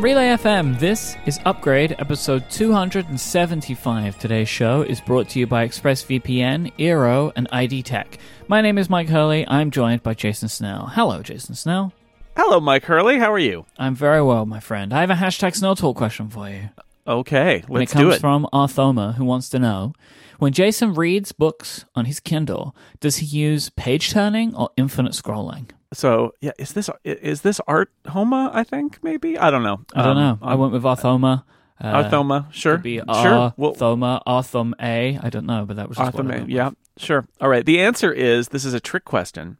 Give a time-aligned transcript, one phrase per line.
[0.00, 0.78] Relay FM.
[0.78, 4.18] This is Upgrade, episode 275.
[4.18, 8.18] Today's show is brought to you by ExpressVPN, Eero, and ID Tech.
[8.48, 9.46] My name is Mike Hurley.
[9.46, 10.86] I'm joined by Jason Snell.
[10.94, 11.92] Hello, Jason Snell.
[12.34, 13.18] Hello, Mike Hurley.
[13.18, 13.66] How are you?
[13.76, 14.94] I'm very well, my friend.
[14.94, 16.70] I have a hashtag Snell Talk question for you.
[17.06, 18.20] Okay, And it let's comes do it.
[18.20, 19.92] from Arthoma, who wants to know
[20.40, 25.70] when Jason reads books on his Kindle, does he use page turning or infinite scrolling?
[25.92, 28.50] so, yeah, is this is this Art Homa?
[28.52, 29.80] I think maybe I don't know.
[29.94, 30.46] I don't Um, know.
[30.46, 31.44] I went with Arthoma.
[31.80, 32.46] Uh, Arthoma.
[32.52, 33.54] Sure, Could be sure.
[33.56, 35.18] Well, Arthoma, Arthom A.
[35.22, 36.40] I don't know, but that was just Arthoma.
[36.40, 36.48] with.
[36.48, 37.26] Yeah, sure.
[37.40, 37.64] All right.
[37.64, 39.56] The answer is this is a trick question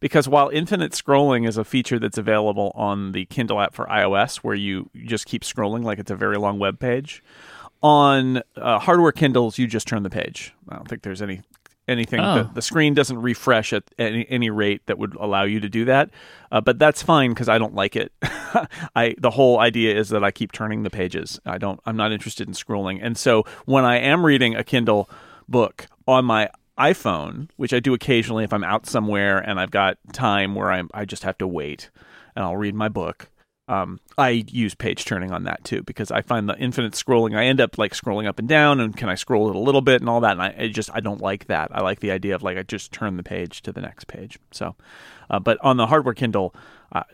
[0.00, 4.38] because while infinite scrolling is a feature that's available on the Kindle app for iOS,
[4.38, 7.22] where you just keep scrolling like it's a very long web page,
[7.82, 10.54] on uh, hardware Kindles you just turn the page.
[10.68, 11.42] I don't think there's any
[11.88, 12.20] anything.
[12.20, 12.42] Oh.
[12.42, 15.86] The, the screen doesn't refresh at any, any rate that would allow you to do
[15.86, 16.10] that,
[16.52, 18.12] uh, but that's fine because I don't like it.
[18.94, 21.40] I the whole idea is that I keep turning the pages.
[21.46, 21.80] I don't.
[21.86, 25.08] I'm not interested in scrolling, and so when I am reading a Kindle
[25.48, 29.98] book on my iPhone, which I do occasionally if I'm out somewhere and I've got
[30.12, 31.90] time where I'm I just have to wait
[32.36, 33.28] and I'll read my book.
[33.68, 37.36] Um, I use page turning on that too because I find the infinite scrolling.
[37.36, 39.82] I end up like scrolling up and down, and can I scroll it a little
[39.82, 40.32] bit and all that?
[40.32, 41.68] And I, just I don't like that.
[41.72, 44.38] I like the idea of like I just turn the page to the next page.
[44.52, 44.74] So,
[45.28, 46.54] uh, but on the hardware Kindle,
[46.92, 47.04] uh,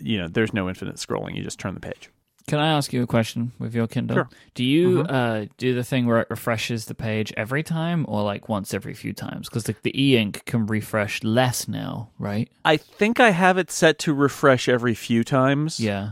[0.00, 1.34] you know, there's no infinite scrolling.
[1.34, 2.10] You just turn the page.
[2.46, 4.16] Can I ask you a question with your Kindle?
[4.16, 4.28] Sure.
[4.54, 5.06] Do you Mhm.
[5.10, 8.92] uh, do the thing where it refreshes the page every time, or like once every
[8.94, 9.48] few times?
[9.48, 12.50] Because the, the e-ink can refresh less now, right?
[12.64, 15.80] I think I have it set to refresh every few times.
[15.80, 16.10] Yeah.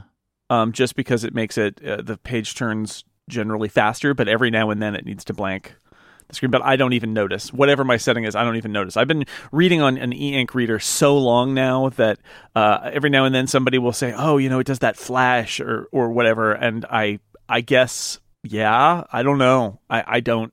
[0.50, 4.68] um, just because it makes it uh, the page turns generally faster, but every now
[4.70, 5.76] and then it needs to blank
[6.28, 6.50] the screen.
[6.50, 8.34] But I don't even notice whatever my setting is.
[8.34, 8.96] I don't even notice.
[8.96, 12.18] I've been reading on an e-ink reader so long now that
[12.54, 15.60] uh, every now and then somebody will say, "Oh, you know, it does that flash
[15.60, 19.80] or or whatever," and I I guess yeah, I don't know.
[19.88, 20.52] I, I don't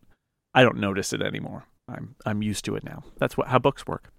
[0.53, 1.66] I don't notice it anymore.
[1.88, 3.03] I'm I'm used to it now.
[3.18, 4.12] That's what how books work.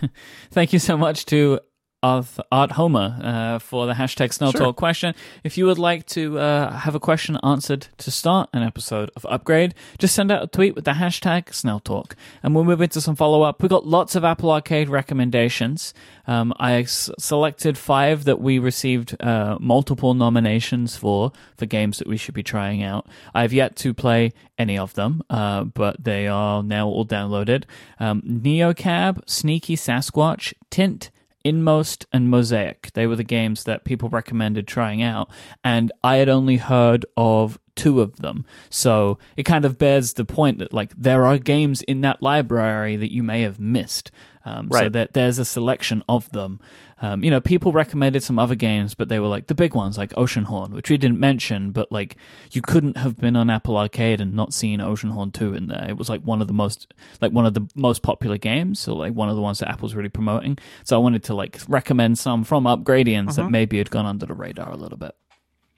[0.50, 1.60] Thank you so much to
[2.02, 4.60] Art, Art Homer uh, for the hashtag Snell Sure.
[4.60, 5.14] Talk question.
[5.42, 9.26] If you would like to uh, have a question answered to start an episode of
[9.28, 12.14] Upgrade, just send out a tweet with the hashtag Snell Talk.
[12.42, 13.62] And we'll move into some follow up.
[13.62, 15.94] We've got lots of Apple Arcade recommendations.
[16.26, 22.06] Um, I s- selected five that we received uh, multiple nominations for, for games that
[22.06, 23.06] we should be trying out.
[23.34, 27.64] I've yet to play any of them, uh, but they are now all downloaded.
[27.98, 31.10] Um, Neocab, Sneaky Sasquatch, Tint,
[31.46, 32.90] Inmost and Mosaic.
[32.94, 35.30] They were the games that people recommended trying out,
[35.62, 38.44] and I had only heard of two of them.
[38.68, 42.96] So it kind of bears the point that like there are games in that library
[42.96, 44.10] that you may have missed.
[44.44, 46.58] Um, So that there's a selection of them.
[47.02, 49.98] Um, you know, people recommended some other games, but they were like the big ones,
[49.98, 51.70] like Oceanhorn, which we didn't mention.
[51.70, 52.16] But like,
[52.52, 55.86] you couldn't have been on Apple Arcade and not seen Oceanhorn two in there.
[55.88, 58.94] It was like one of the most, like one of the most popular games, so
[58.94, 60.56] like one of the ones that Apple's really promoting.
[60.84, 64.34] So I wanted to like recommend some from Upgradians that maybe had gone under the
[64.34, 65.14] radar a little bit.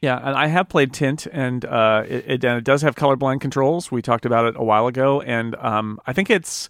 [0.01, 3.91] Yeah, and I have played Tint, and uh, it, it, it does have colorblind controls.
[3.91, 6.69] We talked about it a while ago, and um, I think it's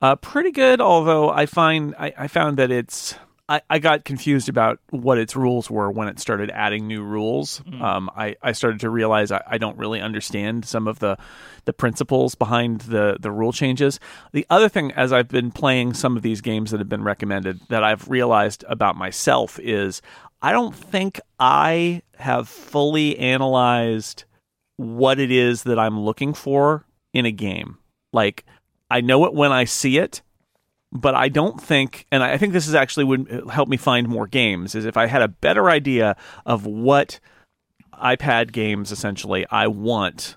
[0.00, 0.80] uh, pretty good.
[0.80, 3.16] Although I find I, I found that it's
[3.48, 7.62] I, I got confused about what its rules were when it started adding new rules.
[7.82, 11.16] Um, I, I started to realize I, I don't really understand some of the
[11.64, 14.00] the principles behind the the rule changes.
[14.32, 17.60] The other thing, as I've been playing some of these games that have been recommended,
[17.68, 20.02] that I've realized about myself is
[20.42, 24.24] I don't think I have fully analyzed
[24.76, 27.78] what it is that I'm looking for in a game.
[28.12, 28.44] Like
[28.90, 30.22] I know it when I see it,
[30.92, 34.26] but I don't think, and I think this is actually would help me find more
[34.26, 34.74] games.
[34.74, 36.16] Is if I had a better idea
[36.46, 37.20] of what
[37.92, 40.36] iPad games essentially I want,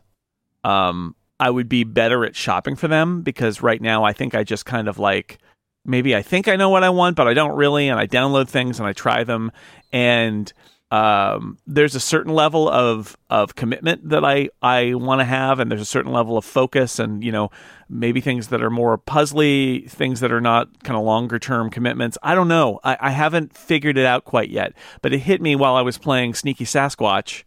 [0.63, 4.43] um, I would be better at shopping for them because right now I think I
[4.43, 5.39] just kind of like
[5.85, 8.47] maybe I think I know what I want, but I don't really, and I download
[8.47, 9.51] things and I try them,
[9.91, 10.51] and
[10.91, 15.71] um, there's a certain level of of commitment that I I want to have, and
[15.71, 17.49] there's a certain level of focus, and you know
[17.89, 22.17] maybe things that are more puzzly, things that are not kind of longer term commitments.
[22.21, 22.81] I don't know.
[22.83, 25.97] I, I haven't figured it out quite yet, but it hit me while I was
[25.97, 27.43] playing Sneaky Sasquatch,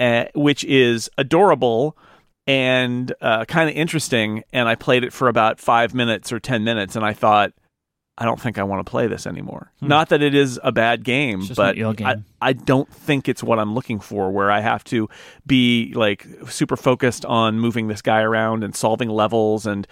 [0.00, 1.96] uh, which is adorable
[2.48, 4.42] and uh, kind of interesting.
[4.52, 7.52] And I played it for about five minutes or ten minutes, and I thought.
[8.20, 9.72] I don't think I want to play this anymore.
[9.80, 11.54] Not that it is a bad game, Hmm.
[11.54, 12.06] But game.
[12.06, 15.08] I, I don't think it's what I'm looking for, where I have to
[15.46, 19.86] be like super focused on moving this guy around and solving levels and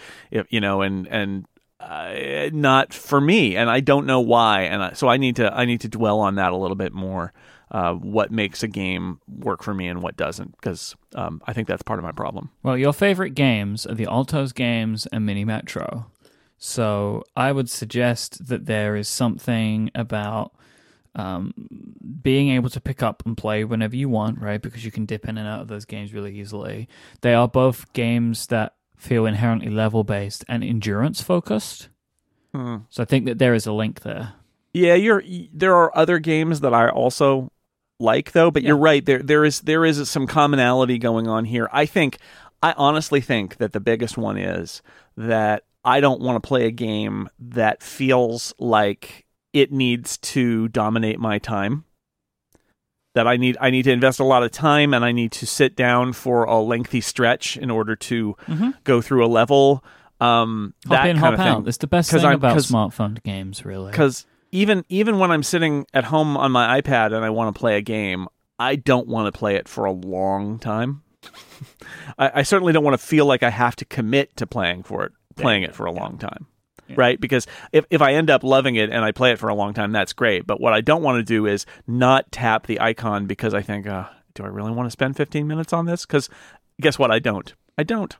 [0.50, 1.46] you know and and
[1.80, 5.52] uh, not for me, and I don't know why, and I, so I need to
[5.56, 7.32] I need to dwell on that a little bit more.
[7.70, 11.68] uh, what makes a game work for me and what doesn't, because um, I think
[11.68, 12.48] that's part of my problem.
[12.62, 16.06] Well, your favorite games are the Altos games and Mini Metro.
[16.58, 20.52] So I would suggest that there is something about
[21.14, 21.52] um,
[22.22, 24.60] being able to pick up and play whenever you want, right?
[24.60, 26.88] Because you can dip in and out of those games really easily.
[27.20, 31.88] They are both games that feel inherently level based and endurance focused.
[32.52, 32.78] Hmm.
[32.88, 34.34] So I think that there is a link there.
[34.72, 35.22] Yeah, you're.
[35.52, 37.50] There are other games that I also
[37.98, 39.04] like though, but you're right.
[39.04, 41.68] There there is there is some commonality going on here.
[41.72, 42.18] I think
[42.62, 44.82] I honestly think that the biggest one is
[45.16, 51.18] that I don't want to play a game that feels like it needs to dominate
[51.18, 51.84] my time.
[53.14, 55.46] That I need I need to invest a lot of time and I need to
[55.46, 58.36] sit down for a lengthy stretch in order to
[58.84, 59.82] go through a level.
[60.20, 60.92] Um, Mm-hmm.
[60.92, 61.56] Hop that in, kind of out.
[61.58, 61.68] thing.
[61.68, 63.90] It's the best thing I'm- about smartphone games, really.
[63.90, 67.58] because even even when I'm sitting at home on my iPad and I want to
[67.58, 71.02] play a game, I don't want to play it for a long time.
[72.18, 75.04] I, I certainly don't want to feel like I have to commit to playing for
[75.04, 75.12] it,
[75.42, 76.46] playing it for a long time,
[76.96, 77.20] right?
[77.20, 79.74] Because if if I end up loving it and I play it for a long
[79.74, 80.46] time, that's great.
[80.46, 83.86] But what I don't want to do is not tap the icon because I think,
[83.86, 86.04] uh, do I really want to spend 15 minutes on this?
[86.06, 86.28] Because
[86.80, 87.10] guess what?
[87.10, 87.52] I don't.
[87.76, 88.16] I don't.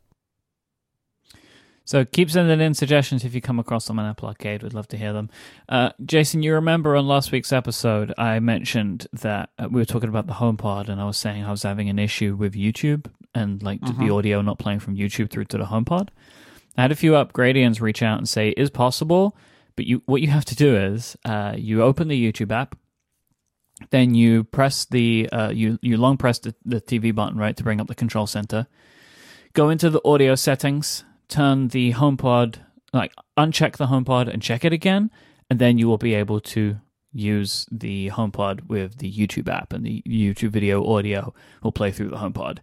[1.89, 4.63] So keep sending in suggestions if you come across them on Apple Arcade.
[4.63, 5.31] We'd love to hear them.
[5.71, 10.11] Uh, Jason, you remember on last week's episode, I mentioned that uh, we were talking
[10.11, 13.63] about the HomePod, and I was saying I was having an issue with YouTube and
[13.63, 16.09] like the audio not playing from YouTube through to the HomePod.
[16.79, 19.37] I had a few upgradians reach out and say is possible,
[19.75, 22.79] but you what you have to do is uh, you open the YouTube app,
[23.91, 27.65] then you press the uh, you you long press the, the TV button right to
[27.65, 28.69] bring up the control center.
[29.55, 32.61] Go into the audio settings, turn the HomePod
[32.93, 35.11] like uncheck the HomePod and check it again,
[35.51, 36.77] and then you will be able to
[37.13, 42.11] use the HomePod with the YouTube app, and the YouTube video audio will play through
[42.11, 42.59] the HomePod.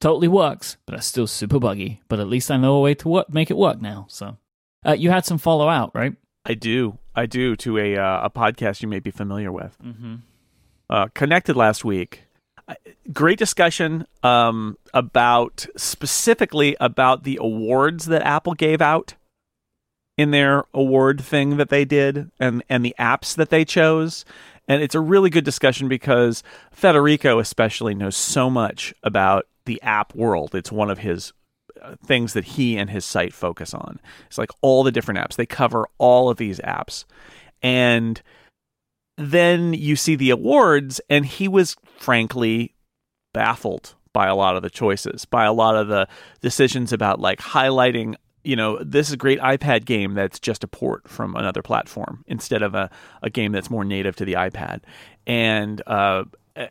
[0.00, 2.02] Totally works, but it's still super buggy.
[2.08, 4.06] But at least I know a way to work, make it work now.
[4.08, 4.36] So,
[4.84, 6.14] uh, you had some follow out, right?
[6.44, 6.98] I do.
[7.14, 9.76] I do to a uh, a podcast you may be familiar with.
[9.82, 10.16] Mm-hmm.
[10.90, 12.22] uh, connected last week.
[13.12, 19.14] Great discussion um, about specifically about the awards that Apple gave out
[20.18, 24.24] in their award thing that they did and and the apps that they chose.
[24.68, 30.14] And it's a really good discussion because Federico especially knows so much about the app
[30.14, 30.54] world.
[30.54, 31.32] It's one of his
[31.82, 34.00] uh, things that he and his site focus on.
[34.26, 35.36] It's like all the different apps.
[35.36, 37.04] They cover all of these apps.
[37.62, 38.22] And
[39.18, 42.74] then you see the awards, and he was frankly
[43.32, 46.08] baffled by a lot of the choices, by a lot of the
[46.40, 48.14] decisions about like highlighting,
[48.44, 52.24] you know, this is a great iPad game that's just a port from another platform
[52.26, 52.90] instead of a,
[53.22, 54.80] a game that's more native to the iPad.
[55.26, 56.24] And, uh,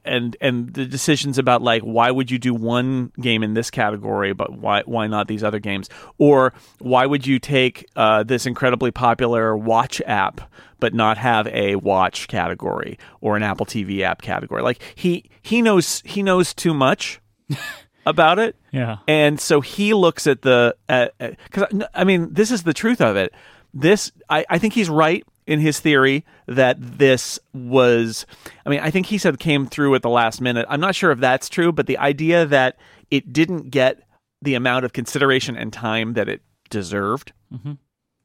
[0.03, 4.33] and and the decisions about like why would you do one game in this category
[4.33, 8.91] but why why not these other games or why would you take uh, this incredibly
[8.91, 10.41] popular watch app
[10.79, 15.61] but not have a watch category or an Apple TV app category like he he
[15.61, 17.19] knows he knows too much
[18.05, 18.97] about it Yeah.
[19.07, 23.33] and so he looks at the because I mean this is the truth of it.
[23.73, 28.25] This I, I think he's right in his theory that this was.
[28.65, 30.65] I mean I think he said came through at the last minute.
[30.69, 32.77] I'm not sure if that's true, but the idea that
[33.11, 34.01] it didn't get
[34.41, 37.31] the amount of consideration and time that it deserved,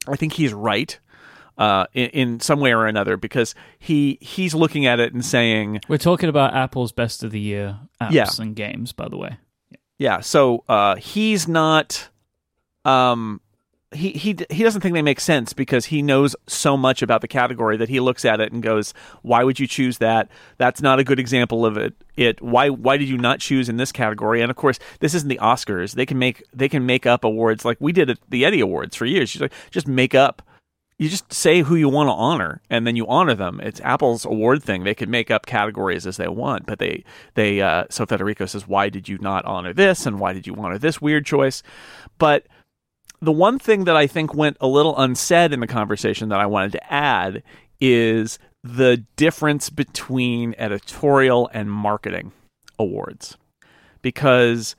[0.07, 0.99] I think he's right.
[1.57, 5.79] Uh, in, in some way or another, because he he's looking at it and saying,
[5.87, 8.27] We're talking about Apple's best of the year apps Yeah.
[8.39, 9.37] and games, by the way.
[9.99, 12.09] Yeah, so uh, he's not.
[12.83, 13.41] Um,
[13.93, 17.27] he he he doesn't think they make sense because he knows so much about the
[17.27, 20.29] category that he looks at it and goes, "Why would you choose that?
[20.57, 21.93] That's not a good example of it.
[22.15, 25.27] It why why did you not choose in this category?" And of course, this isn't
[25.27, 25.95] the Oscars.
[25.95, 28.95] They can make they can make up awards like we did at the Eddy Awards
[28.95, 29.29] for years.
[29.29, 30.41] She's like, just make up.
[30.97, 33.59] You just say who you want to honor, and then you honor them.
[33.63, 34.83] It's Apple's award thing.
[34.83, 38.67] They could make up categories as they want, but they they uh, so Federico says,
[38.67, 40.05] "Why did you not honor this?
[40.05, 41.63] And why did you honor this weird choice?"
[42.19, 42.45] But
[43.21, 46.47] the one thing that I think went a little unsaid in the conversation that I
[46.47, 47.43] wanted to add
[47.79, 52.31] is the difference between editorial and marketing
[52.77, 53.37] awards.
[54.01, 54.75] Because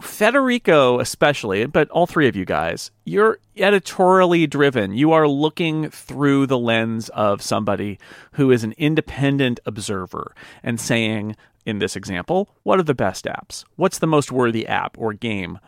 [0.00, 4.92] Federico, especially, but all three of you guys, you're editorially driven.
[4.92, 7.98] You are looking through the lens of somebody
[8.32, 11.36] who is an independent observer and saying,
[11.66, 13.64] in this example, what are the best apps?
[13.76, 15.58] What's the most worthy app or game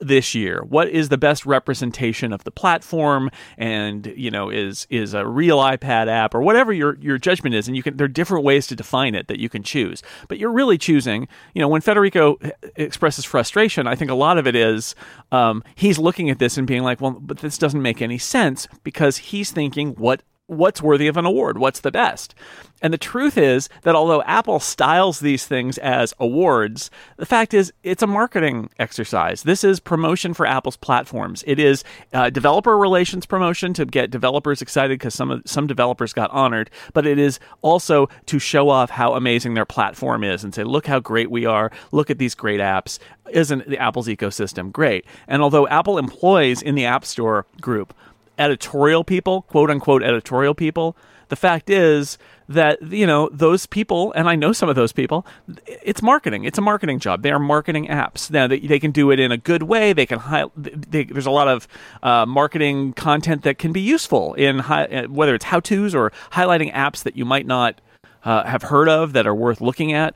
[0.00, 0.62] this year?
[0.62, 3.30] What is the best representation of the platform?
[3.56, 7.68] And you know, is is a real iPad app or whatever your your judgment is?
[7.68, 10.02] And you can there are different ways to define it that you can choose.
[10.28, 11.28] But you're really choosing.
[11.54, 12.38] You know, when Federico
[12.76, 14.94] expresses frustration, I think a lot of it is
[15.32, 18.68] um, he's looking at this and being like, well, but this doesn't make any sense
[18.82, 22.34] because he's thinking what what's worthy of an award, what's the best.
[22.80, 27.72] And the truth is that although Apple styles these things as awards, the fact is
[27.82, 29.42] it's a marketing exercise.
[29.42, 31.44] This is promotion for Apple's platforms.
[31.46, 36.30] It is uh, developer relations promotion to get developers excited because some some developers got
[36.30, 40.64] honored, but it is also to show off how amazing their platform is and say,
[40.64, 41.70] look how great we are.
[41.92, 42.98] Look at these great apps.
[43.30, 45.04] Isn't the Apple's ecosystem great?
[45.26, 47.92] And although Apple employs in the App Store group
[48.38, 50.96] editorial people, quote unquote editorial people,
[51.28, 52.16] the fact is
[52.48, 55.26] that you know those people and i know some of those people
[55.66, 56.44] it's marketing.
[56.44, 57.22] It's a marketing job.
[57.22, 58.30] They are marketing apps.
[58.30, 59.92] Now they, they can do it in a good way.
[59.92, 61.66] They can hi- they, there's a lot of
[62.02, 66.12] uh, marketing content that can be useful in hi- uh, whether it's how to's or
[66.32, 67.80] highlighting apps that you might not
[68.24, 70.14] uh, have heard of that are worth looking at.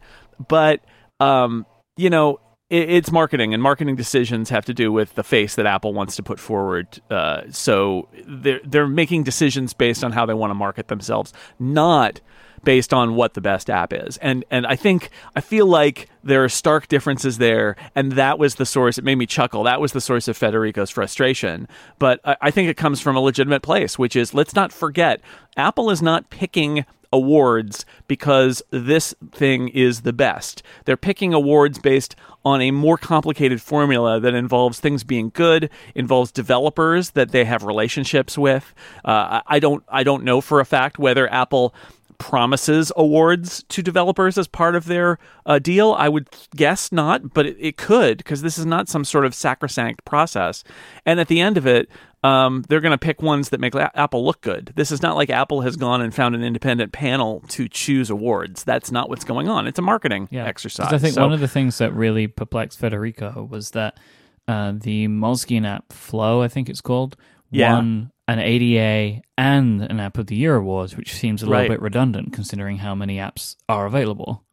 [0.48, 0.80] But
[1.20, 2.40] um, you know
[2.72, 6.22] it's marketing, and marketing decisions have to do with the face that Apple wants to
[6.22, 7.00] put forward.
[7.10, 12.20] Uh, so they're they're making decisions based on how they want to market themselves, not
[12.64, 14.16] based on what the best app is.
[14.18, 18.54] And and I think I feel like there are stark differences there, and that was
[18.54, 18.96] the source.
[18.96, 19.64] It made me chuckle.
[19.64, 21.68] That was the source of Federico's frustration.
[21.98, 25.20] But I, I think it comes from a legitimate place, which is let's not forget
[25.58, 30.62] Apple is not picking awards because this thing is the best.
[30.84, 36.32] They're picking awards based on a more complicated formula that involves things being good, involves
[36.32, 38.74] developers that they have relationships with.
[39.04, 41.74] Uh, I don't I don't know for a fact whether Apple
[42.22, 45.92] promises awards to developers as part of their uh, deal.
[45.98, 49.34] I would guess not, but it, it could because this is not some sort of
[49.34, 50.62] sacrosanct process.
[51.04, 51.88] And at the end of it,
[52.22, 54.72] um, they're going to pick ones that make Apple look good.
[54.76, 58.62] This is not like Apple has gone and found an independent panel to choose awards.
[58.62, 59.66] That's not what's going on.
[59.66, 60.46] It's a marketing yeah.
[60.46, 60.92] exercise.
[60.92, 63.98] I think so, one of the things that really perplexed Federico was that
[64.46, 67.16] uh, the Moleskine app Flow, I think it's called,
[67.50, 67.74] yeah.
[67.74, 71.70] won an ADA and an App of the Year awards, which seems a little right.
[71.70, 74.44] bit redundant considering how many apps are available.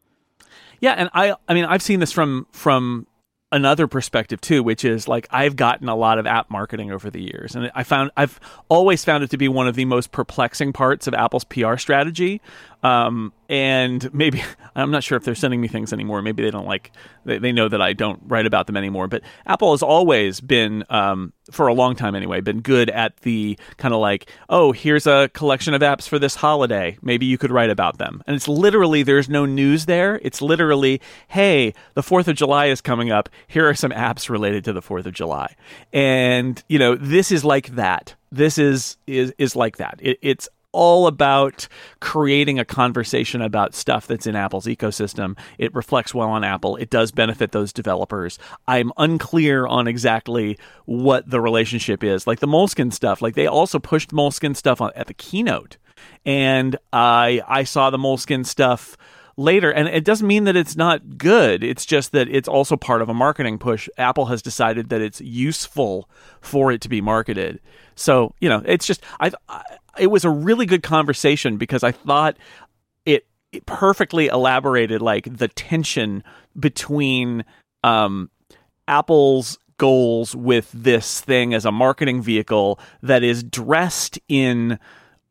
[0.80, 3.06] Yeah, and I I mean I've seen this from from
[3.52, 7.22] another perspective too, which is like I've gotten a lot of app marketing over the
[7.22, 10.74] years, and I found I've always found it to be one of the most perplexing
[10.74, 12.42] parts of Apple's PR strategy.
[12.82, 14.42] Um, and maybe
[14.76, 16.22] I'm not sure if they're sending me things anymore.
[16.22, 16.92] Maybe they don't like
[17.26, 19.08] they, they know that I don't write about them anymore.
[19.08, 23.58] But Apple has always been, um, for a long time anyway, been good at the
[23.78, 26.98] kind of like, oh, here's a collection of apps for this holiday.
[27.02, 28.24] Maybe you could write about them.
[28.28, 30.20] And it's literally there's no news there.
[30.24, 33.30] It's literally, hey, the Fourth of July is coming up.
[33.48, 35.56] Here are some apps related to the Fourth of July.
[35.92, 38.16] And you know, this is like that.
[38.32, 40.00] This is is is like that.
[40.02, 41.68] It, it's all about
[42.00, 45.38] creating a conversation about stuff that's in Apple's ecosystem.
[45.58, 46.76] It reflects well on Apple.
[46.76, 48.38] It does benefit those developers.
[48.68, 52.28] I'm unclear on exactly what the relationship is.
[52.28, 55.78] Like the Moleskine stuff, like they also pushed Moleskine stuff on, at the keynote.
[56.26, 58.96] And I I saw the Moleskine stuff
[59.40, 61.64] later and it doesn't mean that it's not good.
[61.64, 63.88] It's just that it's also part of a marketing push.
[63.98, 66.10] Apple has decided that it's useful
[66.42, 67.60] for it to be marketed.
[67.96, 69.64] So you know it's just i, I
[70.00, 72.38] it was a really good conversation because I thought
[73.06, 76.24] it, it perfectly elaborated like the tension
[76.58, 77.46] between
[77.84, 78.30] um,
[78.88, 84.80] Apple's goals with this thing as a marketing vehicle that is dressed in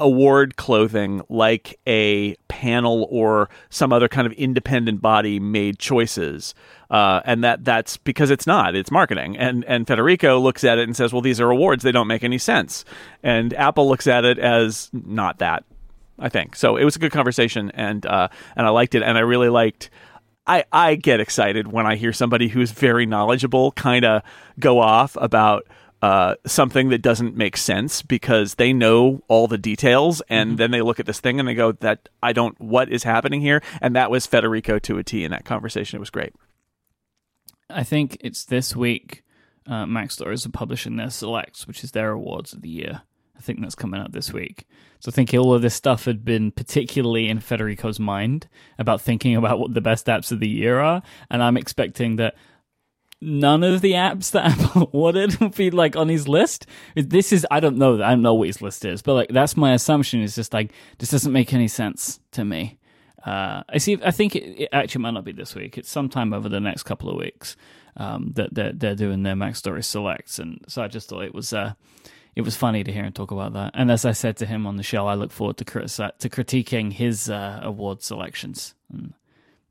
[0.00, 6.54] award clothing like a panel or some other kind of independent body made choices.
[6.90, 9.36] Uh, and that that's because it's not it's marketing.
[9.36, 11.82] And and Federico looks at it and says well these are awards.
[11.82, 12.84] They don't make any sense.
[13.22, 15.64] And Apple looks at it as not that
[16.18, 16.56] I think.
[16.56, 19.02] So it was a good conversation and uh, and I liked it.
[19.02, 19.90] And I really liked
[20.48, 24.22] I, I get excited when I hear somebody who's very knowledgeable kind of
[24.58, 25.66] go off about
[26.00, 30.56] uh, something that doesn't make sense because they know all the details and mm-hmm.
[30.56, 33.40] then they look at this thing and they go that I don't what is happening
[33.40, 33.62] here?
[33.80, 35.96] And that was Federico to a T in that conversation.
[35.96, 36.34] It was great.
[37.68, 39.24] I think it's this week
[39.66, 43.02] uh, MacStories are publishing their selects which is their awards of the year.
[43.36, 44.66] I think that's coming out this week.
[45.00, 49.36] So I think all of this stuff had been particularly in Federico's mind about thinking
[49.36, 51.02] about what the best apps of the year are.
[51.30, 52.34] And I'm expecting that
[53.20, 56.66] none of the apps that Apple ordered will be like on his list.
[56.94, 59.56] This is I don't know I don't know what his list is, but like that's
[59.56, 60.22] my assumption.
[60.22, 62.78] Is just like this doesn't make any sense to me.
[63.24, 63.98] Uh, I see.
[64.04, 65.76] I think it, it, actually might not be this week.
[65.76, 67.56] It's sometime over the next couple of weeks.
[67.98, 71.34] um, that they're, they're doing their Mac Story selects, and so I just thought it
[71.34, 71.74] was uh,
[72.36, 73.72] it was funny to hear him talk about that.
[73.74, 76.92] And as I said to him on the show, I look forward to to critiquing
[76.92, 78.74] his uh, award selections.
[78.92, 79.14] And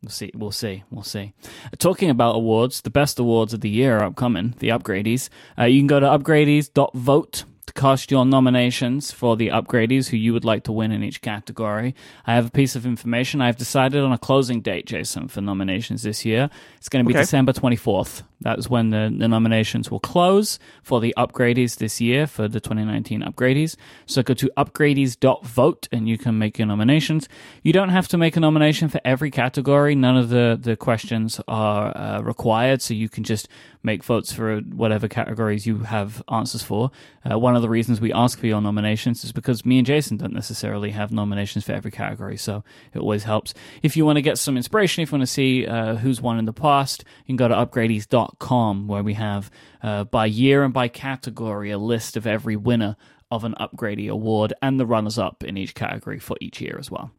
[0.02, 1.34] we'll see, we'll see, we'll see.
[1.78, 5.30] Talking about awards, the best awards of the year are upcoming, the Upgradies.
[5.58, 7.46] Uh, you can go to upgradies.vote to
[7.78, 11.96] cast your nominations for the upgradies who you would like to win in each category.
[12.26, 13.40] I have a piece of information.
[13.40, 16.50] I've decided on a closing date, Jason, for nominations this year.
[16.78, 17.22] It's going to be Okay.
[17.22, 18.24] December 24th.
[18.42, 22.60] That is when the, the nominations will close for the upgradies this year for the
[22.60, 23.76] 2019 upgradies.
[24.06, 27.28] So go to upgradies.vote and you can make your nominations.
[27.64, 29.96] You don't have to make a nomination for every category.
[29.96, 32.82] None of the, the questions are uh, required.
[32.82, 33.48] So you can just
[33.88, 36.92] make votes for whatever categories you have answers for.
[37.28, 40.18] Uh, one of the reasons we ask for your nominations is because me and Jason
[40.18, 42.64] don't necessarily have nominations for every category, so
[42.94, 43.56] it always helps.
[43.82, 46.38] If you want to get some inspiration, if you want to see uh, who's won
[46.38, 49.50] in the past, you can go to upgradies.com where we have
[49.82, 52.98] uh, by year and by category a list of every winner
[53.32, 56.92] of an upgradie award and the runners up in each category for each year as
[56.92, 57.12] well.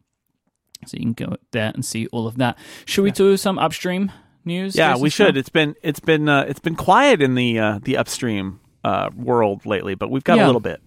[0.85, 2.57] So you can go there and see all of that.
[2.85, 4.11] Should we do some upstream
[4.45, 4.75] news?
[4.75, 5.37] Yeah, we should.
[5.37, 9.65] It's been it's been uh, it's been quiet in the uh, the upstream uh, world
[9.65, 10.45] lately, but we've got Yeah.
[10.45, 10.81] a little bit.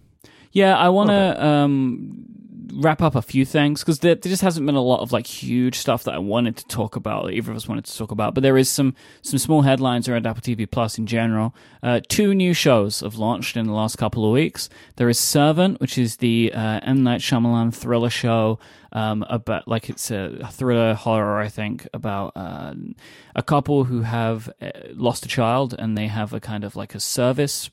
[0.53, 2.25] Yeah, I want to um,
[2.75, 5.27] wrap up a few things because there, there just hasn't been a lot of like
[5.27, 7.27] huge stuff that I wanted to talk about.
[7.27, 10.09] That either of us wanted to talk about, but there is some some small headlines
[10.09, 11.55] around Apple TV Plus in general.
[11.83, 14.69] Uh, two new shows have launched in the last couple of weeks.
[14.97, 18.59] There is Servant, which is the uh, M Night Shyamalan thriller show
[18.93, 22.75] um, about like it's a thriller horror, I think, about uh,
[23.35, 26.95] a couple who have uh, lost a child and they have a kind of like
[26.95, 27.71] a service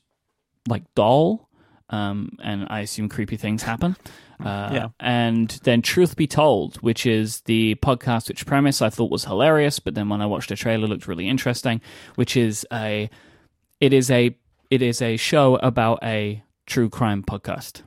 [0.68, 1.48] like doll
[1.90, 3.96] um, and I assume creepy things happen.
[4.44, 4.88] Uh, Yeah.
[4.98, 9.78] And then Truth Be Told, which is the podcast which premise I thought was hilarious,
[9.78, 11.80] but then when I watched the trailer, looked really interesting.
[12.14, 13.10] Which is a,
[13.80, 14.36] it is a,
[14.70, 17.82] it is a show about a true crime podcast.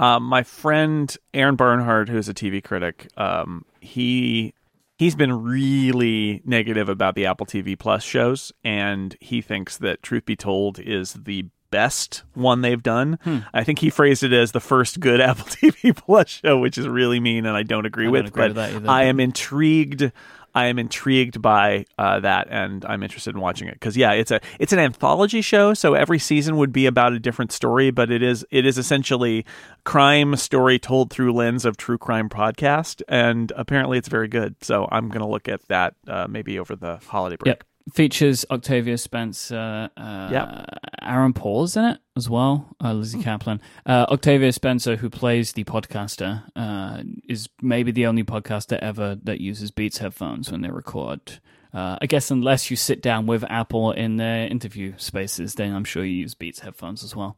[0.00, 4.54] Um, my friend Aaron Barnhart, who's a TV critic, um, he
[4.96, 10.24] he's been really negative about the Apple TV Plus shows, and he thinks that Truth
[10.24, 13.18] Be Told is the best one they've done.
[13.24, 13.38] Hmm.
[13.52, 16.86] I think he phrased it as the first good Apple TV Plus show, which is
[16.86, 18.26] really mean, and I don't agree I don't with.
[18.28, 20.12] agree but with that either, I am intrigued.
[20.54, 24.30] I am intrigued by uh, that, and I'm interested in watching it because yeah, it's
[24.30, 28.10] a it's an anthology show, so every season would be about a different story, but
[28.10, 29.46] it is it is essentially
[29.84, 34.56] crime story told through lens of true crime podcast, and apparently it's very good.
[34.62, 37.46] So I'm gonna look at that uh, maybe over the holiday break.
[37.46, 37.64] Yep.
[37.92, 40.68] Features Octavia Spencer, uh, Yep.
[41.02, 43.60] Aaron Paul's in it as well, uh, Lizzy Caplan.
[43.84, 49.40] Uh, Octavia Spencer, who plays the podcaster, uh, is maybe the only podcaster ever that
[49.40, 51.40] uses Beats headphones when they record.
[51.74, 55.84] Uh, I guess unless you sit down with Apple in their interview spaces, then I'm
[55.84, 57.36] sure you use Beats headphones as well.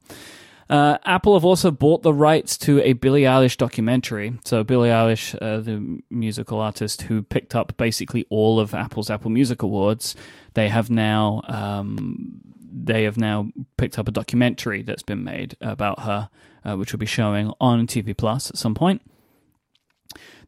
[0.68, 4.38] Uh, Apple have also bought the rights to a Billie Eilish documentary.
[4.44, 9.30] So Billie Eilish, uh, the musical artist who picked up basically all of Apple's Apple
[9.30, 10.14] Music Awards,
[10.54, 12.40] they have now um,
[12.72, 16.28] they have now picked up a documentary that's been made about her,
[16.64, 19.02] uh, which will be showing on TV Plus at some point.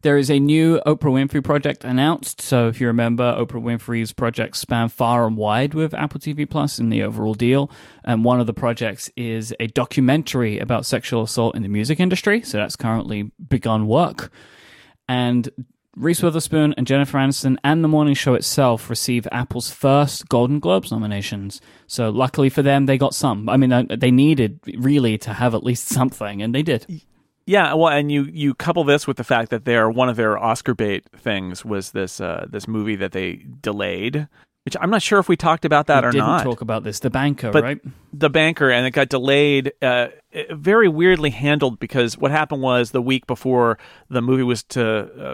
[0.01, 2.41] There is a new Oprah Winfrey project announced.
[2.41, 6.79] So if you remember, Oprah Winfrey's projects span far and wide with Apple TV Plus
[6.79, 7.71] in the overall deal.
[8.03, 12.41] And one of the projects is a documentary about sexual assault in the music industry.
[12.41, 14.31] So that's currently begun work.
[15.09, 15.49] And
[15.95, 20.91] Reese Witherspoon and Jennifer Aniston and The Morning Show itself receive Apple's first Golden Globes
[20.91, 21.59] nominations.
[21.87, 23.49] So luckily for them, they got some.
[23.49, 26.85] I mean, they needed really to have at least something, and they did.
[27.47, 30.37] Yeah, well, and you you couple this with the fact that their one of their
[30.37, 34.27] Oscar bait things was this uh, this movie that they delayed,
[34.65, 36.43] which I'm not sure if we talked about that we or didn't not.
[36.43, 36.99] talk about this.
[36.99, 37.79] The banker, But- right?
[38.13, 40.07] the banker and it got delayed uh,
[40.51, 43.77] very weirdly handled because what happened was the week before
[44.09, 44.83] the movie was to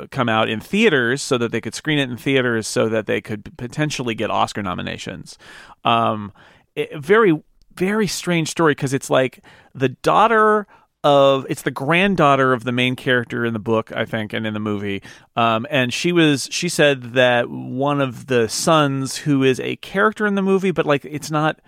[0.04, 3.06] uh, come out in theaters so that they could screen it in theaters so that
[3.08, 5.38] they could potentially get oscar nominations
[5.86, 6.34] um,
[6.76, 7.42] it- very
[7.76, 9.40] very strange story because it's like
[9.74, 10.68] the daughter
[11.04, 14.54] of it's the granddaughter of the main character in the book i think and in
[14.54, 15.02] the movie
[15.36, 20.26] um, and she was she said that one of the sons who is a character
[20.26, 21.60] in the movie but like it's not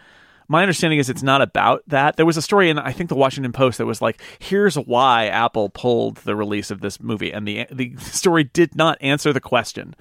[0.48, 2.18] my understanding is it's not about that.
[2.18, 5.28] There was a story in I think the Washington Post that was like, "Here's why
[5.28, 9.42] Apple pulled the release of this movie," and the the story did not answer the
[9.42, 9.96] question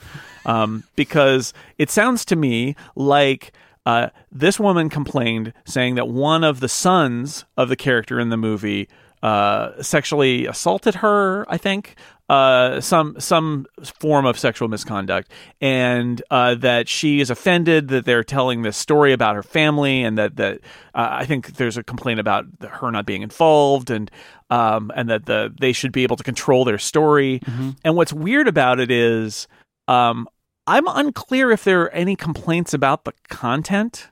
[0.45, 3.53] um, because it sounds to me like
[3.87, 8.37] uh, this woman complained, saying that one of the sons of the character in the
[8.37, 8.89] movie
[9.25, 11.45] uh, sexually assaulted her.
[11.49, 11.97] I think.
[12.29, 18.25] uh, some some form of sexual misconduct, and uh, that she is offended that they're
[18.25, 20.61] telling this story about her family, and that that
[20.95, 24.11] uh, I think there's a complaint about her not being involved, and
[24.49, 27.41] um, and that the they should be able to control their story.
[27.41, 27.71] Mm-hmm.
[27.85, 29.47] And what's weird about it is,
[29.87, 30.27] um,
[30.67, 34.09] I'm unclear if there are any complaints about the content.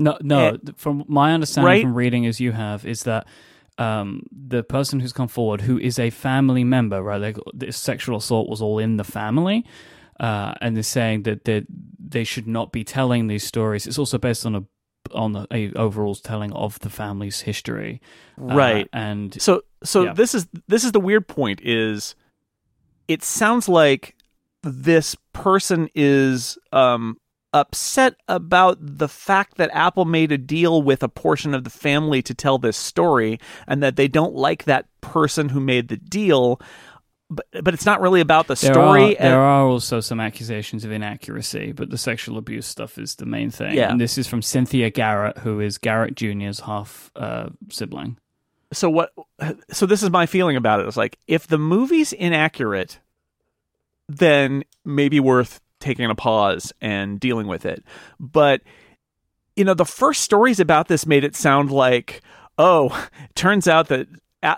[0.00, 0.50] No, no.
[0.50, 1.82] Eh, from my understanding right?
[1.82, 3.26] from reading as you have is that
[3.78, 7.20] um, the person who's come forward, who is a family member, right?
[7.20, 9.64] Like this sexual assault was all in the family,
[10.20, 11.64] uh, and they're saying that they
[11.98, 13.86] they should not be telling these stories.
[13.86, 14.62] It's also based on a
[15.14, 18.00] on a, a overall telling of the family's history,
[18.38, 18.88] Uh, Right.
[18.92, 20.12] and So so Yeah.
[20.12, 22.14] this is this is the weird point is
[23.06, 24.16] it sounds like
[24.62, 27.16] this person is um
[27.58, 32.22] upset about the fact that Apple made a deal with a portion of the family
[32.22, 36.60] to tell this story and that they don't like that person who made the deal
[37.30, 40.84] but but it's not really about the There story Are, there are also some accusations
[40.84, 43.74] of inaccuracy, but the sexual abuse stuff is the main thing.
[43.74, 43.90] Yeah.
[43.90, 48.16] And this is from Cynthia Garrett, who is Garrett Jr.'s half uh, sibling.
[48.72, 49.12] so what
[49.70, 52.98] so this is my feeling about it it's like if the movie's inaccurate
[54.08, 57.84] then maybe worth taking a pause and dealing with it.
[58.18, 58.62] But
[59.56, 62.22] you know the first stories about this made it sound like
[62.58, 64.06] oh turns out that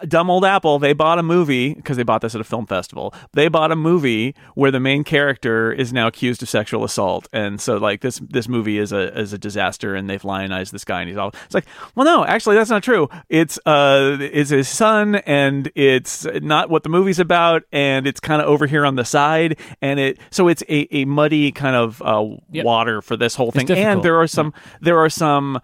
[0.09, 3.15] dumb old apple they bought a movie because they bought this at a film festival.
[3.33, 7.29] They bought a movie where the main character is now accused of sexual assault.
[7.33, 10.85] And so like this this movie is a is a disaster and they've lionized this
[10.85, 13.09] guy and he's all it's like well no actually that's not true.
[13.29, 18.43] It's uh it's his son and it's not what the movie's about and it's kind
[18.43, 19.59] of over here on the side.
[19.81, 22.65] And it so it's a, a muddy kind of uh Yep.
[22.65, 23.71] water for this whole thing.
[23.71, 25.61] And there are some there are some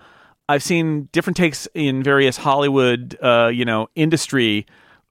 [0.49, 4.67] I've seen different takes in various Hollywood, uh, you know, industry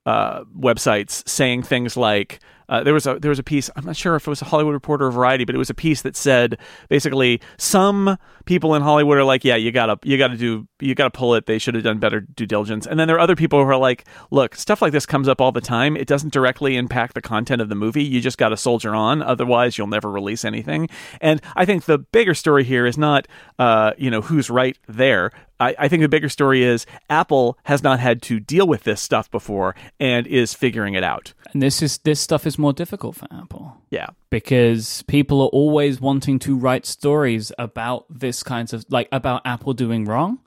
[0.06, 3.70] uh, websites saying things like uh, there was a there was a piece.
[3.76, 5.74] I'm not sure if it was a Hollywood Reporter or Variety, but it was a
[5.74, 10.36] piece that said basically some people in Hollywood are like, yeah, you gotta you gotta
[10.36, 11.46] do you gotta pull it.
[11.46, 12.86] They should have done better due diligence.
[12.86, 15.40] And then there are other people who are like, look, stuff like this comes up
[15.40, 15.96] all the time.
[15.96, 18.04] It doesn't directly impact the content of the movie.
[18.04, 19.22] You just got to soldier on.
[19.22, 20.88] Otherwise, you'll never release anything.
[21.20, 25.32] And I think the bigger story here is not, uh, you know, who's right there.
[25.58, 29.00] I, I think the bigger story is Apple has not had to deal with this
[29.00, 31.32] stuff before and is figuring it out.
[31.52, 34.08] And this is this stuff is more difficult for Apple Yeah.
[34.30, 39.72] because people are always wanting to write stories about this kinds of like about Apple
[39.72, 40.40] doing wrong.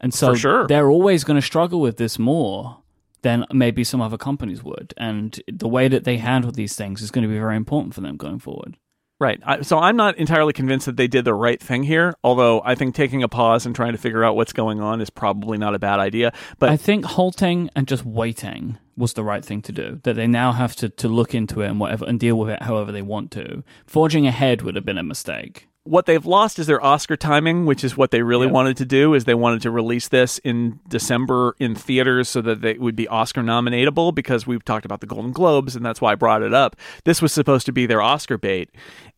[0.00, 0.66] And so sure.
[0.66, 2.78] they're always going to struggle with this more
[3.22, 4.92] than maybe some other companies would.
[4.96, 8.02] And the way that they handle these things is going to be very important for
[8.02, 8.76] them going forward.
[9.18, 9.40] Right.
[9.46, 12.74] I, so I'm not entirely convinced that they did the right thing here, although I
[12.74, 15.74] think taking a pause and trying to figure out what's going on is probably not
[15.74, 16.32] a bad idea.
[16.58, 20.00] But I think halting and just waiting was the right thing to do.
[20.02, 22.62] That they now have to, to look into it and whatever and deal with it
[22.62, 23.64] however they want to.
[23.86, 25.68] Forging ahead would have been a mistake.
[25.86, 28.52] What they've lost is their Oscar timing, which is what they really Yeah.
[28.52, 29.14] wanted to do.
[29.14, 33.08] Is they wanted to release this in December in theaters so that they would be
[33.08, 34.14] Oscar nominatable.
[34.14, 36.76] Because we've talked about the Golden Globes, and that's why I brought it up.
[37.04, 38.70] This was supposed to be their Oscar bait,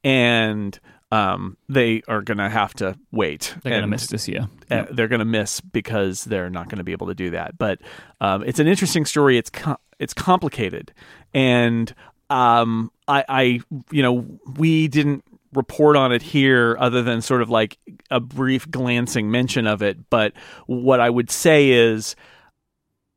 [0.04, 0.78] and
[1.10, 3.54] um, they are going to have to wait.
[3.62, 4.46] They're going to miss this year.
[4.70, 7.56] uh, they're going to miss because they're not going to be able to do that.
[7.56, 7.80] But
[8.20, 9.38] um, it's an interesting story.
[9.38, 10.92] It's com- it's complicated,
[11.32, 11.92] and
[12.30, 14.26] um, I, I you know
[14.58, 17.78] we didn't report on it here other than sort of like
[18.10, 20.10] a brief glancing mention of it.
[20.10, 20.32] But
[20.66, 22.16] what I would say is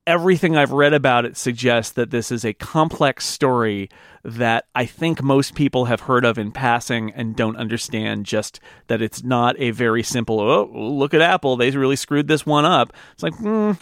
[0.08, 3.90] everything I've read about it suggests that this is a complex story
[4.24, 9.02] that I think most people have heard of in passing and don't understand just that
[9.02, 12.94] it's not a very simple, oh, look at Apple, they really screwed this one up.
[13.14, 13.74] It's like, hmm,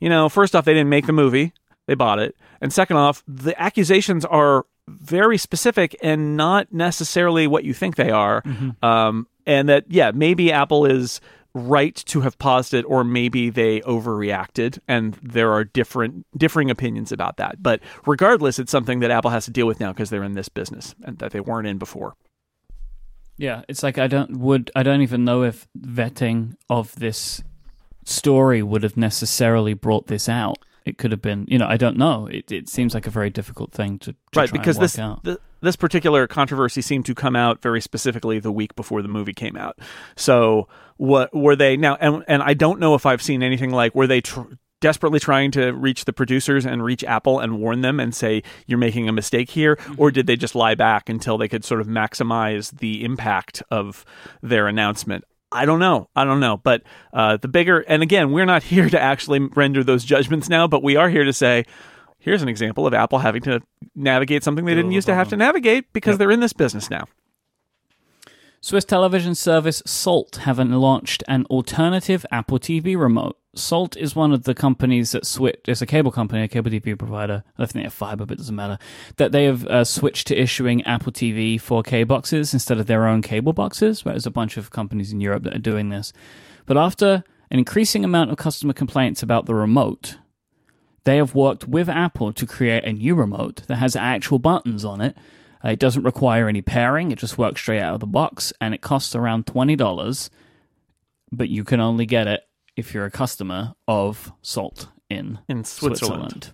[0.00, 1.52] you know, first off, they didn't make the movie,
[1.86, 2.36] they bought it.
[2.60, 8.10] And second off, the accusations are very specific and not necessarily what you think they
[8.10, 8.42] are.
[8.82, 11.20] Um, and that, yeah, maybe Apple is
[11.54, 17.10] right to have paused it or maybe they overreacted and there are different differing opinions
[17.10, 20.22] about that but regardless it's something that apple has to deal with now because they're
[20.22, 22.12] in this business and that they weren't in before
[23.38, 27.42] Yeah, it's like I don't would I don't even know if vetting of this
[28.04, 30.56] story would have necessarily brought this out.
[30.86, 32.28] It could have been, you know, I don't know.
[32.28, 34.96] It it seems like a very difficult thing to, to right because this
[35.60, 39.56] this particular controversy seemed to come out very specifically the week before the movie came
[39.56, 39.78] out.
[40.14, 43.96] So what were they now and and I don't know if I've seen anything like
[43.96, 44.42] were they tr-
[44.80, 48.78] desperately trying to reach the producers and reach Apple and warn them and say you're
[48.78, 50.14] making a mistake here or mm-hmm.
[50.14, 54.04] did they just lie back until they could sort of maximize the impact of
[54.42, 55.24] their announcement
[55.56, 56.08] I don't know.
[56.14, 56.56] I don't know.
[56.58, 60.66] But uh, the bigger, and again, we're not here to actually render those judgments now,
[60.66, 61.64] but we are here to say,
[62.18, 63.60] here's an example of Apple having to
[63.94, 66.18] navigate something they didn't used to have to navigate because Yep.
[66.18, 67.06] they're in this business now.
[68.66, 73.38] Swiss television service Salt haven't launched an alternative Apple TV remote.
[73.54, 75.60] Salt is one of the companies that switch.
[75.68, 77.44] It's a cable company, a cable TV provider.
[77.46, 78.78] I don't think they have fiber, but it doesn't matter.
[79.18, 83.22] That they have uh, switched to issuing Apple TV 4K boxes instead of their own
[83.22, 84.02] cable boxes.
[84.02, 86.12] There's a bunch of companies in Europe that are doing this.
[86.66, 90.18] But after an increasing amount of customer complaints about the remote,
[91.04, 95.00] they have worked with Apple to create a new remote that has actual buttons on
[95.00, 95.16] it.
[95.66, 98.72] Uh, it doesn't require any pairing, it just works straight out of the box, and
[98.72, 100.30] it costs around $20,
[101.32, 102.42] but you can only get it
[102.76, 106.52] if you're a customer of Salt in In Switzerland, Switzerland.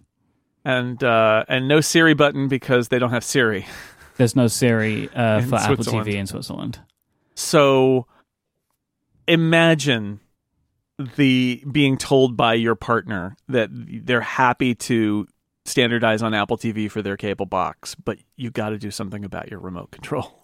[0.64, 3.66] and uh, and no Siri button because they don't have Siri.
[4.16, 6.81] There's no Siri uh, for Apple TV in Switzerland.
[7.35, 8.07] So
[9.27, 10.20] imagine
[11.16, 15.27] the being told by your partner that they're happy to
[15.64, 19.51] standardize on Apple TV for their cable box, but you got to do something about
[19.51, 20.38] your remote control.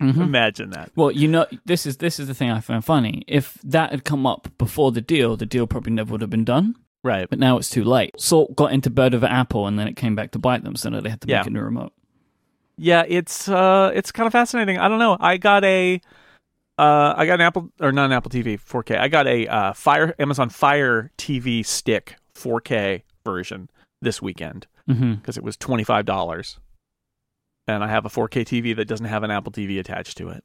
[0.00, 0.18] Mhm.
[0.20, 0.92] Imagine that.
[0.94, 3.24] Well, you know, this is this is the thing I find funny.
[3.26, 6.44] If that had come up before the deal, the deal probably never would have been
[6.44, 6.76] done.
[7.02, 7.28] Right.
[7.28, 8.12] But now it's too late.
[8.18, 10.88] Salt got into bed with Apple, and then it came back to bite them, so
[10.88, 11.38] now they had to Yeah.
[11.40, 11.92] make a new remote.
[12.78, 14.78] Yeah, it's uh it's kind of fascinating.
[14.78, 15.16] I don't know.
[15.20, 16.00] I got a
[16.78, 18.98] uh I got an Apple or not an Apple TV 4K.
[18.98, 23.68] I got a uh Fire Amazon Fire TV stick 4K version
[24.00, 26.58] this weekend hmm because it was $25.
[27.68, 30.44] And I have a 4K TV that doesn't have an Apple TV attached to it.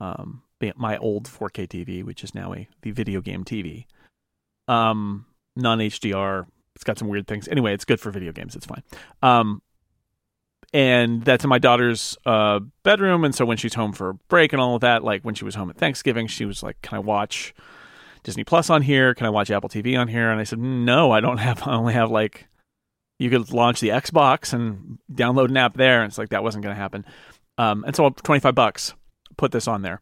[0.00, 0.42] Um
[0.76, 3.86] my old 4K TV, which is now a the video game TV.
[4.68, 6.46] Um non HDR.
[6.74, 7.48] It's got some weird things.
[7.48, 8.56] Anyway, it's good for video games.
[8.56, 8.82] It's fine.
[9.22, 9.62] Um
[10.72, 13.24] and that's in my daughter's uh, bedroom.
[13.24, 15.54] And so when she's home for break and all of that, like when she was
[15.54, 17.54] home at Thanksgiving, she was like, "Can I watch
[18.22, 19.14] Disney Plus on here?
[19.14, 21.66] Can I watch Apple TV on here?" And I said, "No, I don't have.
[21.66, 22.46] I only have like
[23.22, 26.64] you could launch the Xbox and download an app there." And it's like that wasn't
[26.64, 27.04] going to happen.
[27.58, 28.94] Um, and so twenty five bucks,
[29.36, 30.00] put this on there.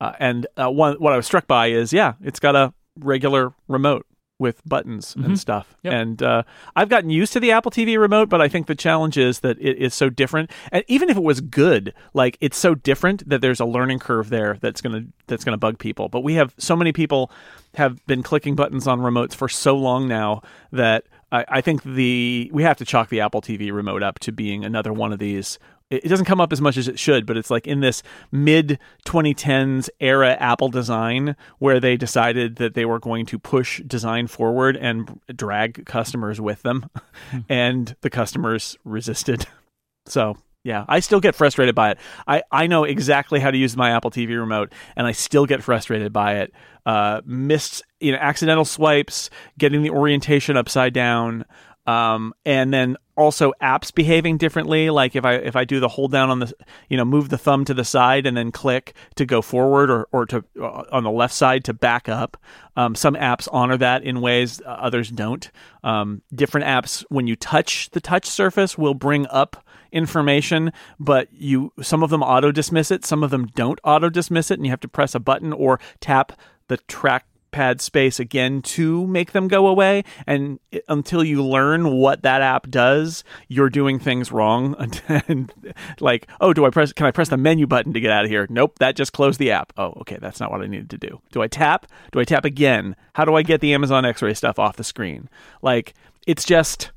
[0.00, 3.52] Uh, and uh, one what I was struck by is yeah, it's got a regular
[3.68, 4.06] remote
[4.38, 5.24] with buttons Mhm.
[5.24, 5.76] and stuff.
[5.84, 5.92] Yep.
[5.94, 6.42] And uh,
[6.74, 9.56] I've gotten used to the Apple TV remote, but I think the challenge is that
[9.60, 10.50] it is so different.
[10.72, 14.30] And even if it was good, like it's so different that there's a learning curve
[14.30, 16.08] there that's gonna that's gonna bug people.
[16.08, 17.30] But we have so many people
[17.74, 22.50] have been clicking buttons on remotes for so long now that I, I think the
[22.52, 25.58] we have to chalk the Apple TV remote up to being another one of these.
[25.90, 28.02] It it doesn't come up as much as it should, but it's like in this
[28.30, 34.26] mid 2010s era Apple design where they decided that they were going to push design
[34.28, 36.88] forward and drag customers with them,
[37.30, 37.38] hmm.
[37.48, 39.46] and the customers resisted.
[40.04, 41.98] So yeah, I still get frustrated by it.
[42.26, 45.62] I, I know exactly how to use my Apple TV remote, and I still get
[45.62, 46.52] frustrated by it.
[46.86, 51.44] Uh, missed, you know, accidental swipes, getting the orientation upside down,
[51.86, 54.88] um, and then also apps behaving differently.
[54.88, 56.52] Like if I if I do the hold down on the,
[56.88, 60.06] you know, move the thumb to the side and then click to go forward, or
[60.12, 62.36] or to uh, on the left side to back up.
[62.76, 65.50] Um, some apps honor that in ways uh, others don't.
[65.82, 71.72] Um, different apps, when you touch the touch surface, will bring up information, but you
[71.80, 74.70] some of them auto dismiss it, some of them don't auto dismiss it, and you
[74.70, 76.32] have to press a button or tap
[76.68, 80.04] the trackpad space again to make them go away.
[80.26, 84.74] And until you learn what that app does, you're doing things wrong.
[85.28, 85.52] and
[86.00, 86.92] like, oh, do I press?
[86.92, 88.46] Can I press the menu button to get out of here?
[88.48, 89.72] Nope, that just closed the app.
[89.76, 91.20] Oh, okay, that's not what I needed to do.
[91.30, 91.86] Do I tap?
[92.10, 92.96] Do I tap again?
[93.14, 95.28] How do I get the Amazon X-ray stuff off the screen?
[95.60, 95.94] Like,
[96.26, 96.90] it's just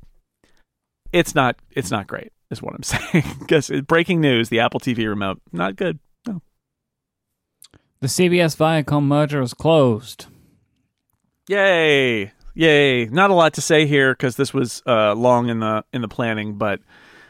[1.12, 3.24] it's not it's not great is what i'm saying.
[3.38, 5.98] Because breaking news the apple tv remote not good.
[6.26, 6.42] No.
[8.00, 10.26] The CBS Viacom merger is closed.
[11.48, 12.32] yay.
[12.54, 13.04] Yay.
[13.06, 16.08] Not a lot to say here because this was uh, long in the in the
[16.08, 16.80] planning but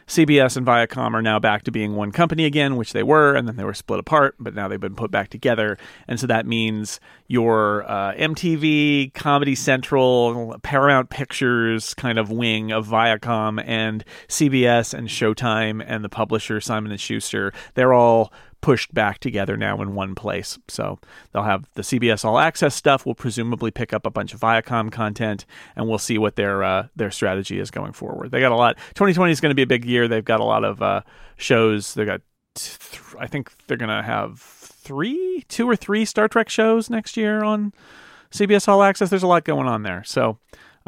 [0.06, 3.48] cbs and viacom are now back to being one company again which they were and
[3.48, 5.78] then they were split apart but now they've been put back together.
[6.08, 12.86] And so that means your uh, mtv comedy central paramount pictures kind of wing of
[12.86, 18.32] viacom and cbs and showtime and the publisher simon and schuster they're all
[18.66, 20.58] pushed back together now in one place.
[20.66, 20.98] So
[21.30, 23.06] they'll have the CBS All Access stuff.
[23.06, 26.88] We'll presumably pick up a bunch of Viacom content, and we'll see what their uh,
[26.96, 28.32] their strategy is going forward.
[28.32, 28.76] They got a lot.
[28.96, 30.08] 2020 is going to be a big year.
[30.08, 31.02] They've got a lot of uh,
[31.36, 31.94] shows.
[31.94, 32.22] They got,
[32.56, 37.16] th- I think they're going to have three, two or three Star Trek shows next
[37.16, 37.72] year on
[38.32, 39.10] CBS All Access.
[39.10, 40.02] There's a lot going on there.
[40.04, 40.38] So.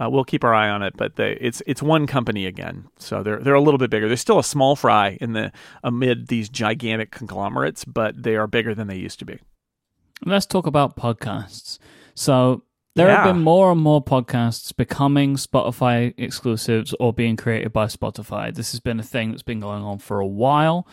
[0.00, 3.22] Uh, we'll keep our eye on it, but they, it's it's one company again, so
[3.22, 4.06] they're they're a little bit bigger.
[4.06, 5.50] They're still a small fry in the
[5.82, 9.38] amid these gigantic conglomerates, but they are bigger than they used to be.
[10.24, 11.78] Let's talk about podcasts.
[12.14, 12.62] So
[12.94, 18.52] There have been more and more podcasts becoming Spotify exclusives or being created by Spotify.
[18.54, 20.86] This has been a thing that's been going on for a while.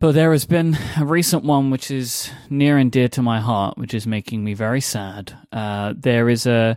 [0.00, 3.78] But there has been a recent one which is near and dear to my heart,
[3.78, 5.32] which is making me very sad.
[5.52, 6.76] Uh, there is a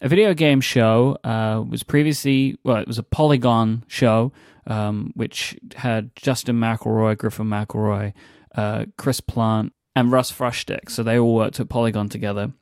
[0.00, 1.18] a video game show.
[1.24, 4.32] Uh, was previously well, it was a Polygon show,
[4.66, 8.12] um, which had Justin McElroy, Griffin McElroy,
[8.54, 10.90] uh, Chris Plant, and Russ Frushtick.
[10.90, 12.52] So they all worked at Polygon together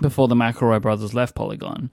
[0.00, 1.90] before the McElroy brothers left Polygon.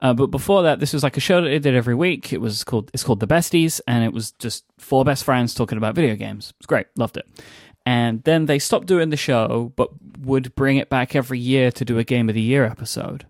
[0.00, 2.32] Uh, but before that, this was like a show that they did every week.
[2.32, 5.78] It was called it's called The Besties, and it was just four best friends talking
[5.78, 6.52] about video games.
[6.58, 7.26] It's great, loved it.
[7.86, 11.84] And then they stopped doing the show, but would bring it back every year to
[11.84, 13.26] do a Game of the Year episode.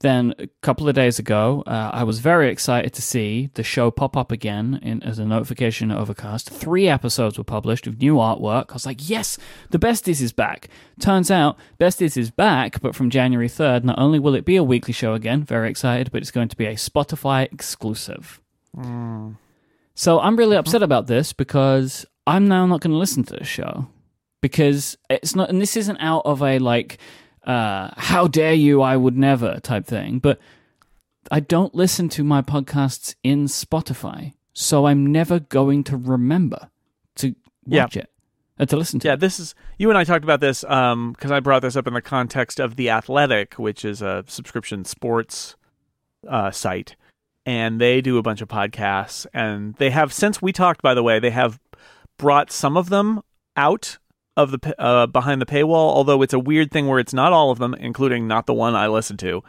[0.00, 3.90] Then a couple of days ago, uh, I was very excited to see the show
[3.90, 6.48] pop up again in, as a notification at Overcast.
[6.48, 8.66] Three episodes were published with new artwork.
[8.70, 9.38] I was like, yes,
[9.70, 10.68] the Besties is back.
[11.00, 14.62] Turns out, Besties is back, but from January 3rd, not only will it be a
[14.62, 18.40] weekly show again, very excited, but it's going to be a Spotify exclusive.
[19.94, 23.44] So I'm really upset about this because I'm now not going to listen to the
[23.44, 23.88] show
[24.40, 26.98] because it's not, and this isn't out of a like,
[27.44, 30.38] uh, how dare you, I would never type thing, but
[31.30, 36.70] I don't listen to my podcasts in Spotify, so I'm never going to remember
[37.16, 37.34] to
[37.66, 37.84] Yeah.
[37.84, 38.10] watch it,
[38.58, 41.40] uh, to listen to Yeah, this is you and I talked about this because I
[41.40, 45.56] brought this up in the context of the Athletic, which is a subscription sports
[46.28, 46.96] uh, site,
[47.46, 50.82] and they do a bunch of podcasts, and they have since we talked.
[50.82, 51.60] By the way, they have
[52.18, 53.20] brought some of them
[53.56, 53.98] out
[54.38, 55.92] of the uh, behind the paywall.
[55.92, 58.74] Although it's a weird thing where it's not all of them, including not the one
[58.74, 59.42] I listen to,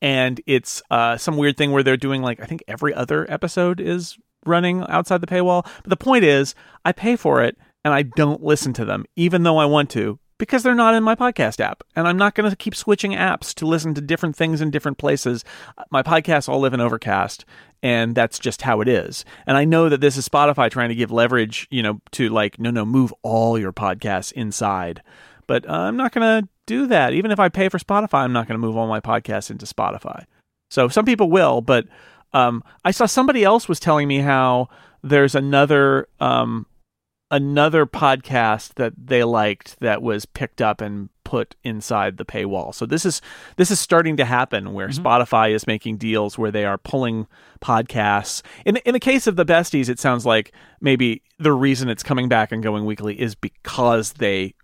[0.00, 3.80] and it's uh, some weird thing where they're doing like I think every other episode
[3.80, 5.64] is running outside the paywall.
[5.82, 6.54] But the point is,
[6.84, 10.18] I pay for it and I don't listen to them, even though I want to,
[10.38, 11.82] because they're not in my podcast app.
[11.94, 14.98] And I'm not going to keep switching apps to listen to different things in different
[14.98, 15.44] places.
[15.90, 17.44] My podcasts all live in Overcast,
[17.82, 19.24] and that's just how it is.
[19.46, 22.58] And I know that this is Spotify trying to give leverage, you know, to like,
[22.58, 25.02] no, no, move all your podcasts inside.
[25.46, 27.12] But uh, I'm not going to do that.
[27.12, 29.66] Even if I pay for Spotify, I'm not going to move all my podcasts into
[29.66, 30.24] Spotify.
[30.70, 31.86] So some people will, but
[32.32, 34.68] um, I saw somebody else was telling me how
[35.02, 36.66] there's another um,
[37.30, 42.72] another podcast that they liked that was picked up and put inside the paywall.
[42.72, 43.20] So this is
[43.56, 45.04] this is starting to happen where mm-hmm.
[45.04, 47.26] Spotify is making deals where they are pulling
[47.60, 48.42] podcasts.
[48.64, 52.28] In in the case of the besties, it sounds like maybe the reason it's coming
[52.28, 54.54] back and going weekly is because they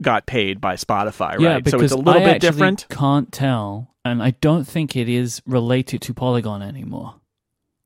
[0.00, 1.64] got paid by Spotify, Yeah, right?
[1.64, 2.86] because so it's a little I bit different.
[2.88, 7.16] Can't tell, and I don't think it is related to Polygon anymore,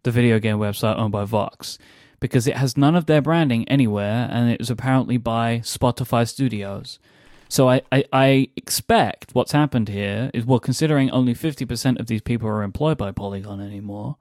[0.03, 1.79] the video game website owned by Vox,
[2.21, 6.99] because it has none of their branding anywhere, and it was apparently by Spotify Studios.
[7.49, 12.07] So I, I, I expect what's happened here is well, considering only fifty percent of
[12.07, 14.17] these people are employed by Polygon anymore,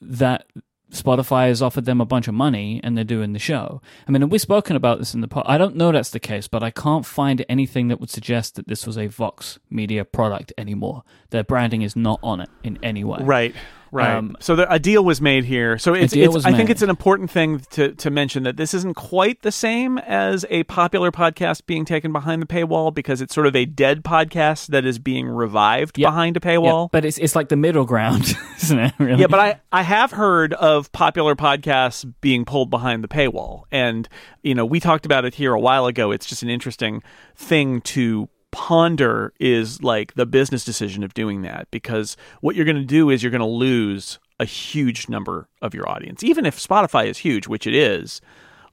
[0.00, 0.46] that
[0.90, 3.82] Spotify has offered them a bunch of money and they're doing the show.
[4.06, 5.44] I mean, we've spoken about this in the past.
[5.46, 8.68] I don't know that's the case, but I can't find anything that would suggest that
[8.68, 11.02] this was a Vox Media product anymore.
[11.28, 13.18] Their branding is not on it in any way.
[13.20, 13.54] Right,
[13.90, 14.16] right.
[14.16, 15.78] Um, so the, a deal was made here.
[15.78, 18.94] So it's, it's I think it's an important thing to to mention that this isn't
[18.94, 23.46] quite the same as a popular podcast being taken behind the paywall because it's sort
[23.46, 26.06] of a dead podcast that is being revived Yep.
[26.08, 26.90] behind a paywall.
[26.92, 28.92] but it's it's like the middle ground, isn't it?
[28.98, 29.20] Really?
[29.20, 33.64] Yeah, but I, I have heard of popular podcasts being pulled behind the paywall.
[33.70, 34.08] And,
[34.42, 36.10] you know, we talked about it here a while ago.
[36.10, 37.02] It's just an interesting
[37.36, 42.76] thing to ponder is like the business decision of doing that because what you're going
[42.76, 46.22] to do is you're going to lose a huge number of your audience.
[46.22, 48.20] Even if Spotify is huge, which it is,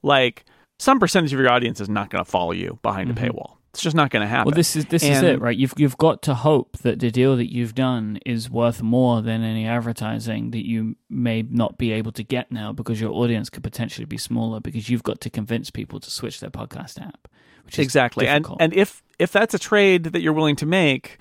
[0.02, 0.44] like
[0.78, 3.56] some percentage of your audience is not going to follow you behind a paywall.
[3.76, 4.52] It's just not going to happen.
[4.52, 4.54] Mm-hmm.
[4.54, 5.54] Well, this is this is it, right?
[5.54, 9.42] You've you've got to hope that the deal that you've done is worth more than
[9.42, 13.62] any advertising that you may not be able to get now because your audience could
[13.62, 17.28] potentially be smaller because you've got to convince people to switch their podcast app,
[17.66, 18.26] which exactly.
[18.26, 21.18] And and if if that's a trade that you're willing to make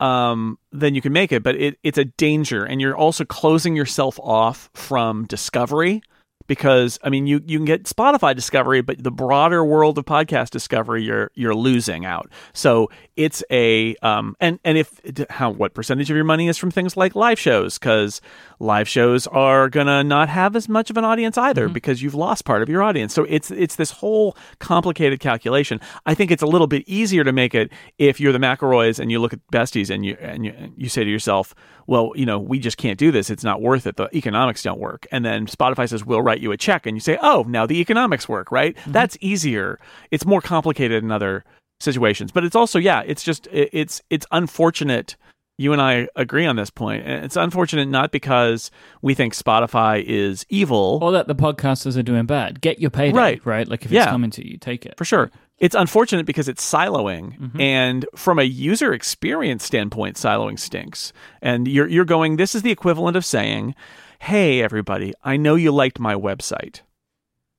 [0.00, 2.64] um then you can make it but it, it's a danger.
[2.64, 6.02] And you're also closing yourself off from discovery
[6.48, 10.50] because i mean you you can get spotify discovery but the broader world of podcast
[10.50, 12.30] discovery you're you're losing out.
[12.54, 16.70] So it's a um and and if how what percentage of your money is from
[16.70, 17.78] things like live shows?
[17.78, 18.20] Because
[18.60, 21.72] live shows are gonna not have as much of an audience either mm-hmm.
[21.74, 23.14] because you've lost part of your audience.
[23.14, 25.80] So it's it's this whole complicated calculation.
[26.06, 29.10] I think it's a little bit easier to make it if you're the mcelroys and
[29.10, 31.54] you look at besties and you and you, you say to yourself
[31.86, 33.30] well you know we just can't do this.
[33.30, 33.96] It's not worth it.
[33.96, 35.06] The economics don't work.
[35.12, 37.80] And then spotify says we'll write you a check and you say oh now the
[37.80, 38.74] economics work right?
[38.76, 38.92] Mm-hmm.
[38.92, 39.78] That's easier.
[40.10, 41.44] It's more complicated in other
[41.80, 42.32] situations.
[42.32, 45.16] But it's also yeah it's just it- it's it's unfortunate
[45.58, 47.04] you and I agree on this point.
[47.04, 48.70] And it's unfortunate not because
[49.02, 51.00] we think Spotify is evil.
[51.02, 52.60] Or that the podcasters are doing bad.
[52.60, 53.44] Get your payday, Right.
[53.44, 53.68] right?
[53.68, 54.04] Like if Yeah.
[54.04, 54.94] it's coming to you, take it.
[54.96, 55.30] For sure.
[55.58, 57.60] It's unfortunate because it's siloing, Mm-hmm.
[57.60, 61.12] and from a user experience standpoint, siloing stinks.
[61.42, 62.36] And you're you're going.
[62.36, 63.74] This is the equivalent of saying,
[64.20, 66.82] "Hey, everybody, I know you liked my website,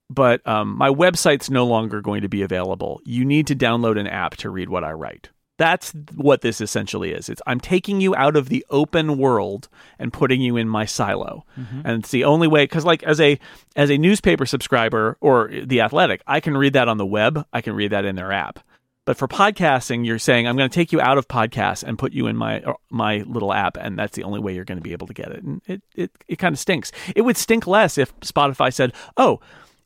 [0.10, 3.02] but um, my website's no longer going to be available.
[3.04, 5.30] You need to download an app to read what I write."
[5.60, 7.28] That's what this essentially is.
[7.28, 9.68] It's I'm taking you out of the open world
[10.00, 11.46] and putting you in my silo.
[11.86, 13.38] And it's the only way cuz like as a
[13.76, 17.60] as a newspaper subscriber or the athletic, I can read that on the web, I
[17.60, 18.60] can read that in their app.
[19.06, 22.14] But for podcasting, you're saying I'm going to take you out of podcasts and put
[22.14, 24.84] you in my uh, my little app, and that's the only way you're going to
[24.84, 25.44] be able to get it.
[25.44, 26.92] And it it, it kind of stinks.
[27.16, 29.40] It would stink less if Spotify said, "Oh,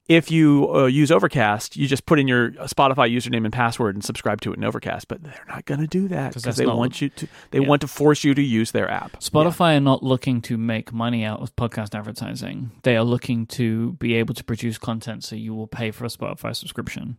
[0.08, 4.04] if you uh, use Overcast, you just put in your Spotify username and password and
[4.04, 7.01] subscribe to it in Overcast." But they're not going to do that because they want
[7.01, 7.28] you to.
[7.51, 9.20] They want to force you to use their app.
[9.22, 12.72] Spotify are not looking to make money out of podcast advertising.
[12.84, 16.10] They are looking to be able to produce content so you will pay for a
[16.10, 17.18] Spotify subscription.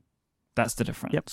[0.54, 1.14] That's the difference.
[1.14, 1.30] Yep.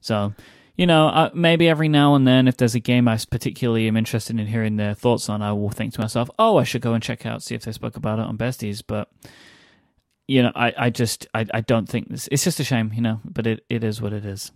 [0.00, 0.34] So,
[0.76, 3.96] you know, uh, maybe every now and then, if there's a game I particularly am
[3.96, 6.92] interested in hearing their thoughts on, I will think to myself, oh, I should go
[6.92, 8.82] and check out, see if they spoke about it on Besties.
[8.86, 9.08] But,
[10.26, 13.00] you know, I, I just, I, I don't think this, it's just a shame, you
[13.00, 14.52] know, but it, it is what it is.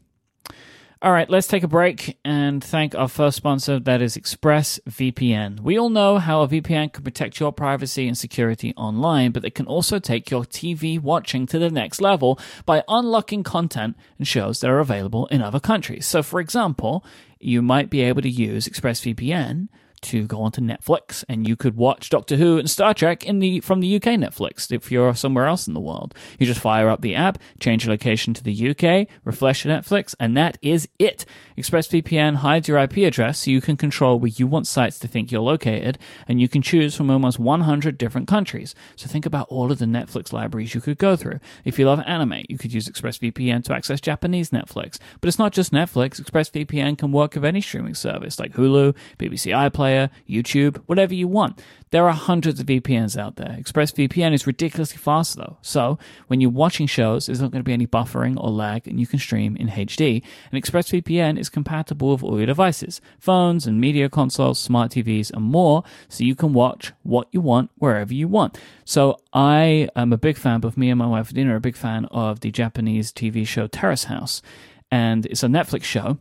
[1.03, 5.61] All right, let's take a break and thank our first sponsor, that is ExpressVPN.
[5.61, 9.55] We all know how a VPN can protect your privacy and security online, but it
[9.55, 14.61] can also take your TV watching to the next level by unlocking content and shows
[14.61, 16.07] that are available in other countries.
[16.07, 17.05] So, for example,
[17.39, 19.69] you might be able to use ExpressVPN
[20.03, 23.61] to go onto Netflix and you could watch Doctor Who and Star Trek in the
[23.61, 26.15] from the UK Netflix if you're somewhere else in the world.
[26.39, 30.15] You just fire up the app, change your location to the UK, refresh your Netflix,
[30.21, 31.25] and that is it.
[31.57, 35.33] ExpressVPN hides your IP address so you can control where you want sites to think
[35.33, 38.75] you're located, and you can choose from almost 100 different countries.
[38.95, 41.41] So think about all of the Netflix libraries you could go through.
[41.65, 44.99] If you love anime, you could use ExpressVPN to access Japanese Netflix.
[45.21, 46.21] But it's not just Netflix.
[46.21, 49.86] ExpressVPN can work with any streaming service like Hulu, BBC iPlayer,
[50.29, 51.63] YouTube, whatever you want.
[51.91, 53.57] There are hundreds of VPNs out there.
[53.59, 55.57] ExpressVPN is ridiculously fast though.
[55.63, 58.99] So when you're watching shows, there's not going to be any buffering or lag and
[58.99, 60.23] you can stream in HD.
[60.51, 65.45] And ExpressVPN is compatible with all your devices, phones and media consoles, smart TVs and
[65.45, 65.85] more.
[66.09, 68.59] So you can watch what you want wherever you want.
[68.85, 71.77] So I am a big fan, both me and my wife Dina are a big
[71.77, 74.43] fan of the Japanese TV show Terrace House.
[74.91, 76.19] And it's a Netflix show.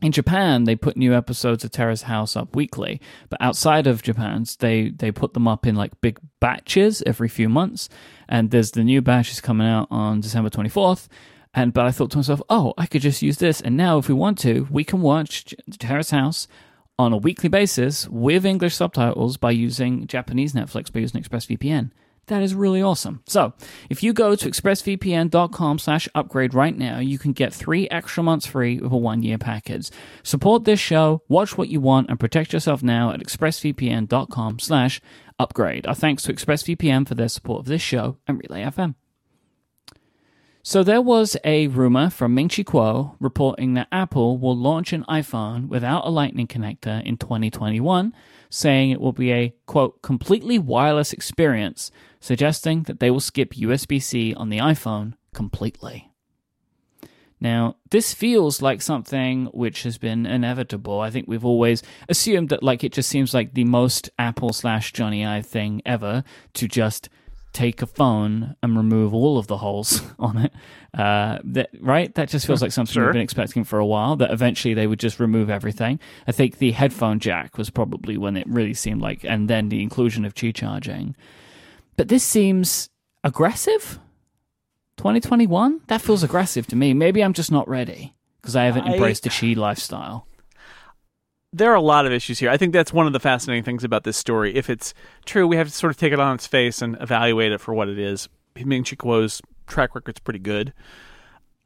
[0.00, 4.44] In Japan, they put new episodes of Terrace House up weekly, but outside of Japan,
[4.60, 7.88] they they put them up in like big batches every few months.
[8.28, 11.08] And there's the new batch is coming out on December 24th.
[11.52, 13.60] And but I thought to myself, oh, I could just use this.
[13.60, 16.46] And now, if we want to, we can watch Terrace House
[16.96, 21.90] on a weekly basis with English subtitles by using Japanese Netflix by using ExpressVPN.
[22.28, 23.22] That is really awesome.
[23.26, 23.52] So,
[23.90, 28.46] if you go to expressvpn.com slash upgrade right now, you can get three extra months
[28.46, 29.90] free with a one-year package.
[30.22, 35.00] Support this show, watch what you want, and protect yourself now at expressvpn.com slash
[35.38, 35.86] upgrade.
[35.86, 38.94] Our thanks to ExpressVPN for their support of this show and Relay FM.
[40.68, 45.02] So there was a rumor from Ming Chi Kuo reporting that Apple will launch an
[45.08, 48.12] iPhone without a lightning connector in 2021,
[48.50, 51.90] saying it will be a quote completely wireless experience,
[52.20, 56.12] suggesting that they will skip USB-C on the iPhone completely.
[57.40, 61.00] Now, this feels like something which has been inevitable.
[61.00, 64.92] I think we've always assumed that like it just seems like the most Apple slash
[64.92, 67.08] Jony Ive thing ever to just
[67.58, 70.52] take a phone and remove all of the holes on it.
[70.94, 72.14] Uh, that right?
[72.14, 73.06] That just feels like something Sure.
[73.06, 74.16] we've been expecting for a while.
[74.16, 75.98] That eventually they would just remove everything.
[76.26, 79.82] I think the headphone jack was probably when it really seemed like, and then the
[79.82, 81.14] inclusion of Qi charging.
[81.96, 82.88] But this seems
[83.24, 83.98] aggressive.
[84.98, 85.80] 2021?
[85.88, 86.92] That feels aggressive to me.
[86.94, 90.26] Maybe I'm just not ready because I haven't I- embraced the Qi lifestyle.
[91.58, 92.50] There are a lot of issues here.
[92.50, 94.54] I think that's one of the fascinating things about this story.
[94.56, 94.94] If it's
[95.26, 97.74] true, we have to sort of take it on its face and evaluate it for
[97.74, 98.28] what it is.
[98.64, 100.72] Ming Chi Kuo's track record's pretty good.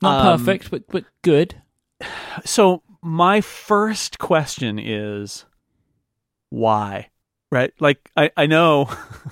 [0.03, 1.63] Not Um, perfect, but but good.
[2.45, 5.45] So my first question is
[6.51, 7.09] why?
[7.51, 7.73] Right?
[7.81, 8.89] Like I, I know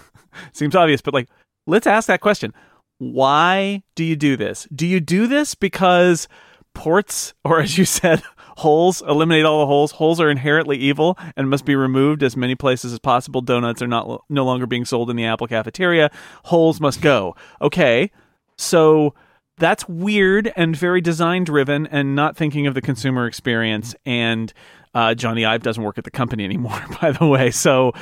[0.52, 1.28] seems obvious, but like
[1.66, 2.52] let's ask that question.
[2.98, 4.68] Why do you do this?
[4.74, 6.28] Do you do this because
[6.74, 8.22] ports or as you said,
[8.60, 9.92] holes eliminate all the holes.
[9.92, 13.40] Holes are inherently evil and must be removed as many places as possible.
[13.40, 16.10] Donuts are not no longer being sold in the Apple cafeteria.
[16.44, 17.34] Holes must go.
[17.62, 18.10] Okay.
[18.56, 19.14] So
[19.56, 24.52] that's weird and very design driven and not thinking of the consumer experience and
[24.92, 27.50] uh, Jony Ive doesn't work at the company anymore, by the way.
[27.50, 27.92] So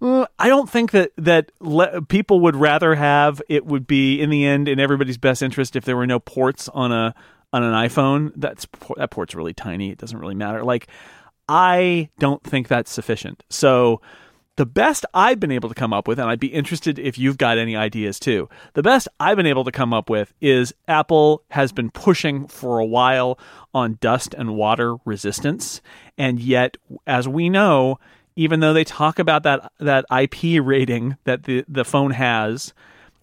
[0.00, 4.30] uh, I don't think that that le- people would rather have it would be in
[4.30, 7.14] the end in everybody's best interest if there were no ports on a
[7.52, 8.32] on an iPhone.
[8.36, 9.90] That's that port's really tiny.
[9.90, 10.64] It doesn't really matter.
[10.64, 10.88] Like
[11.48, 13.42] I don't think that's sufficient.
[13.48, 14.00] So
[14.56, 17.38] the best I've been able to come up with, and I'd be interested if you've
[17.38, 18.48] got any ideas too.
[18.74, 22.80] The best I've been able to come up with is Apple has been pushing for
[22.80, 23.38] a while
[23.72, 25.80] on dust and water resistance.
[26.18, 26.76] And yet,
[27.06, 28.00] as we know,
[28.34, 32.74] even though they talk about that, that IP rating that the, the phone has,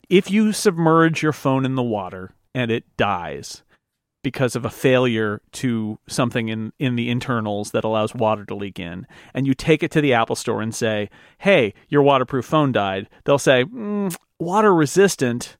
[0.10, 3.62] if you submerge your phone in the water and it dies,
[4.26, 8.80] because of a failure to something in, in the internals that allows water to leak
[8.80, 9.06] in,
[9.36, 13.08] and you take it to the Apple store and say, hey, your waterproof phone died,
[13.24, 15.58] they'll say, mm, water resistant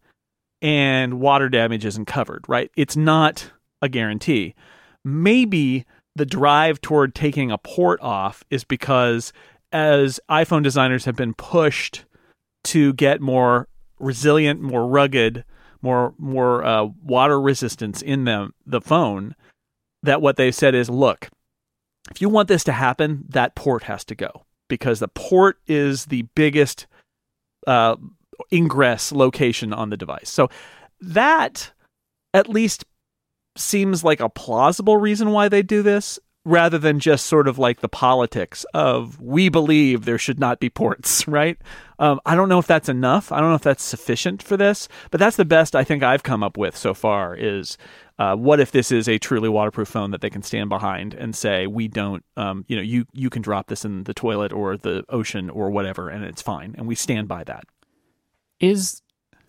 [0.64, 2.72] and water damage isn't covered, right?
[2.76, 3.52] It's not
[3.84, 4.56] a guarantee.
[5.04, 5.86] Maybe
[6.16, 9.32] the drive toward taking a port off is because
[9.72, 12.06] as iPhone designers have been pushed
[12.64, 13.68] to get more
[14.00, 15.46] resilient, more rugged,
[15.86, 19.36] more more uh, water resistance in them the phone
[20.02, 21.30] that what they said is look
[22.10, 26.06] if you want this to happen that port has to go because the port is
[26.06, 26.88] the biggest
[27.68, 27.96] uh,
[28.52, 30.50] ingress location on the device so
[31.00, 31.72] that
[32.34, 32.84] at least
[33.56, 37.82] seems like a plausible reason why they do this rather than just sort of like
[37.82, 41.58] the politics of we believe there should not be ports, right?
[42.00, 43.32] Um, I don't know if that's enough.
[43.32, 46.24] I don't know if that's sufficient for this, but that's the best I think I've
[46.24, 47.36] come up with so far.
[47.36, 47.78] Is
[48.18, 51.36] uh, what if this is a truly waterproof phone that they can stand behind and
[51.36, 54.78] say we don't, um, you know, you you can drop this in the toilet or
[54.78, 57.66] the ocean or whatever, and it's fine, and we stand by that.
[58.60, 59.02] Is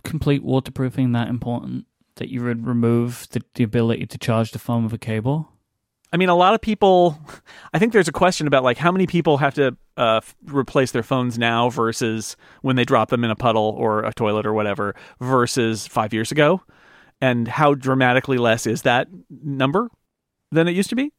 [0.05, 1.86] complete waterproofing that important
[2.16, 5.53] that you would remove the, the ability to charge the phone with a cable?
[6.17, 7.19] I mean, a lot of people.
[7.75, 11.03] I think there's a question about like how many people have to uh, replace their
[11.03, 14.95] phones now versus when they drop them in a puddle or a toilet or whatever
[15.21, 16.62] versus five years ago,
[17.21, 19.91] and how dramatically less is that number
[20.53, 21.12] than it used to be.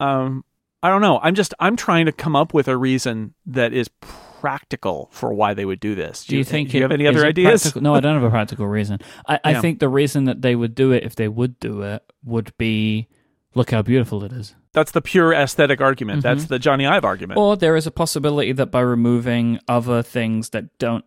[0.00, 0.42] Um,
[0.82, 1.20] I don't know.
[1.22, 5.52] I'm just I'm trying to come up with a reason that is practical for why
[5.52, 6.24] they would do this.
[6.24, 6.70] Do you, think?
[6.70, 7.60] Do you it- have any other ideas?
[7.64, 9.00] practical- No, I don't have a practical reason.
[9.28, 9.60] I, I Yeah.
[9.60, 13.06] think the reason that they would do it, if they would do it, would be
[13.54, 14.54] look how beautiful it is.
[14.72, 16.22] That's the pure aesthetic argument.
[16.22, 16.48] That's Mhm.
[16.48, 17.38] the Jony Ive argument.
[17.38, 21.04] Or there is a possibility that by removing other things that don't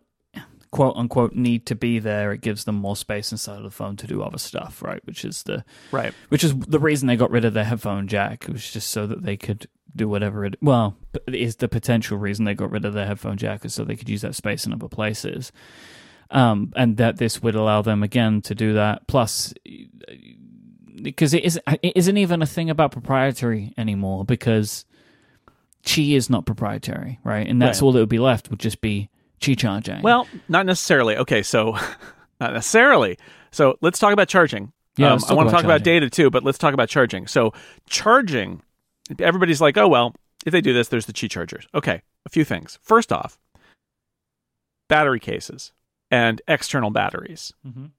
[0.70, 3.96] quote unquote need to be there, it gives them more space inside of the phone
[3.96, 5.00] to do other stuff, right?
[5.06, 6.12] Which is the right.
[6.30, 8.44] which is the reason they got rid of their headphone jack.
[8.48, 9.66] It was just so that they could
[9.96, 10.96] do whatever it well
[11.28, 13.94] it is the potential reason they got rid of their headphone jack is so they
[13.94, 15.52] could use that space in other places.
[16.30, 19.06] Um, and that this would allow them again to do that.
[19.06, 19.54] Plus,
[21.02, 24.84] because it isn't it isn't even a thing about proprietary anymore because
[25.84, 27.46] Qi is not proprietary, right?
[27.46, 27.86] And that's Right.
[27.86, 30.02] all that would be left would just be Qi charging.
[30.02, 31.16] Well, not necessarily.
[31.18, 31.72] Okay, so
[32.40, 33.18] not necessarily.
[33.50, 34.72] So let's talk about charging.
[34.96, 37.26] Yeah, Um, I want to talk about data too, but let's talk about charging.
[37.26, 37.52] So
[37.88, 38.62] charging,
[39.18, 40.14] everybody's like, oh well,
[40.46, 41.66] if they do this, there's the Qi chargers.
[41.74, 42.78] Okay, a few things.
[42.82, 43.38] First off,
[44.88, 45.72] battery cases
[46.10, 47.90] and external batteries Mhm.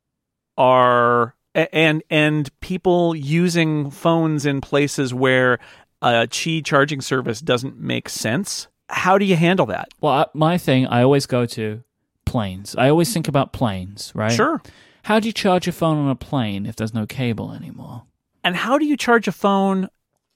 [0.58, 5.60] are and and people using phones in places where
[6.01, 8.68] a Qi charging service doesn't make sense.
[8.89, 9.89] How do you handle that?
[10.01, 11.84] well, my thing I always go to
[12.26, 12.76] planes.
[12.76, 14.32] I always think about planes, right?
[14.32, 14.62] Sure.
[15.03, 18.03] How do you charge your phone on a plane if there's no cable anymore?
[18.43, 19.88] And how do you charge a phone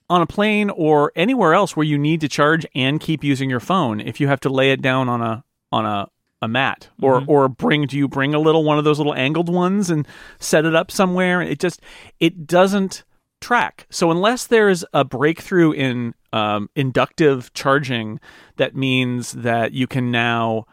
[0.10, 3.60] on a plane or anywhere else where you need to charge and keep using your
[3.60, 6.08] phone if you have to lay it down on a on a
[6.42, 9.50] a mat or or bring do you bring a little one of those little angled
[9.50, 10.08] ones and
[10.40, 11.42] set it up somewhere?
[11.42, 11.82] It just
[12.20, 13.04] it doesn't
[13.42, 13.88] track.
[13.90, 18.20] So unless there's a breakthrough in um, inductive charging
[18.58, 20.66] that means that you can now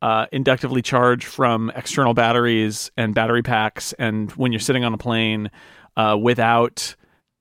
[0.00, 4.98] uh, inductively charge from external batteries and battery packs and when you're sitting on a
[4.98, 5.50] plane
[5.96, 6.96] uh, without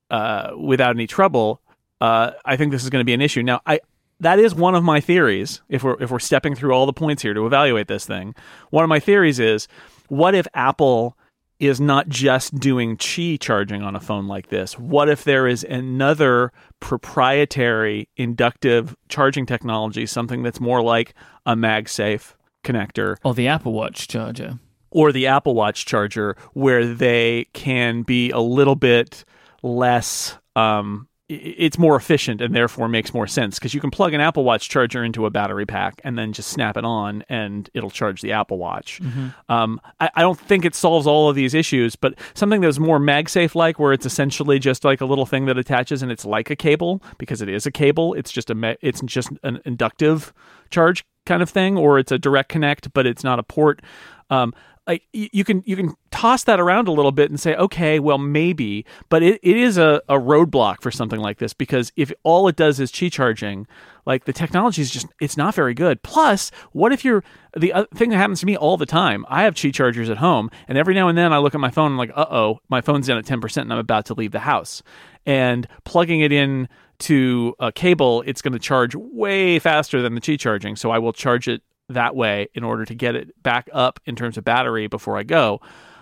[0.10, 1.62] uh, without any trouble,
[2.02, 3.42] uh, I think this is going to be an issue.
[3.42, 3.80] Now, I
[4.22, 5.62] that is one of my theories.
[5.68, 8.34] If we're if we're stepping through all the points here to evaluate this thing,
[8.70, 9.68] one of my theories is,
[10.08, 11.18] what if Apple
[11.60, 14.80] is not just doing Qi charging on a phone like this?
[14.80, 21.14] What if there is another proprietary inductive charging technology, something that's more like
[21.46, 24.60] a MagSafe connector Or the Apple Watch charger?
[24.92, 29.24] or the Apple Watch charger where they can be a little bit
[29.64, 34.20] less um, it's more efficient and therefore makes more sense because you can plug an
[34.20, 37.90] Apple Watch charger into a battery pack and then just snap it on and it'll
[37.90, 39.00] charge the Apple Watch.
[39.02, 39.30] Mm-hmm.
[39.52, 43.00] Um, I, I, don't think it solves all of these issues, but something that's more
[43.00, 46.50] MagSafe like, where it's essentially just like a little thing that attaches and it's like
[46.50, 48.14] a cable because it is a cable.
[48.14, 50.34] It's just a it's just an inductive
[50.70, 53.82] charge kind of thing, or it's a direct connect, but it's not a port.
[54.30, 54.54] Um,
[54.88, 58.18] like you can you can toss that around a little bit and say okay well
[58.18, 62.48] maybe but it, it is a, a roadblock for something like this because if all
[62.48, 63.68] it does is qi charging
[64.06, 66.02] like the technology is just it's not very good.
[66.02, 67.24] Plus what if you're
[67.56, 70.50] the thing that happens to me all the time i have qi chargers at home
[70.68, 72.82] and every now and then i look at my phone and I'm like uh-oh my
[72.82, 74.82] phone's down at 10% and i'm about to leave the house.
[75.26, 76.68] And plugging it in
[77.00, 80.98] to a cable it's going to charge way faster than the qi charging so i
[80.98, 81.62] will charge it
[81.94, 85.24] that way in order to get it back up in terms of battery before I
[85.24, 85.62] go.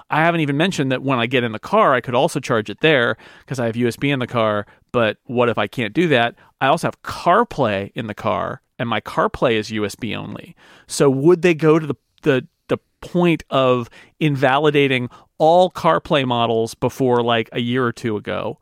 [0.10, 2.70] I haven't even mentioned that when I get in the car, I could also charge
[2.70, 4.66] it there because I have USB in the car.
[4.92, 6.36] But what if I can't do that?
[6.62, 10.56] I also have CarPlay in the car, and my CarPlay is USB only.
[10.88, 17.22] So would they go to the the the point of invalidating all CarPlay models before
[17.22, 18.58] like a year or two ago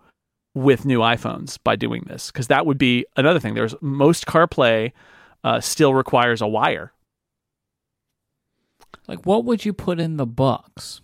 [0.53, 2.29] with new iPhones by doing this?
[2.29, 3.53] Because that would be another thing.
[3.53, 4.91] There's most CarPlay
[5.45, 6.91] uh, still requires a wire
[9.07, 11.01] like, what would you put in the box?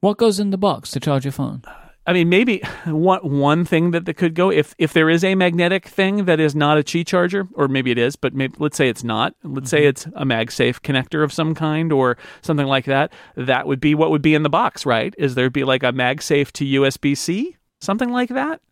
[0.00, 1.62] What goes in the box to charge your phone?
[2.06, 5.34] I mean, maybe one one thing that, that could go if if there is a
[5.34, 8.76] magnetic thing that is not a Qi charger, or maybe it is, but maybe, let's
[8.76, 9.34] say it's not.
[9.44, 9.66] Let's mm-hmm.
[9.66, 13.12] say it's a MagSafe connector of some kind or something like that.
[13.36, 15.14] That would be what would be in the box, right?
[15.18, 18.62] Is there'd be like a MagSafe to USB C, something like that,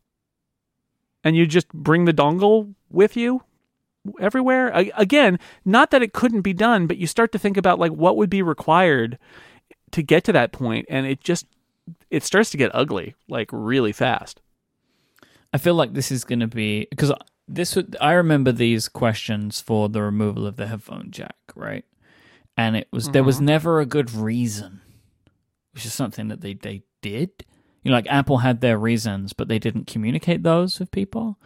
[1.23, 3.43] and you just bring the dongle with you
[4.21, 4.71] everywhere.
[4.97, 8.17] Again, not that it couldn't be done, but you start to think about like what
[8.17, 9.19] would be required
[9.93, 11.47] to get to that point, and it just
[12.11, 14.41] it starts to get ugly like really fast.
[15.53, 17.13] I feel like this is going to be because
[17.47, 21.85] this would I remember these questions for the removal of the headphone jack, right?
[22.57, 23.13] And it was mm-hmm.
[23.13, 23.47] there was mm-hmm.
[23.47, 24.81] never a good reason,
[25.73, 27.31] which is something that they they did.
[27.83, 31.39] You know, like Apple had their reasons, but they didn't communicate those with people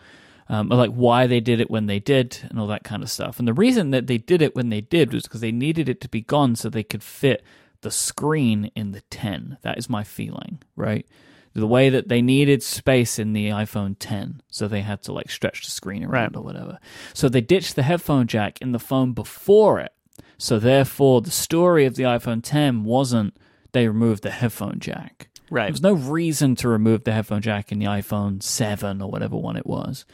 [0.49, 3.38] um, like why they did it when they did and all that kind of stuff.
[3.38, 6.01] And the reason that they did it when they did was because they needed it
[6.03, 7.45] to be gone so they could fit
[7.82, 9.59] the screen in the 10.
[9.62, 11.07] That is my feeling, right?
[11.55, 15.30] The way that they needed space in the iPhone 10, so they had to like
[15.30, 16.36] stretch the screen around right.
[16.36, 16.78] or whatever.
[17.12, 19.93] So they ditched the headphone jack in the phone before it.
[20.38, 23.36] So therefore, the story of the iPhone 10 wasn't
[23.72, 25.28] they removed the headphone jack.
[25.51, 25.64] Right.
[25.64, 29.36] There was no reason to remove the headphone jack in the iPhone 7 or whatever
[29.36, 30.07] one it was.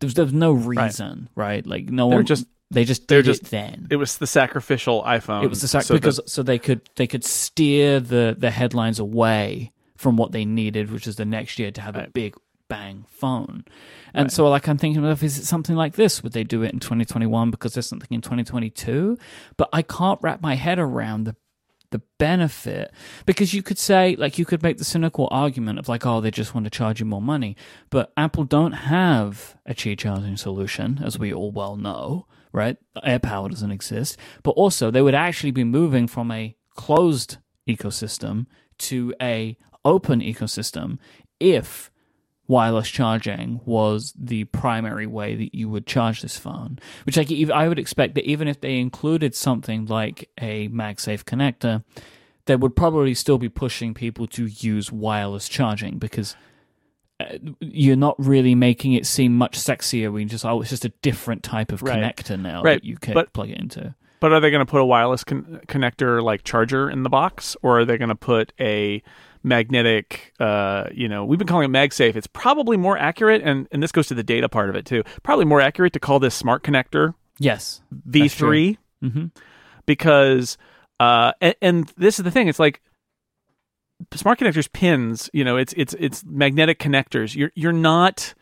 [0.00, 1.46] There's there's no reason, right?
[1.46, 1.66] right?
[1.66, 3.88] Like no they're one just they just did just, it then.
[3.90, 5.44] It was the sacrificial iPhone.
[5.44, 8.98] It was the sac- so because so they could they could steer the the headlines
[8.98, 12.08] away from what they needed, which is the next year to have right.
[12.08, 12.34] a big
[12.68, 13.64] bang phone.
[14.14, 14.32] And right.
[14.32, 16.22] so like I'm thinking of is it something like this?
[16.22, 19.18] Would they do it in 2021 because there's something in 2022?
[19.56, 21.36] But I can't wrap my head around the
[21.90, 22.92] the benefit.
[23.26, 26.30] Because you could say like you could make the cynical argument of like oh they
[26.30, 27.56] just want to charge you more money.
[27.90, 32.76] But apple don't have a cheap charging solution as we all well know right?
[32.96, 34.16] AirPower doesn't exist.
[34.42, 37.38] But also they would actually be moving from a closed
[37.68, 38.46] ecosystem
[38.78, 40.98] to a open ecosystem
[41.38, 41.90] if
[42.50, 46.80] wireless charging was the primary way that you would charge this phone.
[47.04, 51.84] Which like I would expect that even if they included something like a MagSafe connector,
[52.46, 56.34] they would probably still be pushing people to use wireless charging because
[57.20, 60.84] uh, you're not really making it seem much sexier when you just oh it's just
[60.84, 61.98] a different type of right.
[61.98, 62.82] connector now right.
[62.82, 63.94] that you can but, plug it into.
[64.18, 67.56] But are they going to put a wireless con- connector like charger in the box,
[67.62, 69.04] or are they going to put a
[69.42, 72.16] magnetic uh, you know we've been calling it magsafe.
[72.16, 75.02] It's probably more accurate and and this goes to the data part of it too
[75.22, 77.14] probably more accurate to call this smart connector.
[77.38, 77.80] Yes.
[78.08, 79.26] V3 mm-hmm.
[79.86, 80.58] because
[80.98, 82.82] uh, and, and this is the thing it's like
[84.14, 87.34] smart connectors pins you know it's it's it's magnetic connectors.
[87.34, 88.34] You're you're not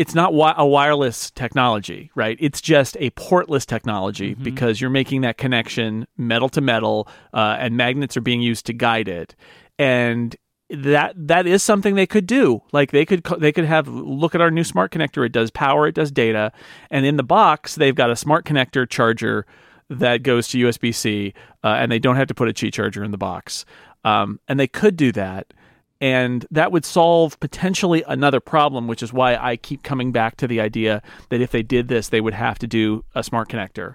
[0.00, 2.38] it's not wi- a wireless technology, right?
[2.40, 4.42] It's just a portless technology mm-hmm.
[4.42, 8.72] because you're making that connection metal to metal, uh, and magnets are being used to
[8.72, 9.36] guide it
[9.80, 10.36] and
[10.68, 12.62] that that is something they could do.
[12.70, 15.26] Like they could they could have look at our new smart connector.
[15.26, 16.52] It does power, it does data,
[16.90, 19.46] and in the box they've got a smart connector charger
[19.88, 23.02] that goes to USB C, uh, and they don't have to put a Qi charger
[23.02, 23.64] in the box.
[24.04, 25.52] Um, and they could do that,
[26.00, 30.46] and that would solve potentially another problem, which is why I keep coming back to
[30.46, 33.94] the idea that if they did this, they would have to do a smart connector.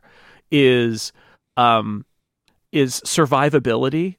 [0.52, 1.14] Is
[1.56, 2.06] um,
[2.72, 4.18] is survivability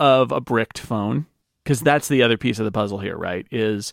[0.00, 1.26] of a bricked phone
[1.62, 3.46] because that's the other piece of the puzzle here, right?
[3.52, 3.92] Is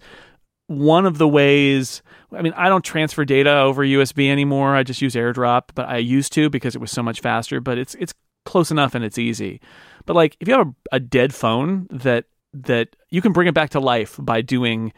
[0.68, 2.02] one of the ways
[2.34, 4.76] I mean, I don't transfer data over USB anymore.
[4.76, 7.78] I just use AirDrop, but I used to because it was so much faster, but
[7.78, 8.14] it's it's
[8.46, 9.62] close enough and it's easy.
[10.06, 13.54] But like if you have a, a dead phone that that you can bring it
[13.54, 14.94] back to life by doing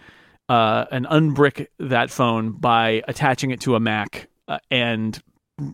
[0.47, 5.21] uh, an unbrick that phone by attaching it to a Mac uh, and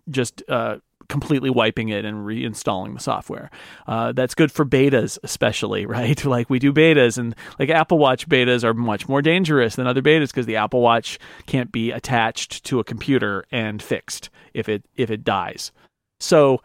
[0.09, 0.77] just uh,
[1.09, 3.49] completely wiping it and reinstalling the software.
[3.87, 6.23] Uh, that's good for betas, especially, right?
[6.25, 10.01] Like we do betas, and like Apple Watch betas are much more dangerous than other
[10.01, 14.83] betas because the Apple Watch can't be attached to a computer and fixed if it
[14.95, 15.71] if it dies.
[16.19, 16.61] So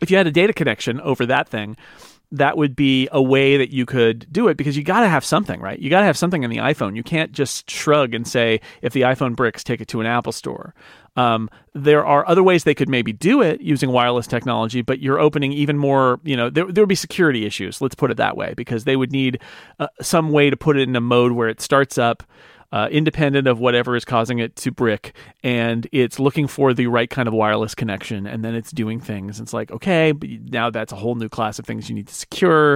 [0.00, 1.76] if you had a data connection over that thing,
[2.30, 5.24] that would be a way that you could do it because you got to have
[5.24, 5.78] something, right?
[5.78, 6.94] You got to have something in the iPhone.
[6.94, 10.32] You can't just shrug and say, if the iPhone bricks, take it to an Apple
[10.32, 10.74] store.
[11.16, 15.18] Um, there are other ways they could maybe do it using wireless technology, but you're
[15.18, 18.36] opening even more, you know, there, there would be security issues, let's put it that
[18.36, 19.40] way, because they would need
[19.80, 22.22] uh, some way to put it in a mode where it starts up
[22.70, 27.08] uh, independent of whatever is causing it to brick, and it's looking for the right
[27.08, 29.40] kind of wireless connection, and then it's doing things.
[29.40, 32.14] It's like, okay, but now that's a whole new class of things you need to
[32.14, 32.74] secure.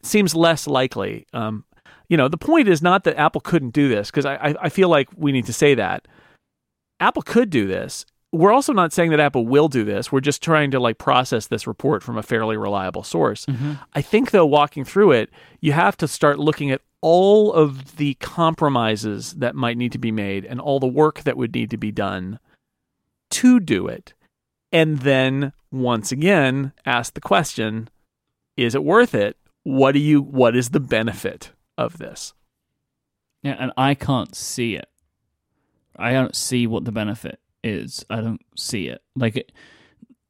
[0.00, 1.26] It seems less likely.
[1.32, 1.64] Um,
[2.08, 4.88] you know, the point is not that Apple couldn't do this, because I, I feel
[4.88, 6.08] like we need to say that.
[6.98, 8.04] Apple could do this.
[8.32, 10.12] We're also not saying that Apple will do this.
[10.12, 13.44] We're just trying to like process this report from a fairly reliable source.
[13.46, 13.72] Mm-hmm.
[13.94, 18.14] I think though walking through it, you have to start looking at all of the
[18.14, 21.76] compromises that might need to be made and all the work that would need to
[21.76, 22.38] be done
[23.30, 24.12] to do it.
[24.72, 27.88] And then once again, ask the question,
[28.56, 29.36] is it worth it?
[29.62, 32.34] What do you what is the benefit of this?
[33.42, 34.88] Yeah, and I can't see it.
[35.96, 38.04] I don't see what the benefit is.
[38.10, 39.02] I don't see it.
[39.16, 39.50] Like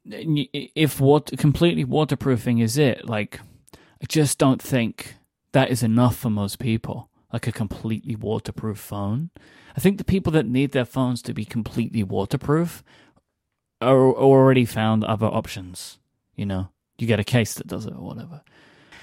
[0.05, 3.41] if what completely waterproofing is it, like
[3.73, 5.14] I just don't think
[5.53, 7.09] that is enough for most people.
[7.32, 9.30] Like a completely waterproof phone.
[9.76, 12.82] I think the people that need their phones to be completely waterproof
[13.80, 15.98] are already found other options.
[16.34, 18.42] You know, you get a case that does it or whatever.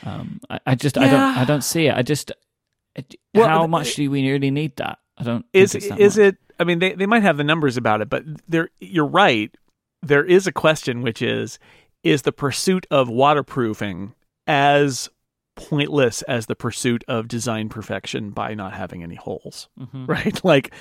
[0.04, 1.04] Um, I, I, just yeah.
[1.04, 1.96] I don't I don't see it.
[1.96, 2.32] I just
[3.34, 5.00] well, how much do we really need that?
[5.18, 5.46] I don't.
[5.54, 6.18] Is is much.
[6.18, 6.38] it?
[6.60, 9.56] I mean, they they might have the numbers about it, but there you're right.
[10.02, 11.60] There is a question, which is
[12.04, 14.14] is the pursuit of waterproofing
[14.46, 15.10] as
[15.58, 20.06] pointless as the pursuit of design perfection by not having any holes, mm-hmm.
[20.06, 20.42] right?
[20.48, 20.74] Like,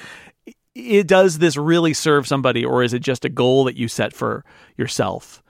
[0.75, 4.13] it does this really serve somebody, or is it just a goal that you set
[4.13, 4.45] for
[4.77, 5.43] yourself?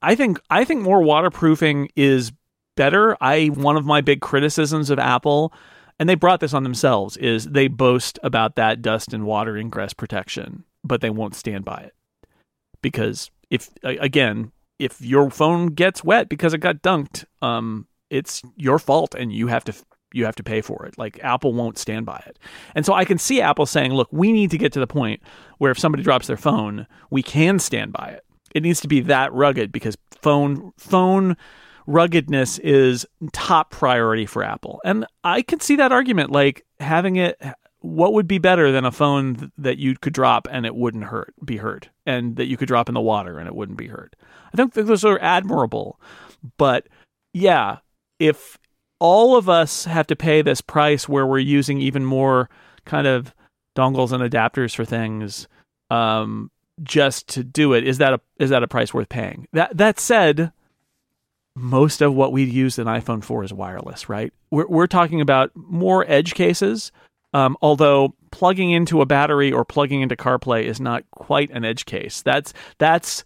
[0.00, 2.32] I think I think more waterproofing is
[2.76, 3.16] better.
[3.20, 5.52] I one of my big criticisms of Apple,
[5.98, 9.92] and they brought this on themselves, is they boast about that dust and water ingress
[9.92, 11.94] protection, but they won't stand by it
[12.80, 18.78] because if again if your phone gets wet because it got dunked, um, it's your
[18.78, 19.74] fault and you have to
[20.12, 20.96] you have to pay for it.
[20.96, 22.38] Like Apple won't stand by it.
[22.74, 25.20] And so I can see Apple saying, look, we need to get to the point
[25.58, 28.24] where if somebody drops their phone, we can stand by it.
[28.54, 31.36] It needs to be that rugged because phone phone
[31.86, 34.80] ruggedness is top priority for Apple.
[34.84, 37.40] And I can see that argument like having it
[37.80, 41.32] what would be better than a phone that you could drop and it wouldn't hurt
[41.44, 44.16] be hurt and that you could drop in the water and it wouldn't be hurt.
[44.52, 46.00] I think those are admirable.
[46.56, 46.88] But
[47.32, 47.78] yeah,
[48.18, 48.58] if
[48.98, 52.48] all of us have to pay this price where we're using even more
[52.84, 53.34] kind of
[53.76, 55.46] dongles and adapters for things
[55.90, 56.50] um,
[56.82, 59.46] just to do it, is that a is that a price worth paying?
[59.52, 60.52] That that said,
[61.54, 64.32] most of what we use an iPhone for is wireless, right?
[64.50, 66.92] We're we're talking about more edge cases.
[67.34, 71.84] Um, although plugging into a battery or plugging into CarPlay is not quite an edge
[71.84, 72.22] case.
[72.22, 73.22] That's that's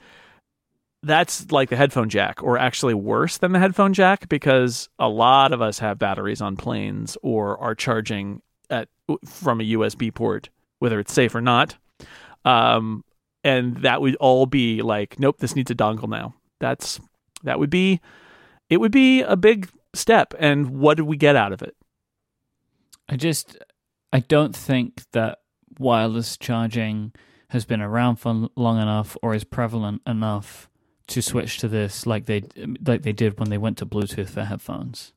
[1.03, 5.53] that's like the headphone jack, or actually worse than the headphone jack, because a lot
[5.53, 8.89] of us have batteries on planes or are charging at
[9.27, 10.49] from a USB port,
[10.79, 11.77] whether it's safe or not.
[12.45, 13.05] Um,
[13.45, 16.35] and that would all be like, nope, this needs a dongle now.
[16.61, 17.01] That's
[17.43, 18.01] that would be
[18.71, 20.35] it would be a big step.
[20.39, 21.77] And what did we get out of it?
[23.09, 23.59] I just
[24.13, 25.39] I don't think that
[25.79, 27.13] wireless charging
[27.49, 30.71] has been around for long enough or is prevalent enough
[31.13, 32.43] to switch to this like they
[32.85, 35.13] like they did when they went to Bluetooth for headphones.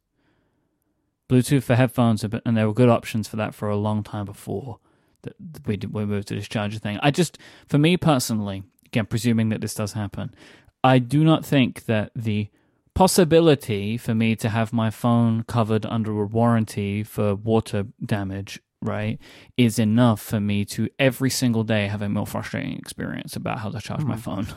[1.30, 4.80] Bluetooth for headphones, and there were good options for that for a long time before
[5.24, 5.36] that
[5.66, 7.00] we did, we moved to this charger thing.
[7.02, 10.36] I just, for me personally, again, presuming that this does happen,
[10.84, 12.50] I do not think that the
[12.94, 19.20] possibility for me to have my phone covered under a warranty for water damage right,
[19.58, 23.70] is enough for me to every single day have a more frustrating experience about how
[23.70, 24.08] to charge mm.
[24.08, 24.22] my hmm.
[24.22, 24.48] phone.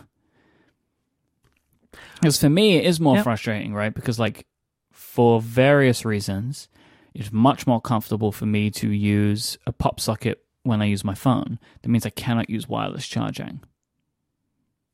[2.20, 3.94] Because for me, it is more frustrating, right?
[3.94, 4.46] Because like
[4.92, 6.68] for various reasons,
[7.14, 11.14] it's much more comfortable for me to use a pop socket when I use my
[11.14, 11.58] phone.
[11.82, 13.60] That means I cannot use wireless charging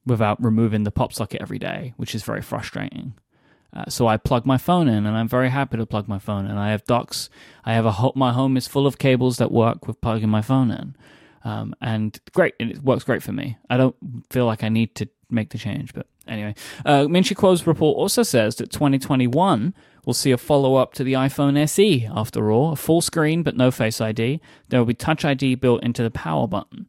[0.06, 3.14] without removing the pop socket every day, which is very frustrating.
[3.72, 6.46] Uh, so I plug my phone in, and I'm very happy to plug my phone
[6.46, 6.56] in.
[6.56, 7.28] I have docks.
[7.64, 10.42] I have a ho- my home is full of cables that work with plugging my
[10.42, 10.96] phone in,
[11.42, 12.54] um, and great.
[12.60, 13.58] It works great for me.
[13.68, 13.96] I don't
[14.30, 16.54] feel like I need to make the change, but anyway.
[16.84, 22.08] Uh, report also says that 2021 will see a follow up to the iPhone SE.
[22.14, 24.40] After all, a full screen but no Face ID.
[24.68, 26.86] There will be Touch ID built into the power button.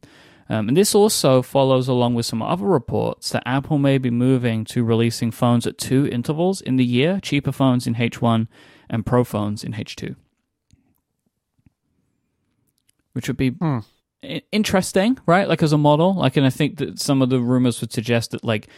[0.48, 4.64] Um, and this also follows along with some other reports that Apple may be moving
[4.66, 8.46] to releasing phones at two intervals in the year cheaper phones in H1
[8.88, 10.14] and Pro phones in H2.
[13.12, 13.80] Which would be Hmm.
[14.52, 15.48] Interesting, right?
[15.48, 16.14] Like as a model.
[16.14, 18.68] Like, and I think that some of the rumors would suggest that, like,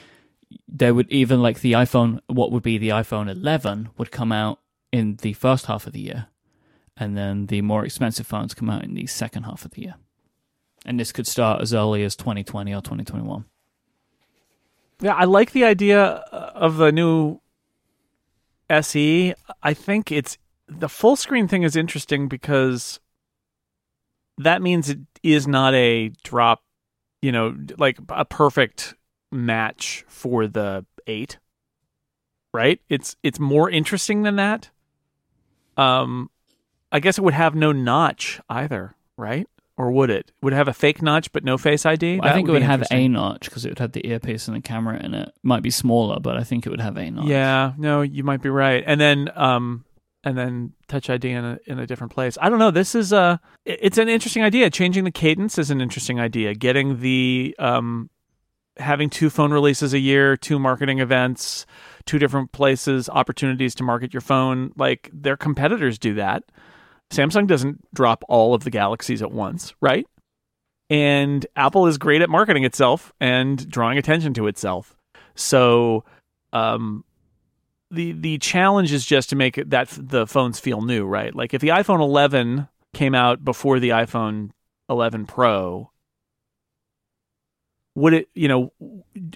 [0.67, 4.61] there would even, like, the iPhone, what would be the iPhone 11 would come out
[4.93, 6.27] in the first half of the year.
[6.97, 9.95] And then the more expensive phones come out in the second half of the year
[10.89, 13.45] and this could start as early as 2020 or 2021.
[15.01, 17.41] Yeah, I like the idea uh, of the new
[18.71, 19.35] SE.
[19.63, 23.01] I think it's the full screen thing is interesting because
[24.39, 26.63] that means it is not a drop,
[27.23, 28.95] you know, like a perfect
[29.31, 31.39] match for the 8.
[32.55, 32.81] Right?
[32.89, 34.71] It's it's more interesting than that.
[35.77, 36.31] Um
[36.91, 39.47] I guess it would have no notch either, right?
[39.77, 40.33] Or would it?
[40.43, 42.19] Would it have a fake notch but no face ID?
[42.21, 44.57] I That think it would have a notch because it would have the earpiece and
[44.57, 45.33] the camera in it.
[45.43, 47.27] Might be smaller, but I think it would have a notch.
[47.27, 48.83] Yeah, no, you might be right.
[48.85, 49.85] And then um
[50.25, 52.37] and then touch ID in a in a different place.
[52.41, 52.71] I don't know.
[52.71, 54.71] This is a it's an interesting idea.
[54.71, 56.55] Changing the cadence is an interesting idea.
[56.55, 58.11] Getting the um
[58.77, 61.67] having two phone releases a year, two marketing events,
[62.07, 64.73] two different places, opportunities to market your phone.
[64.77, 66.45] Like their competitors do that.
[67.11, 70.07] Samsung doesn't drop all of the galaxies at once, right?
[70.91, 74.97] And Apple is great at marketing itself and drawing attention to itself.
[75.35, 76.05] So
[76.53, 77.05] um
[77.91, 81.35] the the challenge is just to make that the phones feel new, right?
[81.35, 84.51] Like if the iPhone 11 came out before the iPhone
[84.89, 85.91] 11 Pro,
[87.95, 88.73] would it, you know,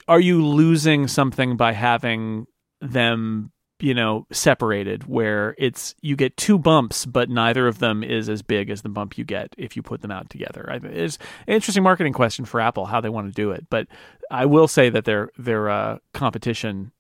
[0.06, 2.46] are you losing something by having
[2.80, 8.28] them, you know, separated where it's you get two bumps but neither of them is
[8.28, 10.80] as big as the bump you get if you put them out together.
[10.84, 13.88] It's an interesting marketing question for Apple how they want to do it, but
[14.30, 16.92] I will say that their their uh, competition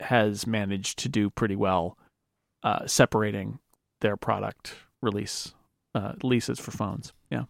[0.00, 1.98] has managed to do pretty well
[2.62, 3.58] uh, separating
[4.00, 5.54] their product release
[5.94, 7.12] uh, leases for phones.
[7.30, 7.44] Yeah.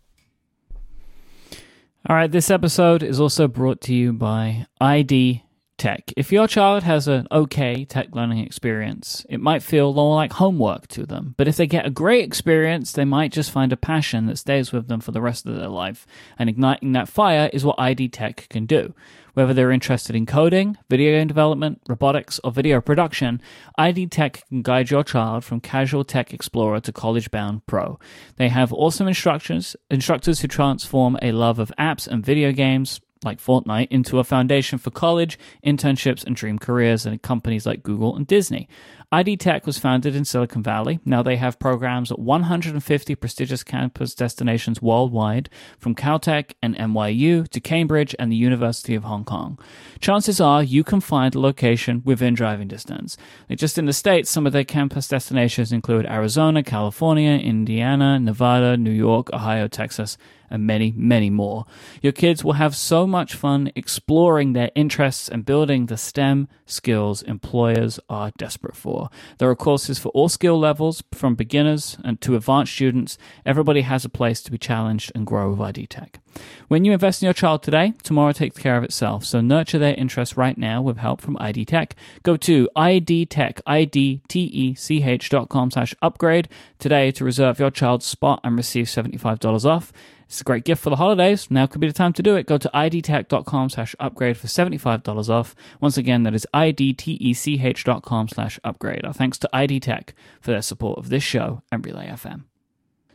[2.08, 5.42] All right, this episode is also brought to you by ID
[5.78, 6.12] Tech.
[6.16, 10.88] If your child has an okay tech learning experience, it might feel more like homework
[10.88, 11.34] to them.
[11.38, 14.72] But if they get a great experience, they might just find a passion that stays
[14.72, 16.04] with them for the rest of their life.
[16.36, 18.92] And igniting that fire is what ID Tech can do.
[19.34, 23.40] Whether they're interested in coding, video game development, robotics, or video production,
[23.78, 28.00] ID Tech can guide your child from casual tech explorer to college bound pro.
[28.34, 33.40] They have awesome instructors, instructors who transform a love of apps and video games like
[33.40, 38.26] Fortnite into a foundation for college, internships, and dream careers in companies like Google and
[38.26, 38.68] Disney.
[39.10, 41.00] ID Tech was founded in Silicon Valley.
[41.02, 45.48] Now they have programs at 150 prestigious campus destinations worldwide,
[45.78, 49.58] from Caltech and NYU to Cambridge and the University of Hong Kong.
[49.98, 53.16] Chances are you can find a location within driving distance.
[53.50, 58.90] Just in the States, some of their campus destinations include Arizona, California, Indiana, Nevada, New
[58.90, 60.18] York, Ohio, Texas,
[60.50, 61.64] and many, many more.
[62.02, 67.22] Your kids will have so much fun exploring their interests and building the STEM skills
[67.22, 69.10] employers are desperate for.
[69.38, 73.18] There are courses for all skill levels, from beginners and to advanced students.
[73.44, 76.20] Everybody has a place to be challenged and grow with ID Tech.
[76.68, 79.24] When you invest in your child today, tomorrow takes care of itself.
[79.24, 81.96] So nurture their interest right now with help from ID Tech.
[82.22, 88.56] Go to IDTech, I-D-T-E-C-H dot com slash upgrade today to reserve your child's spot and
[88.56, 89.92] receive $75 off.
[90.28, 91.50] It's a great gift for the holidays.
[91.50, 92.46] Now could be the time to do it.
[92.46, 95.54] Go to idtech.com slash upgrade for $75 off.
[95.80, 99.06] Once again, that is idtech.com slash upgrade.
[99.06, 102.47] Our thanks to ID Tech for their support of this show and Relay FM.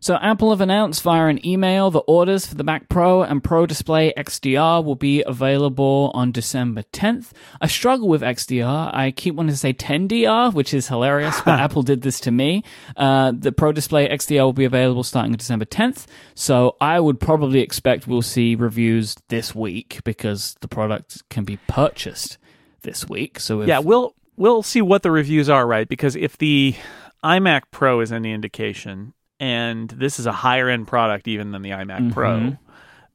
[0.04, 3.66] So Apple have announced via an email the orders for the Mac Pro and Pro
[3.66, 7.32] Display XDR will be available on December 10th.
[7.62, 8.93] I struggle with XDR.
[8.93, 12.66] I keep wanting to say 10DR, which is hilarious, but Apple did this to me.
[12.97, 16.06] Uh, the Pro Display XDR will be available starting on December 10th.
[16.36, 21.60] So I would probably expect we'll see reviews this week because the product can be
[21.68, 22.38] purchased
[22.82, 23.39] this week.
[23.39, 25.88] So if, Yeah, we'll we'll see what the reviews are, right?
[25.88, 26.76] Because if the
[27.24, 29.14] iMac Pro is any indication,
[29.44, 32.58] and this is a higher end product even than the iMac Pro, Mhm.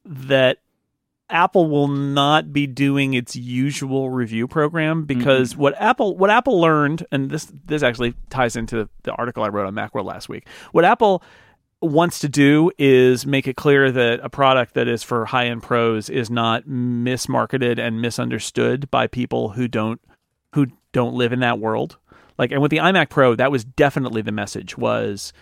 [0.04, 0.58] that
[1.30, 7.06] Apple will not be doing its usual review program because what Apple what Apple learned,
[7.12, 10.46] and this this actually ties into the article I wrote on Macworld last week.
[10.72, 11.22] What Apple
[11.80, 15.62] wants to do is make it clear that a product that is for high end
[15.62, 20.00] pros is not mismarketed and misunderstood by people who don't
[20.54, 21.98] who don't live in that world.
[22.38, 25.32] Like and with the iMac Pro, that was definitely the message was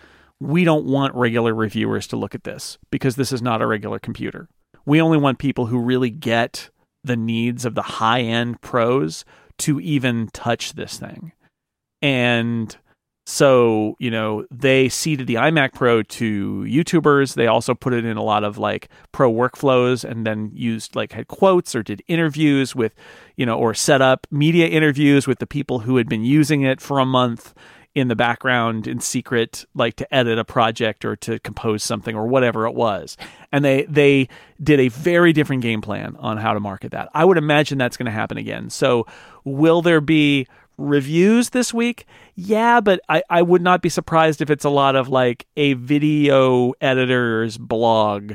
[0.41, 3.99] we don't want regular reviewers to look at this because this is not a regular
[3.99, 4.49] computer.
[4.84, 6.70] We only want people who really get
[7.03, 9.24] the needs of the high end pros
[9.59, 11.32] to even touch this thing.
[12.03, 12.76] And
[13.28, 17.34] so, you know, they seeded the iMac Pro to YouTubers.
[17.34, 21.12] They also put it in a lot of like pro workflows and then used like
[21.12, 22.95] had quotes or did interviews with,
[23.34, 26.80] you know, or set up media interviews with the people who had been using it
[26.80, 27.53] for a month
[27.97, 32.26] in the background in secret like to edit a project or to compose something or
[32.26, 33.16] whatever it was.
[33.51, 34.28] And they they
[34.62, 37.09] did a very different game plan on how to market that.
[37.14, 38.68] I would imagine that's going to happen again.
[38.68, 39.07] So
[39.44, 42.07] will there be reviews this week?
[42.34, 45.72] Yeah but I, I would not be surprised if it's a lot of like a
[45.72, 48.34] video editor's blog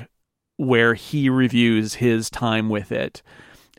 [0.58, 3.22] where he reviews his time with it.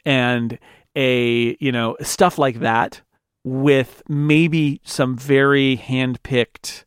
[0.04, 0.60] And
[0.94, 3.00] a you know stuff like that
[3.44, 6.84] with maybe some very hand-picked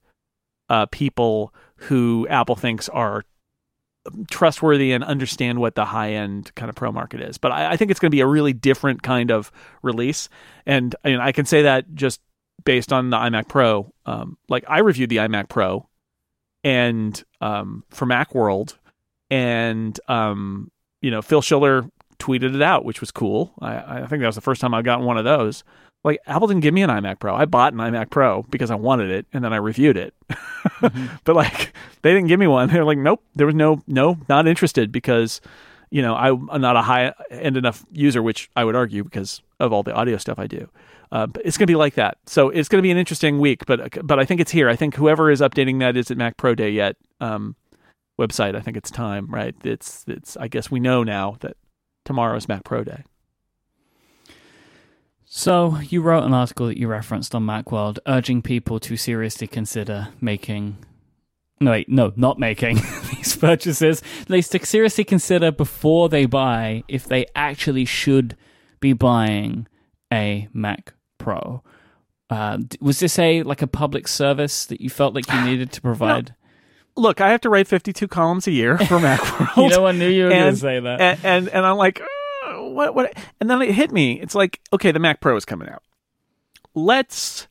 [0.70, 3.24] uh, people who Apple thinks are
[4.30, 7.38] trustworthy and understand what the high-end kind of pro market is.
[7.38, 9.52] But I, I think it's going to be a really different kind of
[9.82, 10.30] release,
[10.66, 12.22] and I, mean, I can say that just
[12.64, 13.92] based on the iMac Pro.
[14.06, 15.88] Um, like I reviewed the iMac Pro,
[16.64, 18.78] and um, for MacWorld,
[19.30, 21.90] and um, you know Phil Schiller
[22.20, 23.54] tweeted it out, which was cool.
[23.60, 25.64] I, I think that was the first time I got one of those
[26.06, 27.36] like Apple didn't give me an iMac Pro.
[27.36, 30.14] I bought an iMac Pro because I wanted it, and then I reviewed it.
[30.30, 31.08] Mm-hmm.
[31.24, 32.70] but like they didn't give me one.
[32.72, 35.42] They're like, nope, there was no, no, not interested because
[35.90, 39.74] you know I'm not a high end enough user, which I would argue because of
[39.74, 40.70] all the audio stuff I do.
[41.12, 42.18] Uh, but it's going to be like that.
[42.28, 43.66] So it's going to be an interesting week.
[43.66, 44.70] But but I think it's here.
[44.70, 46.98] I think whoever is updating that is at Mac Pro Day yet.
[47.20, 47.56] Um,
[48.20, 48.56] website.
[48.56, 49.28] I think it's time.
[49.28, 49.56] Right.
[49.64, 50.38] It's it's.
[50.38, 51.58] I guess we know now that
[52.04, 53.04] tomorrow is Mac Pro Day.
[55.26, 60.10] So, you wrote an article that you referenced on Macworld urging people to seriously consider
[60.22, 60.78] making.
[61.60, 62.76] No, wait, no, not making
[63.12, 64.04] these purchases.
[64.22, 68.38] At least to seriously consider before they buy if they actually should
[68.80, 69.68] be buying
[70.14, 71.64] a Mac Pro.
[72.30, 75.82] Uh, was this a like a public service that you felt like you needed to
[75.82, 76.30] provide?
[76.30, 77.02] No.
[77.02, 79.64] Look, I have to write 52 columns a year for Macworld.
[79.64, 81.02] you know, I knew you were going to say that.
[81.02, 82.02] And, and, and I'm like,
[82.76, 84.20] what what and then it hit me.
[84.22, 85.84] It's like okay the mac pro is coming out.
[86.74, 87.48] Let's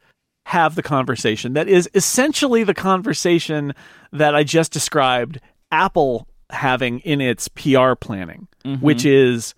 [0.47, 3.73] have the conversation that is essentially the conversation
[4.13, 5.41] that i just described
[5.73, 8.85] apple having in its pr planning mm-hmm.
[8.85, 9.55] which is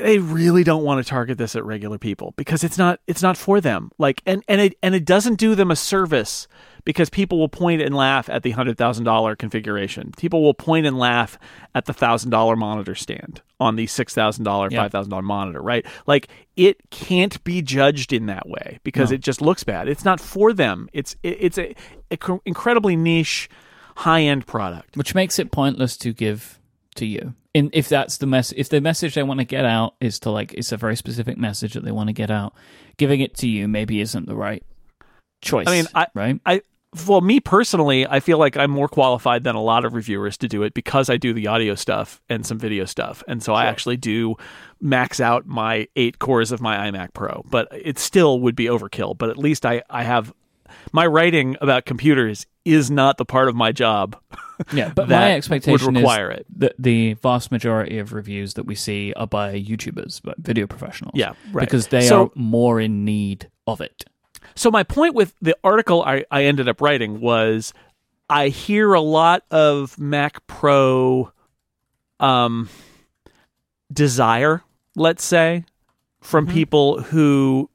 [0.00, 3.36] they really don't want to target this at regular people because it's not it's not
[3.36, 3.90] for them.
[3.98, 6.48] Like and and it and it doesn't do them a service
[6.84, 10.12] because people will point and laugh at the $100,000 configuration.
[10.16, 11.38] People will point and laugh
[11.74, 14.88] at the $1,000 monitor stand on the $6,000, yeah.
[14.88, 15.86] $5,000 monitor, right?
[16.06, 19.14] Like it can't be judged in that way because no.
[19.14, 19.88] it just looks bad.
[19.88, 20.88] It's not for them.
[20.92, 21.74] It's it, it's a,
[22.10, 23.48] a incredibly niche
[23.96, 26.58] high-end product, which makes it pointless to give
[26.96, 27.34] to you.
[27.54, 30.30] In, if that's the mess, if the message they want to get out is to
[30.30, 32.52] like, it's a very specific message that they want to get out,
[32.96, 34.64] giving it to you maybe isn't the right
[35.40, 35.68] choice.
[35.68, 36.40] I mean, I, right?
[36.44, 36.62] I
[37.06, 40.48] well, me personally, I feel like I'm more qualified than a lot of reviewers to
[40.48, 43.22] do it because I do the audio stuff and some video stuff.
[43.26, 43.56] And so sure.
[43.56, 44.36] I actually do
[44.80, 49.16] max out my eight cores of my iMac Pro, but it still would be overkill.
[49.16, 50.32] But at least I, I have
[50.92, 54.16] my writing about computers is not the part of my job.
[54.72, 56.46] Yeah, but my expectation would require is it.
[56.60, 61.14] that the vast majority of reviews that we see are by YouTubers, but video professionals.
[61.16, 61.66] Yeah, right.
[61.66, 64.04] Because they so, are more in need of it.
[64.56, 67.72] So my point with the article I, I ended up writing was
[68.28, 71.32] I hear a lot of Mac Pro
[72.20, 72.68] um
[73.92, 74.62] desire,
[74.96, 75.64] let's say,
[76.20, 76.54] from mm-hmm.
[76.54, 77.70] people who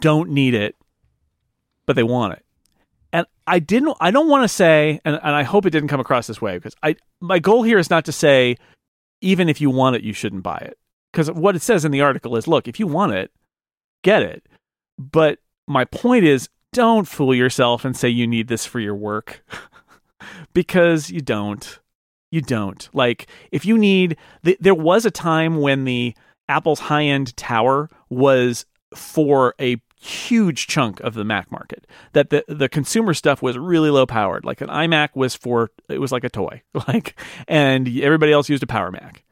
[0.00, 0.76] don't need it,
[1.86, 2.44] but they want it.
[3.12, 6.00] And I didn't I don't want to say and, and I hope it didn't come
[6.00, 8.56] across this way because I my goal here is not to say
[9.20, 10.78] even if you want it, you shouldn't buy it.
[11.12, 13.30] Because what it says in the article is look, if you want it,
[14.02, 14.46] get it.
[14.98, 19.44] But my point is don't fool yourself and say you need this for your work
[20.52, 21.80] because you don't.
[22.30, 22.88] You don't.
[22.92, 26.14] Like, if you need, th- there was a time when the
[26.48, 31.86] Apple's high end tower was for a huge chunk of the Mac market.
[32.12, 34.44] That the the consumer stuff was really low powered.
[34.44, 38.62] Like an iMac was for it was like a toy, like, and everybody else used
[38.62, 39.24] a Power Mac,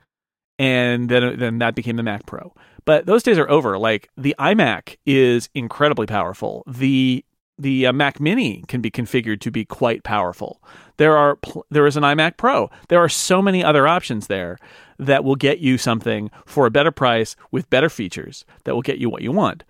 [0.58, 2.54] and then then that became the Mac Pro.
[2.84, 3.78] But those days are over.
[3.78, 6.62] Like the iMac is incredibly powerful.
[6.66, 7.24] The
[7.56, 10.60] the uh, Mac Mini can be configured to be quite powerful.
[10.96, 12.70] There are pl- there is an iMac Pro.
[12.88, 14.58] There are so many other options there
[14.98, 18.98] that will get you something for a better price with better features that will get
[18.98, 19.64] you what you want.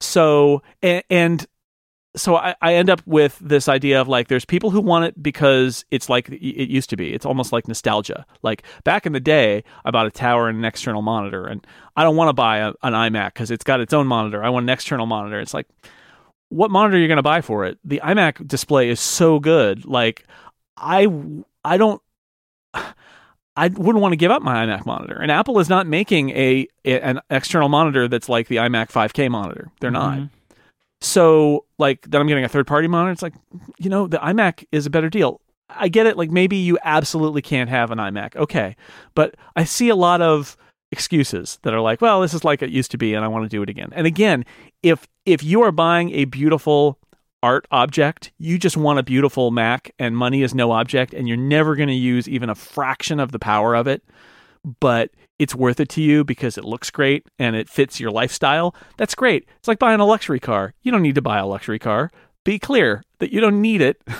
[0.00, 1.46] So and, and
[2.20, 5.22] so I, I, end up with this idea of like there's people who want it
[5.22, 7.14] because it's like it used to be.
[7.14, 8.26] It's almost like nostalgia.
[8.42, 11.66] Like back in the day, I bought a tower and an external monitor, and
[11.96, 14.44] I don't want to buy a, an iMac because it's got its own monitor.
[14.44, 15.40] I want an external monitor.
[15.40, 15.66] It's like
[16.48, 17.78] what monitor are you going to buy for it?
[17.84, 19.84] The iMac display is so good.
[19.84, 20.24] Like
[20.76, 21.06] I
[21.64, 22.02] I don't
[22.74, 25.16] I wouldn't want to give up my iMac monitor.
[25.20, 29.72] And Apple is not making a, an external monitor that's like the iMac 5K monitor.
[29.80, 30.18] They're not.
[30.18, 30.37] Mm-hmm.
[31.00, 33.12] So like then I'm getting a third party monitor.
[33.12, 33.34] It's like
[33.78, 35.40] you know the iMac is a better deal.
[35.70, 36.16] I get it.
[36.16, 38.36] Like maybe you absolutely can't have an iMac.
[38.36, 38.76] Okay,
[39.14, 40.56] but I see a lot of
[40.90, 43.44] excuses that are like, well, this is like it used to be, and I want
[43.44, 43.90] to do it again.
[43.92, 44.44] And again,
[44.82, 46.98] if if you are buying a beautiful
[47.42, 51.36] art object, you just want a beautiful Mac, and money is no object, and you're
[51.36, 54.02] never going to use even a fraction of the power of it,
[54.80, 58.74] but it's worth it to you because it looks great and it fits your lifestyle.
[58.96, 59.48] That's great.
[59.58, 60.74] It's like buying a luxury car.
[60.82, 62.10] You don't need to buy a luxury car.
[62.44, 64.02] Be clear that you don't need it.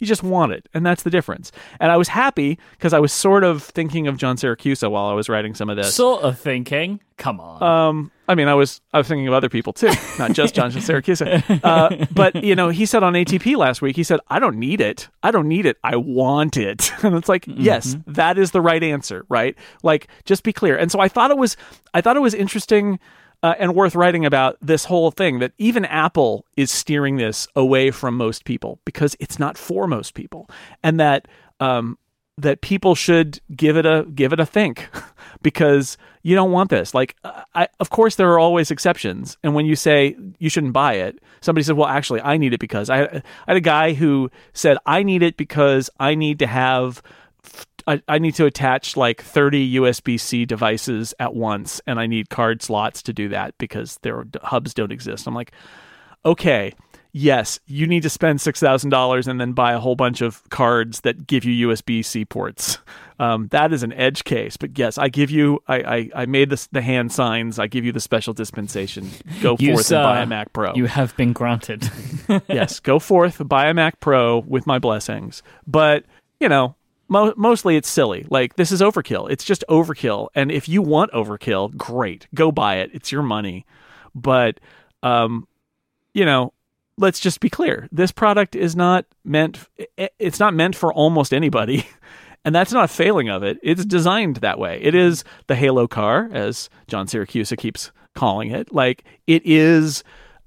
[0.00, 1.52] You just want it, and that's the difference.
[1.80, 5.12] And I was happy because I was sort of thinking of John Siracusa while I
[5.12, 5.94] was writing some of this.
[5.94, 7.00] Sort of thinking.
[7.16, 7.62] Come on.
[7.62, 10.70] Um, I mean, I was I was thinking of other people too, not just John
[10.72, 11.60] Siracusa.
[11.64, 14.80] Uh, but you know, he said on ATP last week, he said, "I don't need
[14.80, 15.08] it.
[15.22, 15.78] I don't need it.
[15.82, 17.60] I want it." And it's like, mm-hmm.
[17.60, 19.56] yes, that is the right answer, right?
[19.82, 20.76] Like, just be clear.
[20.76, 21.56] And so I thought it was
[21.94, 22.98] I thought it was interesting
[23.42, 27.90] uh, and worth writing about this whole thing that even Apple is steering this away
[27.90, 30.48] from most people because it's not for most people,
[30.82, 31.28] and that
[31.60, 31.98] um,
[32.36, 34.88] that people should give it a give it a think
[35.42, 36.94] because you don't want this.
[36.94, 37.16] Like,
[37.54, 41.18] I, of course, there are always exceptions, and when you say you shouldn't buy it,
[41.40, 44.78] somebody says, "Well, actually, I need it because I, I had a guy who said
[44.86, 47.02] I need it because I need to have."
[47.88, 52.28] I, I need to attach like 30 USB C devices at once, and I need
[52.28, 55.26] card slots to do that because their hubs don't exist.
[55.26, 55.52] I'm like,
[56.22, 56.74] okay,
[57.12, 60.46] yes, you need to spend six thousand dollars and then buy a whole bunch of
[60.50, 62.78] cards that give you USB C ports.
[63.18, 65.60] Um, that is an edge case, but yes, I give you.
[65.66, 67.58] I I, I made the the hand signs.
[67.58, 69.08] I give you the special dispensation.
[69.40, 70.74] Go you, forth and buy a Mac Pro.
[70.74, 71.90] You have been granted.
[72.48, 75.42] yes, go forth, buy a Mac Pro with my blessings.
[75.66, 76.04] But
[76.38, 76.76] you know,
[77.08, 78.26] mo- mostly it's silly.
[78.30, 79.30] Like this is overkill.
[79.30, 80.28] It's just overkill.
[80.34, 82.90] And if you want overkill, great, go buy it.
[82.92, 83.66] It's your money.
[84.14, 84.60] But
[85.02, 85.46] um,
[86.14, 86.52] you know,
[86.96, 87.88] let's just be clear.
[87.92, 89.58] This product is not meant.
[90.18, 91.86] It's not meant for almost anybody.
[92.44, 93.58] And that's not a failing of it.
[93.62, 94.80] It's designed that way.
[94.80, 98.72] It is the Halo car, as John Siracusa keeps calling it.
[98.72, 100.02] Like it is,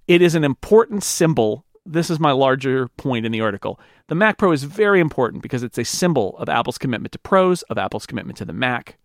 [0.08, 3.80] it is an important symbol this is my larger point in the article.
[4.08, 7.64] The Mac Pro is very important because it's a symbol of Apple's commitment to pros,
[7.64, 8.98] of Apple's commitment to the Mac.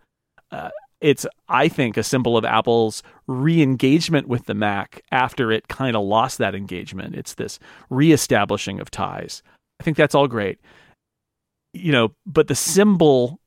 [0.51, 0.71] Uh,
[1.01, 5.97] it's, I think, a symbol of Apple's re engagement with the Mac after it kind
[5.97, 7.15] of lost that engagement.
[7.15, 7.59] It's this
[7.91, 9.43] reestablishing of ties.
[9.81, 10.59] I think that's all great.
[11.73, 13.41] You know, but the symbol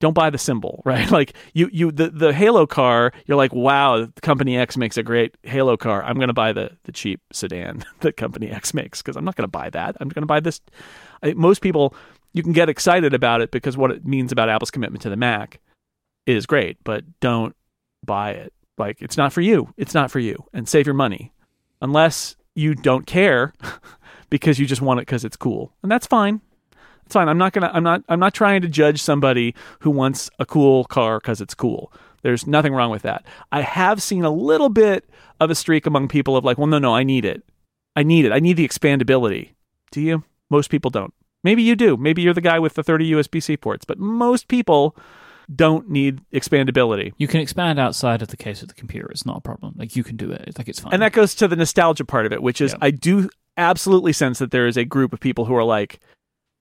[0.00, 1.10] don't buy the symbol, right?
[1.10, 5.36] Like you, you, the, the Halo car, you're like, wow, company X makes a great
[5.42, 6.02] Halo car.
[6.02, 9.52] I'm to buy the, the cheap sedan that company X makes because I'm not to
[9.52, 9.96] buy that.
[10.00, 10.60] I'm to buy this.
[11.22, 11.94] I, most people,
[12.32, 15.16] you can get excited about it because what it means about Apple's commitment to the
[15.16, 15.60] Mac
[16.26, 17.54] is great, but don't
[18.04, 18.52] buy it.
[18.78, 19.72] Like it's not for you.
[19.76, 20.44] It's not for you.
[20.52, 21.32] And save your money
[21.80, 23.52] unless you don't care
[24.30, 25.72] because you just want it because it's cool.
[25.82, 26.40] And that's fine.
[27.06, 27.28] It's fine.
[27.28, 27.70] I'm not gonna.
[27.72, 28.02] I'm not.
[28.08, 31.92] I'm not trying to judge somebody who wants a cool car because it's cool.
[32.22, 33.24] There's nothing wrong with that.
[33.52, 35.08] I have seen a little bit
[35.40, 37.44] of a streak among people of like, well, no, no, I need it.
[37.94, 38.32] I need it.
[38.32, 39.50] I need the expandability.
[39.92, 40.24] Do you?
[40.50, 41.14] Most people don't.
[41.44, 41.96] Maybe you do.
[41.96, 44.96] Maybe you're the guy with the 30 USB C ports, but most people
[45.54, 47.12] don't need expandability.
[47.18, 49.08] You can expand outside of the case of the computer.
[49.10, 49.74] It's not a problem.
[49.76, 50.58] Like you can do it.
[50.58, 50.92] Like it's fine.
[50.92, 52.78] And that goes to the nostalgia part of it, which is yeah.
[52.80, 56.00] I do absolutely sense that there is a group of people who are like,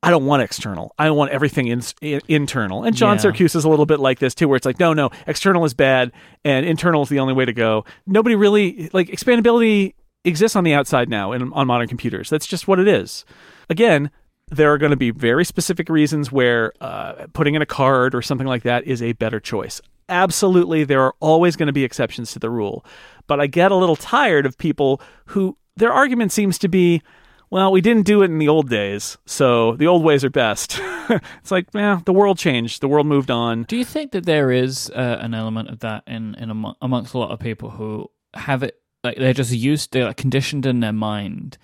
[0.04, 0.94] I don't want external.
[1.00, 2.84] I want everything in, in, internal.
[2.84, 3.24] And John yeah.
[3.24, 5.74] Siracusa is a little bit like this too, where it's like, no, no, external is
[5.74, 6.12] bad
[6.44, 7.86] and internal is the only way to go.
[8.06, 12.30] Nobody really like expandability exists on the outside now in, on modern computers.
[12.30, 13.26] That's just what it is.
[13.70, 14.12] Again,
[14.50, 18.22] there are going to be very specific reasons where uh, putting in a card or
[18.22, 19.82] something like that is a better choice.
[20.10, 22.86] absolutely there are always going to be exceptions to the rule.
[23.28, 27.02] But I get a little tired of people who their argument seems to be,
[27.50, 30.80] well, we didn't do it in the old days, so the old ways are best.
[31.10, 33.64] it's like, yeah, the world changed, the world moved on.
[33.64, 37.14] Do you think that there is uh, an element of that in in amo- amongst
[37.14, 40.80] a lot of people who have it like they're just used, they're like conditioned in
[40.80, 41.58] their mind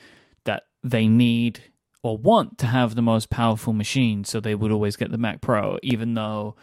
[0.46, 1.62] that they need
[2.04, 5.42] or want to have the most powerful machine, so they would always get the Mac
[5.42, 6.56] Pro, even though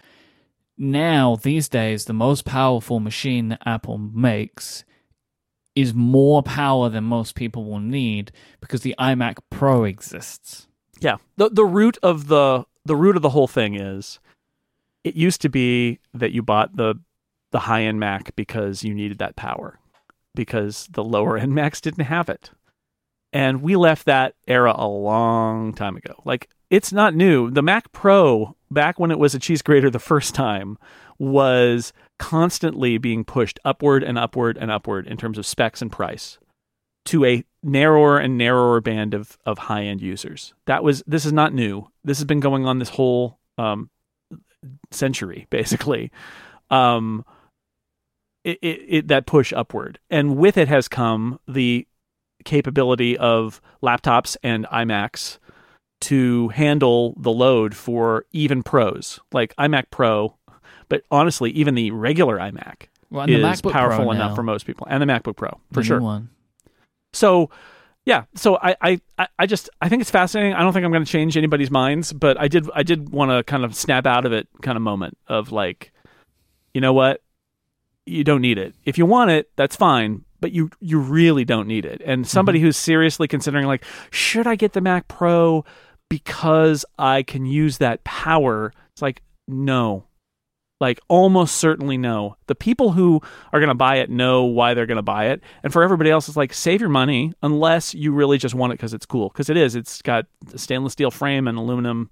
[0.76, 4.84] now these days the most powerful machine that Apple makes
[5.78, 10.66] is more power than most people will need because the iMac Pro exists.
[10.98, 11.18] Yeah.
[11.36, 14.18] The the root of the the root of the whole thing is
[15.04, 16.96] it used to be that you bought the
[17.52, 19.78] the high end Mac because you needed that power
[20.34, 22.50] because the lower end Macs didn't have it.
[23.32, 26.14] And we left that era a long time ago.
[26.24, 27.50] Like it's not new.
[27.50, 30.78] The Mac Pro back when it was a cheese grater the first time
[31.18, 36.38] was constantly being pushed upward and upward and upward in terms of specs and price
[37.06, 40.52] to a narrower and narrower band of, of high end users.
[40.66, 41.88] That was this is not new.
[42.04, 43.90] This has been going on this whole um,
[44.90, 46.12] century, basically.
[46.70, 47.24] Um,
[48.44, 51.86] it, it, it, that push upward, and with it has come the
[52.44, 55.38] capability of laptops and iMacs
[56.00, 60.38] to handle the load for even pros, like iMac Pro
[60.88, 64.34] but honestly, even the regular iMac well, is MacBook powerful Pro enough now.
[64.34, 66.00] for most people, and the MacBook Pro for The sure.
[66.00, 66.30] one.
[67.12, 67.50] So,
[68.04, 68.24] yeah.
[68.34, 70.54] So I, I, I- I just I think it's fascinating.
[70.54, 73.30] I don't think I'm going to change anybody's minds, but I did I did want
[73.30, 75.92] to kind of snap out of it kind of moment of like,
[76.74, 77.22] you know what,
[78.06, 78.74] you don't need it.
[78.84, 82.00] If you want it, that's fine, but you you really don't need it.
[82.04, 82.66] And somebody mm-hmm.
[82.66, 85.64] who's seriously considering like, should I get the Mac Pro
[86.08, 88.72] because I can use that power?
[88.92, 90.04] It's like no.
[90.80, 92.36] Like almost certainly no.
[92.46, 93.20] The people who
[93.52, 96.10] are going to buy it know why they're going to buy it, and for everybody
[96.10, 99.28] else, it's like save your money unless you really just want it because it's cool.
[99.28, 99.74] Because it is.
[99.74, 102.10] It's got a stainless steel frame and aluminum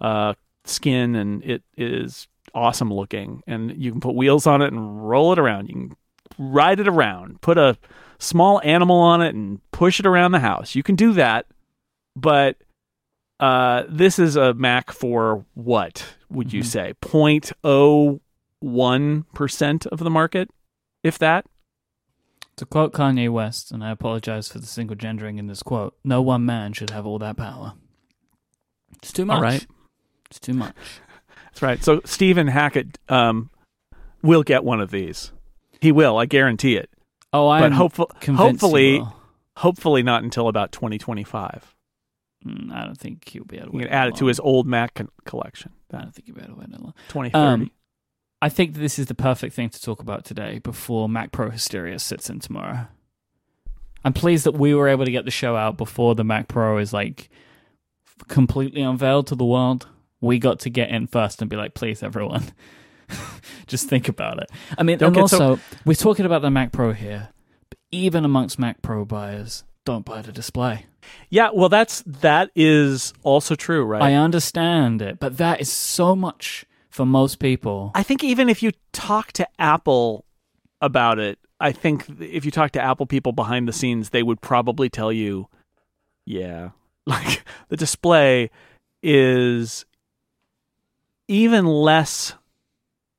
[0.00, 0.34] uh,
[0.64, 3.42] skin, and it is awesome looking.
[3.46, 5.68] And you can put wheels on it and roll it around.
[5.68, 5.96] You can
[6.36, 7.40] ride it around.
[7.42, 7.78] Put a
[8.18, 10.74] small animal on it and push it around the house.
[10.74, 11.46] You can do that,
[12.16, 12.56] but
[13.40, 16.66] uh, this is a Mac for what would you Mhm.
[16.66, 16.94] say?
[17.00, 20.50] 0.01 percent of the market,
[21.02, 21.46] if that.
[22.56, 26.20] To quote Kanye West, and I apologize for the single gendering in this quote, no
[26.20, 27.72] one man should have all that power.
[28.96, 29.36] It's too much.
[29.36, 29.66] All right.
[30.26, 30.74] It's too much.
[31.46, 31.82] That's right.
[31.82, 33.48] So Stephen Hackett um,
[34.22, 35.32] will get one of these.
[35.80, 36.18] He will.
[36.18, 36.90] I guarantee it.
[37.32, 39.02] Oh, I but am hopeful, hopefully,
[39.56, 41.74] hopefully not until about 2025.
[42.46, 44.66] Mm, I don't think he'll be able to You can add it to his old
[44.66, 45.72] Mac con- collection.
[45.92, 46.94] I don't think he'll be able to wait that long.
[47.08, 47.34] 2030.
[47.34, 47.70] Um,
[48.42, 51.98] I think this is the perfect thing to talk about today before Mac Pro hysteria
[51.98, 52.86] sits in tomorrow.
[54.02, 56.78] I'm pleased that we were able to get the show out before the Mac Pro
[56.78, 57.28] is like
[58.28, 59.88] completely unveiled to the world.
[60.22, 62.44] We got to get in first and be like, please, everyone,
[63.66, 64.50] just think about it.
[64.78, 67.28] I mean, Don't and get so- also, we're talking about the Mac Pro here,
[67.68, 70.86] but even amongst Mac Pro buyers, don't buy the display.
[71.30, 74.02] yeah, well, that's that is also true, right?
[74.02, 77.92] I understand it, but that is so much for most people.
[77.94, 80.24] I think even if you talk to Apple
[80.80, 84.40] about it, I think if you talk to Apple people behind the scenes, they would
[84.40, 85.48] probably tell you,
[86.24, 86.70] yeah,
[87.06, 88.50] like the display
[89.02, 89.84] is
[91.28, 92.34] even less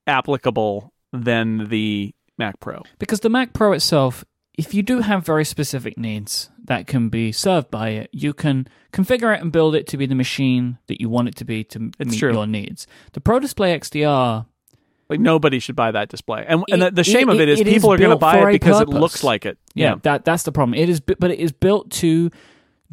[0.06, 2.82] applicable than the Mac Pro.
[3.00, 4.26] Because the Mac Pro itself,
[4.62, 8.68] if you do have very specific needs that can be served by it, you can
[8.94, 11.64] configure it and build it to be the machine that you want it to be
[11.66, 12.34] to It's meet true.
[12.34, 12.86] your needs.
[13.14, 14.46] The Pro Display XDR,
[15.10, 16.46] Like nobody should buy that display.
[16.48, 18.12] And, and the, It- the shame it- of it is it is people are going
[18.12, 19.58] to buy it because it looks like it.
[19.74, 20.76] yeah, that that's the problem.
[20.78, 22.30] It is, but it is built to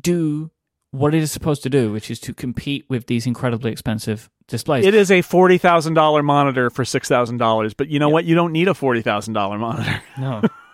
[0.00, 0.50] do
[0.90, 4.86] what it is supposed to do, which is to compete with these incredibly expensive displays.
[4.86, 8.24] It is a forty thousand dollar monitor for six thousand dollars, but you know what?
[8.24, 10.00] You don't need a forty thousand dollar monitor.
[10.18, 10.40] no,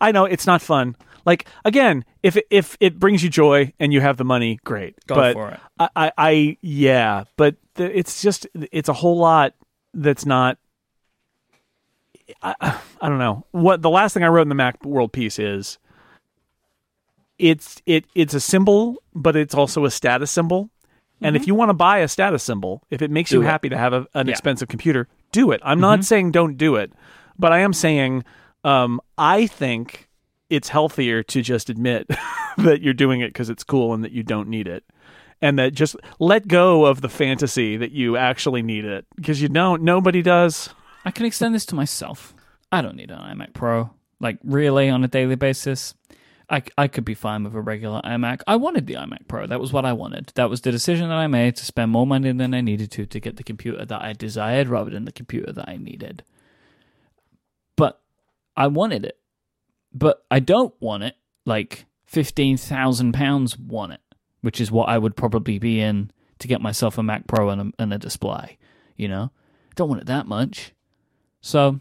[0.00, 0.96] I know it's not fun.
[1.24, 4.94] Like again, if it, if it brings you joy and you have the money, great.
[5.06, 5.60] go but for it.
[5.78, 9.54] I, I, I yeah, but the, it's just it's a whole lot
[9.92, 10.58] that's not.
[12.42, 12.54] I,
[13.00, 15.78] I don't know what the last thing I wrote in the Mac World piece is.
[17.38, 20.70] It's it it's a symbol, but it's also a status symbol.
[21.22, 23.36] And if you want to buy a status symbol, if it makes Mm-hmm.
[23.38, 23.50] Do you it.
[23.50, 24.20] happy to have a, an Yeah.
[24.22, 24.28] Mm-hmm.
[24.30, 25.60] expensive computer, do it.
[25.64, 26.92] I'm not saying don't do it,
[27.38, 28.22] but I am saying
[28.66, 30.08] um, I think
[30.50, 32.08] it's healthier to just admit
[32.58, 34.84] that you're doing it because it's cool and that you don't need it.
[35.40, 39.48] And that just let go of the fantasy that you actually need it because you
[39.48, 39.82] don't.
[39.82, 40.70] Nobody does.
[41.04, 42.34] I can extend this to myself.
[42.72, 43.90] I don't need an iMac Pro.
[44.18, 45.94] Like really on a daily basis.
[46.48, 48.40] I, I could be fine with a regular iMac.
[48.46, 49.46] I wanted the iMac Pro.
[49.46, 50.32] That was what I wanted.
[50.34, 53.06] That was the decision that I made to spend more money than I needed to
[53.06, 56.24] to get the computer that I desired rather than the computer that I needed.
[58.56, 59.18] I wanted it.
[59.92, 64.00] But I don't want it like £15,000 want it,
[64.42, 67.60] which is what I would probably be in to get myself a Mac Pro and
[67.60, 68.58] a, and a display.
[68.96, 69.30] You know?
[69.74, 70.72] Don't want it that much.
[71.40, 71.80] So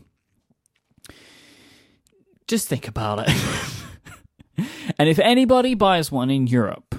[2.47, 3.35] just think about it.
[4.97, 6.95] and if anybody buys one in Europe,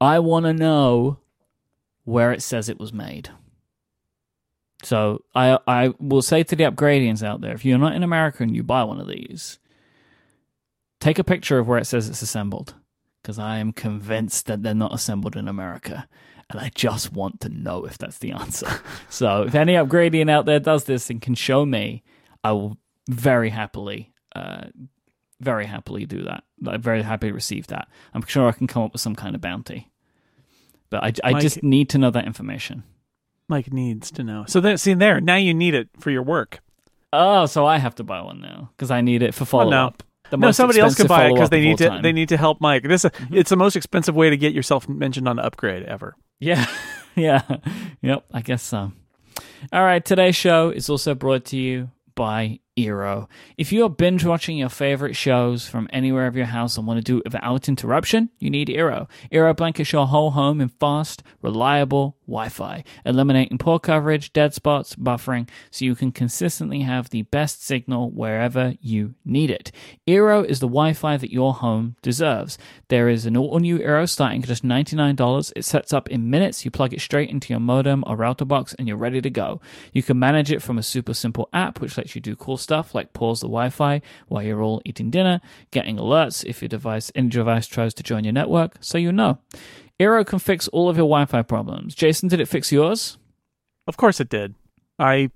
[0.00, 1.20] I want to know
[2.04, 3.30] where it says it was made.
[4.82, 8.42] So I I will say to the upgradians out there, if you're not in America
[8.42, 9.58] and you buy one of these,
[11.00, 12.74] take a picture of where it says it's assembled,
[13.22, 16.08] because I am convinced that they're not assembled in America,
[16.50, 18.68] and I just want to know if that's the answer.
[19.08, 22.02] so if any upgradian out there does this and can show me,
[22.42, 22.76] I will
[23.08, 24.64] very happily, uh,
[25.40, 26.44] very happily do that.
[26.66, 27.88] I'm very happy to receive that.
[28.14, 29.90] I'm sure I can come up with some kind of bounty,
[30.90, 32.82] but I, I Mike- just need to know that information.
[33.52, 34.46] Mike needs to know.
[34.48, 36.60] So then, see there, now you need it for your work.
[37.12, 39.86] Oh, so I have to buy one now because I need it for follow no.
[39.88, 40.02] up.
[40.30, 41.84] The no, somebody else expensive buy it because they need to.
[41.88, 41.96] time.
[41.96, 42.02] Mm-hmm.
[42.02, 42.84] They need to help Mike.
[42.84, 46.16] This it's the most expensive way to get yourself mentioned on upgrade ever.
[46.40, 46.66] Yeah,
[47.14, 47.42] yeah,
[48.00, 48.24] yep.
[48.32, 48.90] I guess so.
[49.70, 53.28] All right, today's show is also brought to you by Eero.
[53.58, 56.98] If you are binge watching your favorite shows from anywhere of your house and want
[56.98, 59.08] to do it without interruption, you need Eero.
[59.30, 65.48] Eero blankets your whole home in fast, reliable Wi-Fi, eliminating poor coverage, dead spots, buffering,
[65.70, 69.70] so you can consistently have the best signal wherever you need it.
[70.08, 72.56] Eero is the Wi-Fi that your home deserves.
[72.88, 75.52] There is an all-new Eero starting at just $99.
[75.54, 76.64] It sets up in minutes.
[76.64, 79.60] You plug it straight into your modem or router box and you're ready to go.
[79.92, 82.94] You can manage it from a super simple app which lets you do cool stuff
[82.94, 85.40] like pause the Wi-Fi while you're all eating dinner,
[85.70, 89.38] getting alerts if your device any device tries to join your network, so you know.
[90.00, 91.94] Eero can fix all of your Wi-Fi problems.
[91.94, 93.18] Jason, did it fix yours?
[93.86, 94.54] Of course it did.
[94.98, 95.30] I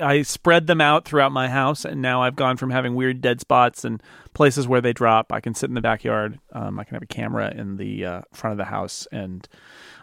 [0.00, 3.40] I spread them out throughout my house, and now I've gone from having weird dead
[3.40, 4.02] spots and
[4.34, 5.32] places where they drop.
[5.32, 6.40] I can sit in the backyard.
[6.52, 9.46] Um, I can have a camera in the uh, front of the house, and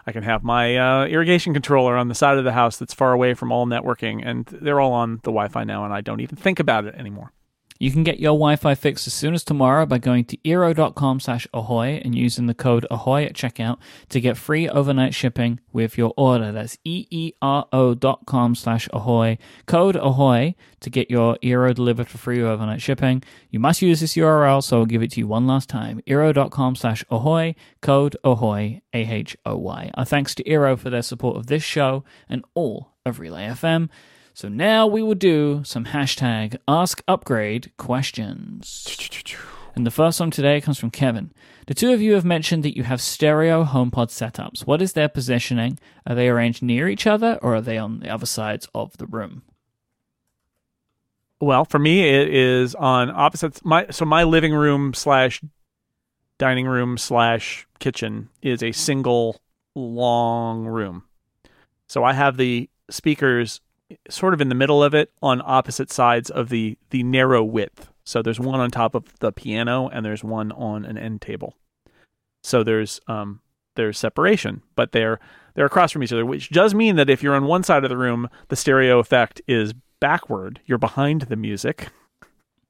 [0.06, 3.14] I can have my uh, irrigation controller on the side of the house that's far
[3.14, 6.36] away from all networking, and they're all on the Wi-Fi now, and I don't even
[6.36, 7.32] think about it anymore.
[7.80, 11.48] You can get your Wi-Fi fixed as soon as tomorrow by going to eero.com slash
[11.54, 13.78] ahoy and using the code ahoy at checkout
[14.10, 16.52] to get free overnight shipping with your order.
[16.52, 19.38] That's E E-E-R-O dot com slash ahoy.
[19.66, 23.24] Code ahoy to get your Eero delivered for free overnight shipping.
[23.50, 26.02] You must use this URL, so I'll give it to you one last time.
[26.06, 27.56] Eero.com slash ahoy.
[27.82, 29.92] Code ahoy, A-H-O-Y.
[29.94, 33.88] Our thanks to Eero for their support of this show and all of Relay FM.
[34.40, 38.88] So now we will do some hashtag ask upgrade questions.
[39.76, 41.34] And the first one today comes from Kevin.
[41.68, 44.62] The two of you have mentioned that you have stereo HomePod setups.
[44.66, 45.78] What is their positioning?
[46.08, 49.08] Are they arranged near each other or are they on the other sides of the
[49.08, 49.42] room?
[51.42, 53.60] Well, for me, it is on opposites.
[53.66, 55.42] My so my living room slash
[56.38, 59.42] dining room slash kitchen is a single
[59.76, 61.04] long room.
[61.88, 63.60] So I have the speakers
[64.10, 67.90] sort of in the middle of it on opposite sides of the the narrow width.
[68.04, 71.56] So there's one on top of the piano and there's one on an end table.
[72.44, 73.42] So there's um
[73.76, 75.20] there's separation, but they're
[75.56, 77.90] they're across from each other, which does mean that if you're on one side of
[77.90, 80.62] the room, the stereo effect is backward.
[80.66, 81.90] You're behind the music.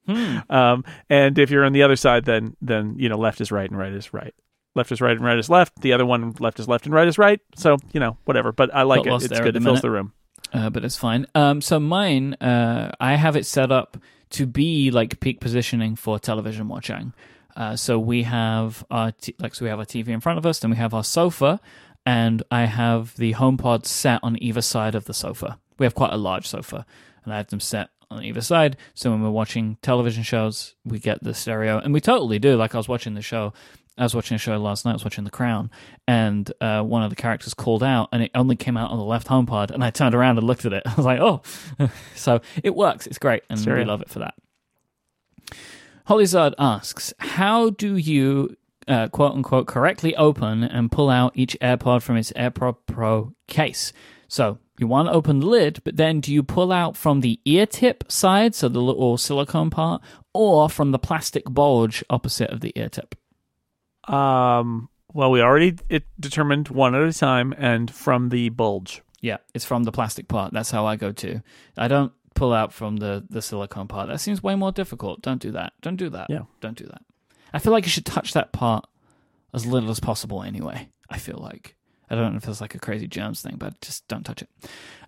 [0.08, 0.38] Hmm.
[0.50, 3.70] Um, and if you're on the other side, then then you know left is right
[3.70, 4.34] and right is right.
[4.76, 5.82] Left is right and right is left.
[5.82, 7.40] The other one left is left and right is right.
[7.56, 8.52] So you know whatever.
[8.52, 9.32] But I like Got it.
[9.32, 9.56] It's good.
[9.56, 9.82] It fills minute.
[9.82, 10.14] the room.
[10.51, 11.27] Uh, but it's fine.
[11.35, 13.97] Um, so mine, uh, I have it set up
[14.31, 17.13] to be like peak positioning for television watching.
[17.55, 20.45] Uh, so we have our t- like so we have our TV in front of
[20.45, 21.59] us, then we have our sofa,
[22.05, 25.59] and I have the HomePod set on either side of the sofa.
[25.77, 26.85] We have quite a large sofa,
[27.23, 28.77] and I have them set on either side.
[28.93, 32.55] So when we're watching television shows, we get the stereo, and we totally do.
[32.55, 33.53] Like I was watching the show.
[33.99, 34.91] I was watching a show last night.
[34.91, 35.69] I was watching The Crown,
[36.07, 39.03] and uh, one of the characters called out, and it only came out on the
[39.03, 39.71] left home pod.
[39.71, 40.84] And I turned around and looked at it.
[40.88, 41.41] I was like, "Oh!"
[42.15, 43.05] so it works.
[43.07, 44.35] It's great, and we love it for that.
[46.07, 48.55] Hollyzard asks, "How do you
[48.88, 53.91] uh, quote unquote correctly open and pull out each AirPod from its AirPod Pro case?"
[54.30, 57.39] So you want to open the lid, but then do you pull out from the
[57.43, 60.01] ear tip side, so the little silicone part,
[60.34, 63.15] or from the plastic bulge opposite of the ear tip?
[64.10, 69.02] Um, well, we already it determined one at a time, and from the bulge.
[69.22, 70.53] Yeah, it's from the plastic part.
[70.53, 71.41] That's how I go to.
[71.77, 74.07] I don't pull out from the the silicone part.
[74.07, 75.22] That seems way more difficult.
[75.22, 75.73] Don't do that.
[75.81, 76.27] Don't do that.
[76.30, 76.44] Yeah.
[76.61, 77.02] Don't do that.
[77.53, 78.86] I feel like you should touch that part
[79.53, 80.90] as little as possible anyway.
[81.10, 81.76] I feel like.
[82.10, 84.49] I don't know if it's like a crazy germs thing, but just don't touch it.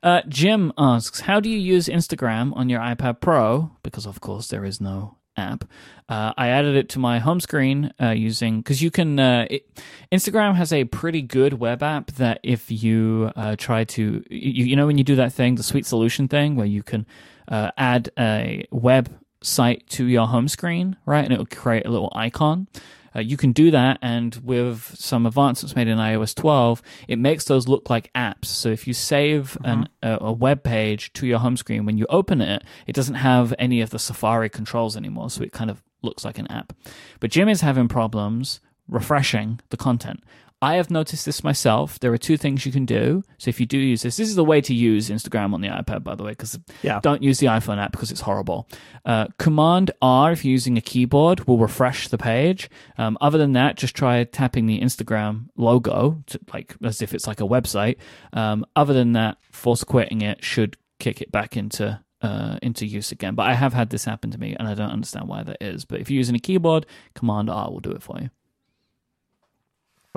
[0.04, 3.72] Uh, Jim asks, How do you use Instagram on your iPad Pro?
[3.82, 5.64] Because, of course, there is no app.
[6.10, 9.82] Uh, I added it to my home screen uh, using, because you can, uh, it,
[10.12, 14.76] Instagram has a pretty good web app that if you uh, try to, you, you
[14.76, 17.06] know, when you do that thing, the sweet solution thing, where you can
[17.48, 19.10] uh, add a web
[19.42, 21.24] site to your home screen, right?
[21.24, 22.68] And it will create a little icon.
[23.16, 27.46] Uh, you can do that, and with some advancements made in iOS 12, it makes
[27.46, 28.46] those look like apps.
[28.46, 32.06] So if you save an, a, a web page to your home screen, when you
[32.10, 35.84] open it, it doesn't have any of the Safari controls anymore, so it kind of
[36.02, 36.74] looks like an app.
[37.20, 40.24] But Jim is having problems refreshing the content.
[40.64, 42.00] I have noticed this myself.
[42.00, 43.24] There are two things you can do.
[43.40, 45.70] So if you do use this, this is the way to use Instagram on the
[45.70, 47.00] iPad, by the way, because Yeah.
[47.02, 48.68] don't use the iPhone app because it's horrible.
[49.04, 52.70] Uh, Command R, if you're using a keyboard, will refresh the page.
[53.00, 57.26] Um, other than that, just try tapping the Instagram logo, to, like as if it's
[57.26, 57.98] like a website.
[58.34, 63.12] Um, other than that, force quitting it should kick it back into uh, into use
[63.12, 63.34] again.
[63.34, 65.86] But I have had this happen to me, and I don't understand why that is.
[65.86, 66.86] But if you're using a keyboard,
[67.16, 68.30] Command R will do it for you.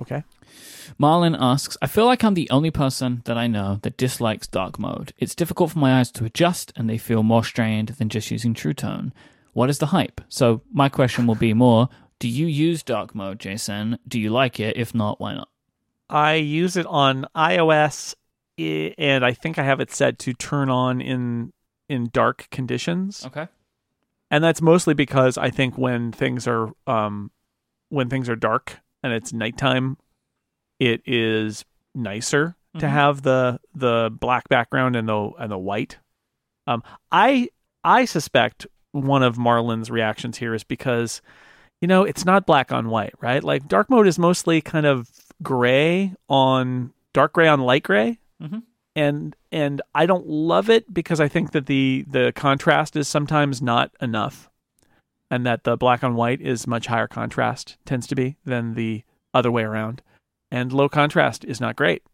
[0.01, 0.25] Okay.
[0.99, 4.79] Marlin asks, I feel like I'm the only person that I know that dislikes dark
[4.79, 5.13] mode.
[5.19, 8.55] It's difficult for my eyes to adjust and they feel more strained than just using
[8.55, 9.13] True Tone.
[9.53, 10.21] What is the hype?
[10.29, 11.89] So, my question will be more
[12.19, 13.99] Do you use dark mode, Jason?
[14.07, 14.77] Do you like it?
[14.77, 15.49] If not, why not?
[16.11, 18.15] I use it on iOS,
[18.59, 21.53] and I think I have it set to turn on in
[21.89, 23.25] in dark conditions.
[23.27, 23.47] Okay.
[24.31, 27.31] and that's mostly because I think when things are um
[27.91, 29.97] when things are dark and it's nighttime,
[30.81, 31.65] it is
[31.95, 32.91] nicer to Mhm.
[32.91, 35.99] have the the black background and the and the white.
[36.67, 36.83] Um,
[37.13, 37.49] I
[37.85, 41.23] I suspect one of Marlin's reactions here is because
[41.81, 43.45] you know it's not black on white, right?
[43.45, 45.09] Like dark mode is mostly kind of
[45.43, 48.63] gray on dark gray on light gray Mhm.
[48.97, 53.61] and and I don't love it because I think that the the contrast is sometimes
[53.63, 54.49] not enough,
[55.35, 59.03] and that the black on white is much higher contrast tends to be than the
[59.35, 60.01] other way around,
[60.53, 62.05] and low contrast is not great,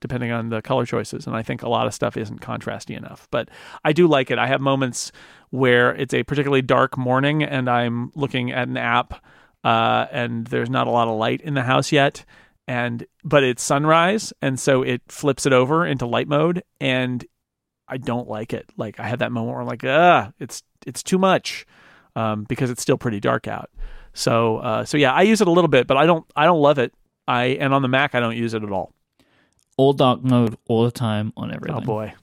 [0.00, 1.26] depending on the color choices.
[1.26, 3.48] And I think a lot of stuff isn't contrasty enough, but
[3.84, 4.38] I do like it.
[4.38, 5.10] I have moments
[5.50, 9.14] where it's a particularly dark morning and I'm looking at an app,
[9.64, 12.24] uh, and there's not a lot of light in the house yet
[12.68, 17.26] and but it's sunrise and so it flips it over into light mode and
[17.88, 18.70] I don't like it.
[18.76, 21.66] Like I had that moment where I'm like, ah, it's it's too much.
[22.16, 23.70] Um, because it's still pretty dark out.
[24.12, 26.60] So uh, so yeah, I use it a little bit, but I don't I don't
[26.60, 26.94] love it.
[27.26, 28.92] I and on the Mac I don't use it at all.
[29.76, 31.76] All dark mode all the time on everything.
[31.76, 32.14] Oh boy.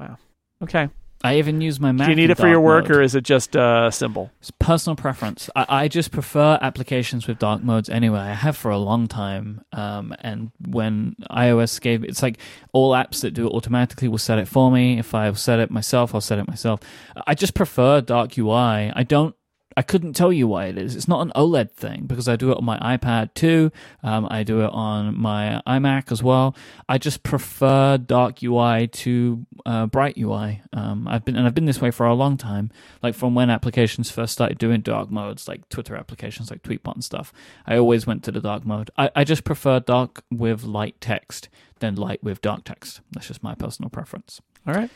[0.00, 0.16] Wow.
[0.62, 0.88] Okay.
[1.26, 2.06] I even use my Mac.
[2.06, 2.96] Do you need it for your work mode.
[2.96, 4.30] or is it just uh symbol?
[4.40, 5.50] It's personal preference.
[5.56, 8.20] I, I just prefer applications with dark modes anyway.
[8.20, 9.62] I have for a long time.
[9.72, 12.38] Um, and when iOS gave it's like
[12.72, 14.98] all apps that do it automatically will set it for me.
[14.98, 16.80] If I set it myself, I'll set it myself.
[17.26, 18.92] I just prefer dark UI.
[18.94, 19.34] I don't.
[19.76, 20.96] I couldn't tell you why it is.
[20.96, 23.70] It's not an OLED thing because I do it on my iPad too.
[24.02, 26.56] Um, I do it on my iMac as well.
[26.88, 30.62] I just prefer dark UI to uh, bright UI.
[30.72, 32.70] Um, I've been and I've been this way for a long time.
[33.02, 37.04] Like from when applications first started doing dark modes, like Twitter applications like Tweetbot and
[37.04, 37.32] stuff.
[37.66, 38.90] I always went to the dark mode.
[38.96, 41.50] I, I just prefer dark with light text
[41.80, 43.02] than light with dark text.
[43.12, 44.40] That's just my personal preference.
[44.66, 44.90] All right.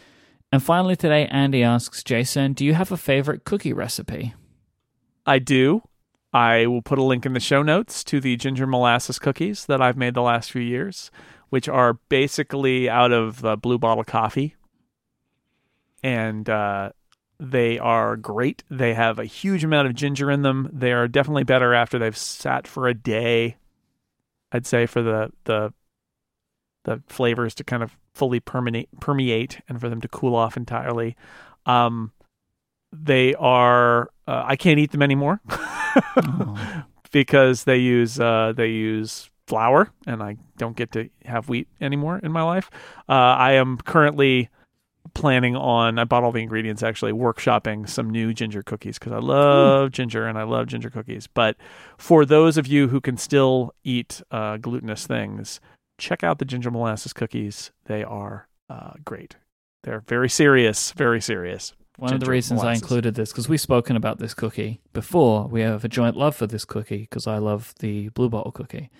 [0.50, 4.34] And finally today, Andy asks Jason, "Do you have a favorite cookie recipe?"
[5.26, 5.82] I do.
[6.32, 9.82] I will put a link in the show notes to the ginger molasses cookies that
[9.82, 11.10] I've made the last few years,
[11.48, 14.54] which are basically out of uh, blue bottle coffee.
[16.02, 16.92] And uh,
[17.40, 18.62] they are great.
[18.70, 20.68] They have a huge amount of ginger in them.
[20.72, 23.56] They are definitely better after they've sat for a day.
[24.52, 25.72] I'd say for the the
[26.84, 31.16] the flavors to kind of fully permeate permeate and for them to cool off entirely.
[31.66, 32.12] Um,
[32.92, 35.40] they are uh, I can't eat them anymore
[36.16, 36.84] Oh.
[37.12, 42.20] because they use uh, they use flour and I don't get to have wheat anymore
[42.22, 42.70] in my life.
[43.08, 44.48] Uh, I am currently
[45.14, 49.18] planning on I bought all the ingredients actually workshopping some new ginger cookies because I
[49.18, 51.26] love ginger and I love ginger cookies.
[51.26, 51.56] But
[51.98, 55.60] for those of you who can still eat uh, glutinous things,
[55.98, 57.72] check out the ginger molasses cookies.
[57.86, 59.36] They are uh, great.
[59.82, 61.72] They're very serious, very serious.
[62.00, 65.46] One of the reasons I included this because we've spoken about this cookie before.
[65.48, 68.90] We have a joint love for this cookie because I love the blue bottle cookie.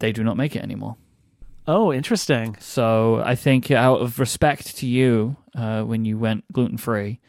[0.00, 0.96] They do not make it anymore.
[1.66, 2.56] Oh, interesting.
[2.60, 7.20] So I think out of respect to you, uh, when you went gluten free,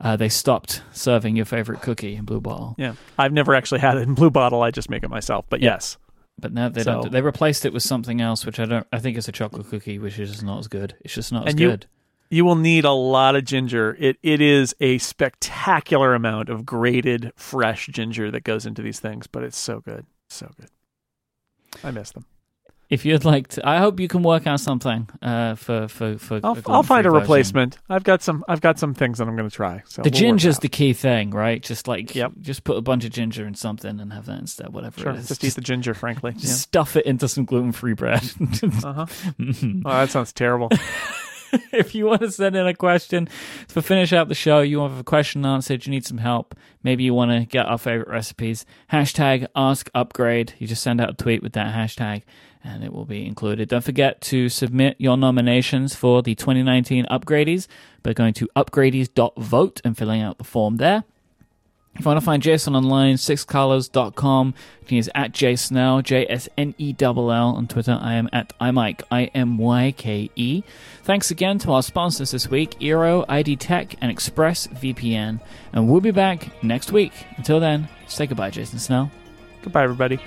[0.00, 2.74] uh, they stopped serving your favorite cookie in Blue Bottle.
[2.76, 4.62] Yeah, I've never actually had it in Blue Bottle.
[4.62, 5.44] I just make it myself.
[5.48, 5.96] But yes,
[6.36, 7.12] But now they So- don't.
[7.12, 8.84] They replaced it with something else, which I don't.
[8.92, 10.96] I think it's a chocolate cookie, which is not as good.
[11.04, 11.86] It's just not as you- good.
[12.30, 13.96] You will need a lot of ginger.
[13.98, 19.26] It it is a spectacular amount of grated fresh ginger that goes into these things,
[19.26, 20.68] but it's so good, so good.
[21.82, 22.24] I miss them.
[22.90, 26.38] If you'd like to, I hope you can work out something uh, for for for.
[26.44, 27.22] I'll, I'll find a version.
[27.22, 27.78] replacement.
[27.88, 28.44] I've got some.
[28.46, 29.82] I've got some things that I'm going to try.
[29.86, 31.62] So The we'll ginger's the key thing, right?
[31.62, 32.32] Just like Yep.
[32.42, 34.68] just put a bunch of ginger in something and have that instead.
[34.72, 35.10] Whatever sure.
[35.12, 36.34] it is, Just, eat the ginger, frankly.
[36.34, 38.22] just stuff it into some gluten free bread.
[38.84, 39.06] Uh-huh.
[39.84, 40.68] Oh, that sounds terrible.
[41.72, 43.28] if you want to send in a question
[43.68, 47.04] to finish out the show, you have a question answered, you need some help, maybe
[47.04, 50.54] you want to get our favorite recipes, hashtag ask upgrade.
[50.58, 52.22] You just send out a tweet with that hashtag
[52.62, 53.68] and it will be included.
[53.68, 57.66] Don't forget to submit your nominations for the 2019 upgradies
[58.02, 61.04] by going to upgradies.vote and filling out the form there.
[61.94, 64.54] If you want to find Jason online, sixcolors.com.
[64.80, 67.96] You can use at jsnell, J S N E L L on Twitter.
[68.00, 70.62] I am at imyke, I M Y K E.
[71.04, 75.40] Thanks again to our sponsors this week, Eero, ID Tech, and ExpressVPN.
[75.72, 77.12] And we'll be back next week.
[77.36, 79.10] Until then, say goodbye, Jason Snell.
[79.62, 80.18] Goodbye, everybody.